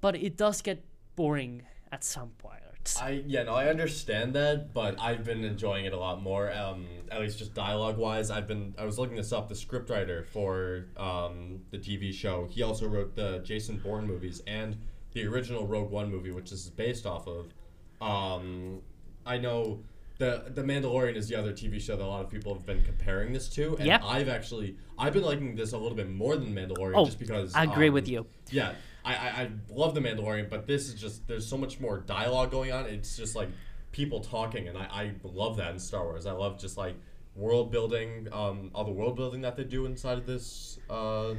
But 0.00 0.16
it 0.16 0.36
does 0.36 0.62
get 0.62 0.82
boring 1.14 1.62
at 1.92 2.02
some 2.02 2.30
point. 2.38 2.69
I 2.98 3.22
yeah 3.26 3.42
no 3.42 3.54
I 3.54 3.68
understand 3.68 4.34
that, 4.34 4.72
but 4.72 4.98
I've 5.00 5.24
been 5.24 5.44
enjoying 5.44 5.84
it 5.84 5.92
a 5.92 5.98
lot 5.98 6.22
more. 6.22 6.52
Um, 6.52 6.86
at 7.10 7.20
least 7.20 7.38
just 7.38 7.54
dialogue 7.54 7.98
wise, 7.98 8.30
I've 8.30 8.46
been 8.46 8.74
I 8.78 8.84
was 8.84 8.98
looking 8.98 9.16
this 9.16 9.32
up. 9.32 9.48
The 9.48 9.54
scriptwriter 9.54 10.26
for 10.26 10.86
um, 10.96 11.60
the 11.70 11.78
TV 11.78 12.12
show, 12.12 12.48
he 12.50 12.62
also 12.62 12.88
wrote 12.88 13.14
the 13.14 13.40
Jason 13.40 13.78
Bourne 13.78 14.06
movies 14.06 14.42
and 14.46 14.76
the 15.12 15.26
original 15.26 15.66
Rogue 15.66 15.90
One 15.90 16.10
movie, 16.10 16.30
which 16.30 16.50
this 16.50 16.64
is 16.64 16.70
based 16.70 17.06
off 17.06 17.26
of. 17.26 17.52
Um, 18.00 18.80
I 19.26 19.38
know 19.38 19.82
the 20.20 20.44
the 20.54 20.62
Mandalorian 20.62 21.16
is 21.16 21.28
the 21.28 21.34
other 21.34 21.52
TV 21.52 21.80
show 21.80 21.96
that 21.96 22.04
a 22.04 22.06
lot 22.06 22.22
of 22.22 22.30
people 22.30 22.52
have 22.52 22.66
been 22.66 22.82
comparing 22.84 23.32
this 23.32 23.48
to, 23.48 23.74
and 23.78 23.86
Yep. 23.86 24.02
I've 24.04 24.28
actually 24.28 24.76
I've 24.98 25.14
been 25.14 25.24
liking 25.24 25.56
this 25.56 25.72
a 25.72 25.78
little 25.78 25.96
bit 25.96 26.10
more 26.10 26.36
than 26.36 26.54
Mandalorian, 26.54 26.92
Oh, 26.94 27.06
just 27.06 27.18
because 27.18 27.54
I 27.54 27.64
agree 27.64 27.88
um, 27.88 27.94
with 27.94 28.06
you. 28.06 28.26
Yeah, 28.50 28.74
I, 29.02 29.14
I 29.14 29.28
I 29.42 29.50
love 29.70 29.94
the 29.94 30.00
Mandalorian, 30.00 30.50
but 30.50 30.66
this 30.66 30.88
is 30.88 30.94
just 31.00 31.26
there's 31.26 31.46
so 31.46 31.56
much 31.56 31.80
more 31.80 31.98
dialogue 32.00 32.50
going 32.50 32.70
on. 32.70 32.84
It's 32.84 33.16
just 33.16 33.34
like 33.34 33.48
people 33.92 34.20
talking, 34.20 34.68
and 34.68 34.76
I, 34.76 34.82
I 34.82 35.12
love 35.24 35.56
that 35.56 35.72
in 35.72 35.78
Star 35.78 36.04
Wars. 36.04 36.26
I 36.26 36.32
love 36.32 36.60
just 36.60 36.76
like 36.76 36.96
world 37.34 37.72
building, 37.72 38.28
um, 38.30 38.70
all 38.74 38.84
the 38.84 38.92
world 38.92 39.16
building 39.16 39.40
that 39.40 39.56
they 39.56 39.64
do 39.64 39.86
inside 39.86 40.18
of 40.18 40.26
this. 40.26 40.78
Uh, 40.88 41.34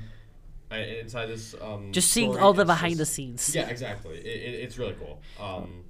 inside 0.72 1.26
this 1.26 1.54
um 1.62 1.92
Just 1.92 2.14
seeing 2.14 2.38
all 2.38 2.54
the 2.54 2.64
behind 2.64 2.96
the 2.96 3.06
scenes. 3.06 3.54
yeah 3.54 3.68
exactly 3.68 4.16
it, 4.18 4.26
it, 4.26 4.64
it's 4.64 4.78
really 4.78 4.96
cool 4.98 5.20
um 5.38 5.84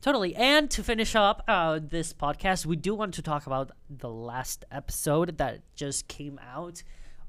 Totally. 0.00 0.34
And 0.36 0.70
to 0.70 0.82
finish 0.84 1.16
up 1.16 1.42
uh, 1.48 1.80
this 1.82 2.12
podcast, 2.12 2.64
we 2.64 2.76
do 2.76 2.94
want 2.94 3.14
to 3.14 3.22
talk 3.22 3.46
about 3.46 3.72
the 3.90 4.08
last 4.08 4.64
episode 4.70 5.38
that 5.38 5.60
just 5.74 6.06
came 6.06 6.38
out. 6.46 6.82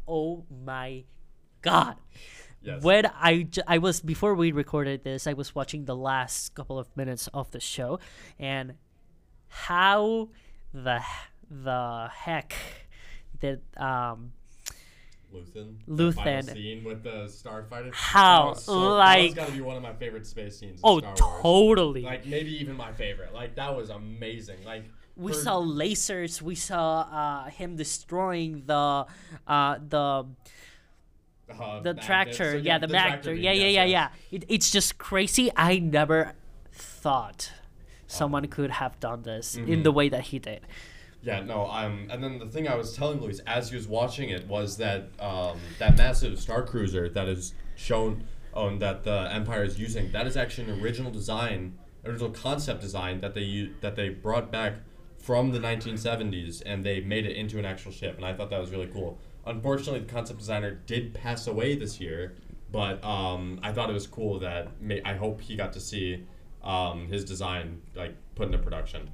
Oh 0.08 0.46
my 0.66 1.04
god. 1.62 1.96
Yes. 2.62 2.84
When 2.84 3.10
I 3.16 3.78
was 3.78 4.02
before 4.02 4.36
we 4.36 4.52
recorded 4.52 5.04
this, 5.04 5.26
I 5.28 5.34
was 5.34 5.56
watching 5.56 5.86
the 5.86 5.96
last 5.96 6.54
couple 6.56 6.78
of 6.78 6.96
minutes 6.96 7.28
of 7.34 7.50
the 7.52 7.60
show, 7.60 8.00
and 8.38 8.74
how 9.48 10.30
the 10.74 11.02
the 11.50 12.10
heck 12.14 12.54
did 13.40 13.62
um 13.78 14.34
Luthen. 15.34 15.76
The 15.88 16.12
Luthen. 16.12 16.54
scene 16.54 16.84
with 16.84 17.04
the 17.04 17.26
starfighter. 17.28 17.94
How, 17.94 18.54
so, 18.54 18.74
that 18.82 18.88
like- 18.96 19.24
was 19.30 19.34
gotta 19.36 19.52
be 19.52 19.62
one 19.62 19.76
of 19.78 19.84
my 19.84 19.94
favorite 19.94 20.26
space 20.26 20.58
scenes. 20.58 20.80
In 20.80 20.82
Oh, 20.84 21.00
Star 21.00 21.12
Wars. 21.12 21.20
totally. 21.42 22.02
Like 22.02 22.26
maybe 22.26 22.52
even 22.62 22.76
my 22.76 22.92
favorite. 22.94 23.34
Like 23.34 23.56
that 23.56 23.76
was 23.76 23.90
amazing. 23.90 24.64
Like 24.66 24.86
we 25.16 25.32
for- 25.34 25.38
saw 25.40 25.62
lasers 25.62 26.42
we 26.42 26.56
saw 26.56 27.02
uh, 27.02 27.50
him 27.50 27.76
destroying 27.76 28.64
the 28.66 29.06
uh, 29.48 29.78
the 29.88 30.26
Uh, 31.50 31.80
the 31.82 31.94
tractor 31.96 32.52
So, 32.52 32.58
yeah, 32.58 32.78
the, 32.78 32.88
tractor 32.88 33.34
yeah 33.34 33.52
yeah 33.52 33.66
yeah 33.68 33.84
yeah 33.86 34.10
it, 34.30 34.46
it's 34.50 34.70
just 34.70 35.00
crazy 35.00 35.50
i 35.58 35.80
never 35.80 36.34
thought 36.72 37.52
someone 38.06 38.46
could 38.48 38.70
have 38.70 39.00
done 39.00 39.24
this 39.24 39.56
in 39.56 39.66
Mhm. 39.66 39.84
the 39.84 39.92
way 39.92 40.10
that 40.10 40.26
he 40.30 40.38
did 40.38 40.62
Yeah, 41.22 41.42
no, 41.42 41.66
um, 41.68 42.08
and 42.10 42.24
then 42.24 42.40
the 42.40 42.46
thing 42.46 42.68
I 42.68 42.76
was 42.76 42.96
telling 42.96 43.20
Luis 43.20 43.40
as 43.40 43.70
he 43.70 43.76
was 43.76 43.88
watching 43.88 44.30
it 44.30 44.48
was 44.48 44.78
that 44.78 45.10
um, 45.20 45.60
that 45.78 45.98
massive 45.98 46.40
star 46.40 46.64
cruiser 46.64 47.10
that 47.10 47.28
is 47.28 47.54
shown 47.76 48.24
on 48.54 48.80
that 48.80 49.04
the 49.04 49.30
Empire 49.32 49.64
is 49.64 49.78
using 49.78 50.12
that 50.14 50.28
is 50.28 50.38
actually 50.38 50.72
an 50.72 50.82
original 50.82 51.12
design, 51.12 51.78
original 52.06 52.30
concept 52.30 52.82
design 52.82 53.20
that 53.20 53.34
they 53.34 53.70
that 53.82 53.98
they 53.98 54.10
brought 54.10 54.50
back 54.50 54.76
from 55.18 55.52
the 55.52 55.60
1970s 55.60 56.64
and 56.66 56.86
they 56.86 57.02
made 57.02 57.26
it 57.26 57.36
into 57.36 57.60
an 57.60 57.66
actual 57.66 57.92
ship, 57.92 58.16
and 58.16 58.26
I 58.26 58.34
thought 58.34 58.50
that 58.50 58.62
was 58.62 58.72
really 58.72 58.88
cool. 58.88 59.20
Unfortunately, 59.46 60.00
the 60.00 60.12
concept 60.12 60.40
designer 60.40 60.80
did 60.86 61.14
pass 61.14 61.48
away 61.48 61.76
this 61.76 62.00
year, 62.00 62.36
but 62.72 63.04
um, 63.04 63.60
I 63.62 63.74
thought 63.74 63.90
it 63.90 63.94
was 63.94 64.08
cool 64.08 64.40
that 64.40 64.70
I 65.04 65.16
hope 65.16 65.42
he 65.42 65.58
got 65.58 65.74
to 65.74 65.82
see 65.82 66.24
um, 66.64 67.08
his 67.08 67.26
design 67.26 67.82
like 67.94 68.16
put 68.36 68.46
into 68.46 68.58
production 68.58 69.10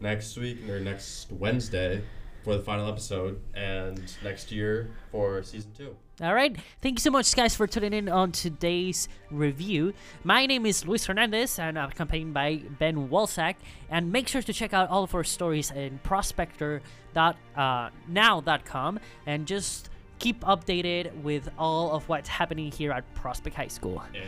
next 0.00 0.36
week 0.36 0.68
or 0.68 0.80
next 0.80 1.30
Wednesday 1.32 2.02
for 2.42 2.56
the 2.56 2.62
final 2.62 2.88
episode, 2.88 3.38
and 3.54 4.00
next 4.24 4.50
year 4.50 4.90
for 5.12 5.42
season 5.42 5.70
two. 5.76 5.94
all 6.22 6.34
right 6.34 6.56
thank 6.82 6.98
you 6.98 7.02
so 7.02 7.10
much 7.10 7.34
guys 7.36 7.54
for 7.54 7.66
tuning 7.66 7.92
in 7.94 8.08
on 8.08 8.30
today's 8.32 9.08
review 9.30 9.92
my 10.22 10.44
name 10.46 10.66
is 10.66 10.84
luis 10.86 11.06
hernandez 11.06 11.58
and 11.58 11.78
i'm 11.78 11.88
accompanied 11.90 12.32
by 12.34 12.60
ben 12.78 13.08
walsack 13.08 13.54
and 13.88 14.12
make 14.12 14.28
sure 14.28 14.42
to 14.42 14.52
check 14.52 14.74
out 14.74 14.88
all 14.90 15.02
of 15.02 15.14
our 15.14 15.24
stories 15.24 15.70
in 15.70 15.98
prospector.now.com 16.04 18.96
uh, 18.96 19.00
and 19.26 19.46
just 19.46 19.88
keep 20.18 20.40
updated 20.40 21.14
with 21.22 21.48
all 21.58 21.92
of 21.92 22.06
what's 22.08 22.28
happening 22.28 22.70
here 22.70 22.92
at 22.92 23.04
prospect 23.14 23.56
high 23.56 23.68
school 23.68 24.02
And 24.14 24.24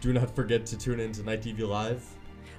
do 0.00 0.12
not 0.12 0.34
forget 0.34 0.66
to 0.66 0.78
tune 0.78 1.00
in 1.00 1.12
to 1.12 1.22
Night 1.22 1.42
TV 1.42 1.66
Live. 1.66 2.04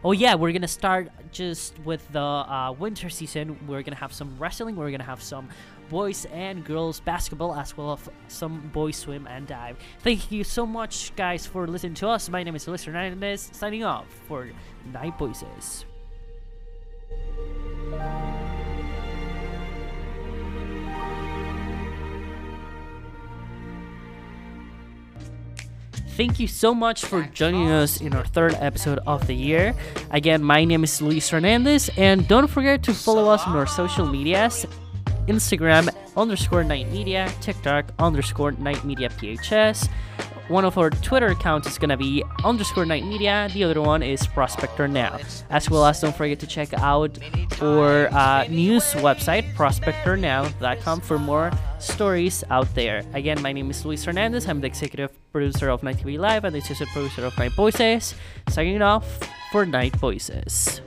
Oh 0.08 0.14
yeah, 0.14 0.36
we're 0.36 0.54
gonna 0.54 0.70
start 0.70 1.10
just 1.34 1.78
with 1.80 2.10
the 2.14 2.22
uh, 2.22 2.72
winter 2.72 3.10
season. 3.10 3.60
We're 3.68 3.82
gonna 3.84 3.98
have 3.98 4.14
some 4.14 4.38
wrestling. 4.40 4.78
We're 4.78 4.90
gonna 4.90 5.04
have 5.04 5.22
some 5.22 5.50
boys 5.90 6.24
and 6.32 6.64
girls 6.64 7.02
basketball 7.02 7.54
as 7.54 7.76
well 7.76 7.92
as 7.92 8.08
some 8.34 8.70
boys 8.72 8.96
swim 8.96 9.28
and 9.28 9.46
dive. 9.46 9.76
Thank 10.00 10.32
you 10.32 10.46
so 10.46 10.66
much, 10.66 11.14
guys, 11.18 11.46
for 11.46 11.68
listening 11.68 11.96
to 11.96 12.08
us. 12.08 12.30
My 12.30 12.42
name 12.42 12.56
is 12.56 12.66
Luis 12.70 12.86
Hernandez, 12.86 13.50
signing 13.52 13.84
off 13.84 14.08
for 14.30 14.50
Night 14.94 15.20
Voices. 15.20 15.84
Thank 26.18 26.40
you 26.40 26.48
so 26.48 26.74
much 26.74 27.06
for 27.06 27.22
joining 27.32 27.70
us 27.70 28.02
in 28.02 28.16
our 28.16 28.26
third 28.26 28.56
episode 28.56 28.98
of 29.06 29.28
the 29.28 29.36
year. 29.36 29.76
Again, 30.10 30.42
my 30.42 30.66
name 30.66 30.84
is 30.84 31.00
Luis 31.00 31.30
Hernandez, 31.30 31.92
and 31.96 32.28
don't 32.28 32.48
forget 32.48 32.82
to 32.90 32.94
follow 32.96 33.30
us 33.30 33.46
on 33.46 33.56
our 33.56 33.68
social 33.68 34.08
medias 34.08 34.66
Instagram 35.28 35.94
underscore 36.18 36.64
night 36.64 36.90
media, 36.92 37.32
TikTok 37.42 37.94
underscore 38.00 38.54
night 38.54 38.84
media 38.84 39.10
PHS. 39.10 39.90
One 40.48 40.64
of 40.64 40.78
our 40.78 40.90
Twitter 40.90 41.28
accounts 41.28 41.68
is 41.68 41.78
gonna 41.78 41.98
be 41.98 42.24
underscore 42.46 42.86
night 42.86 43.06
media, 43.06 43.50
the 43.54 43.66
other 43.66 43.82
one 43.82 44.02
is 44.02 44.26
Prospector 44.28 44.88
Now. 44.88 45.20
As 45.50 45.70
well 45.70 45.86
as 45.86 46.00
don't 46.00 46.16
forget 46.16 46.40
to 46.40 46.48
check 46.48 46.74
out 46.74 47.20
our 47.62 48.08
uh, 48.14 48.46
news 48.48 48.86
website, 48.94 49.54
prospectornow.com, 49.56 51.02
for 51.02 51.20
more 51.20 51.52
stories 51.80 52.46
out 52.50 52.74
there. 52.76 53.04
Again, 53.14 53.42
my 53.42 53.52
name 53.52 53.70
is 53.70 53.84
Luis 53.84 54.06
Hernandez. 54.06 54.48
I'm 54.48 54.62
the 54.62 54.68
executive 54.68 55.12
producer 55.34 55.68
of 55.68 55.84
Night 55.84 55.98
TV 55.98 56.18
Live 56.18 56.46
and 56.46 56.56
the 56.56 56.62
producer 56.94 57.26
of 57.26 57.38
Night 57.38 57.52
Voices. 57.52 58.16
Signing 58.48 58.82
off 58.82 59.20
for 59.52 59.66
Night 59.66 59.98
Voices. 59.98 60.80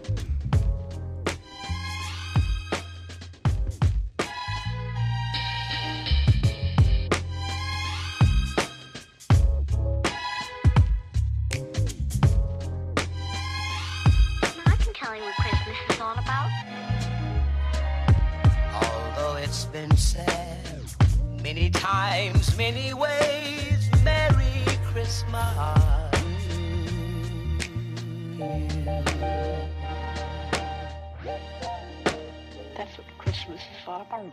Many 21.70 21.84
times, 21.84 22.56
many 22.56 22.94
ways. 22.94 23.90
Merry 24.04 24.64
Christmas. 24.92 25.56
That's 32.76 32.96
what 32.96 33.06
Christmas 33.18 33.60
is 33.60 33.86
all 33.86 34.00
about. 34.02 34.32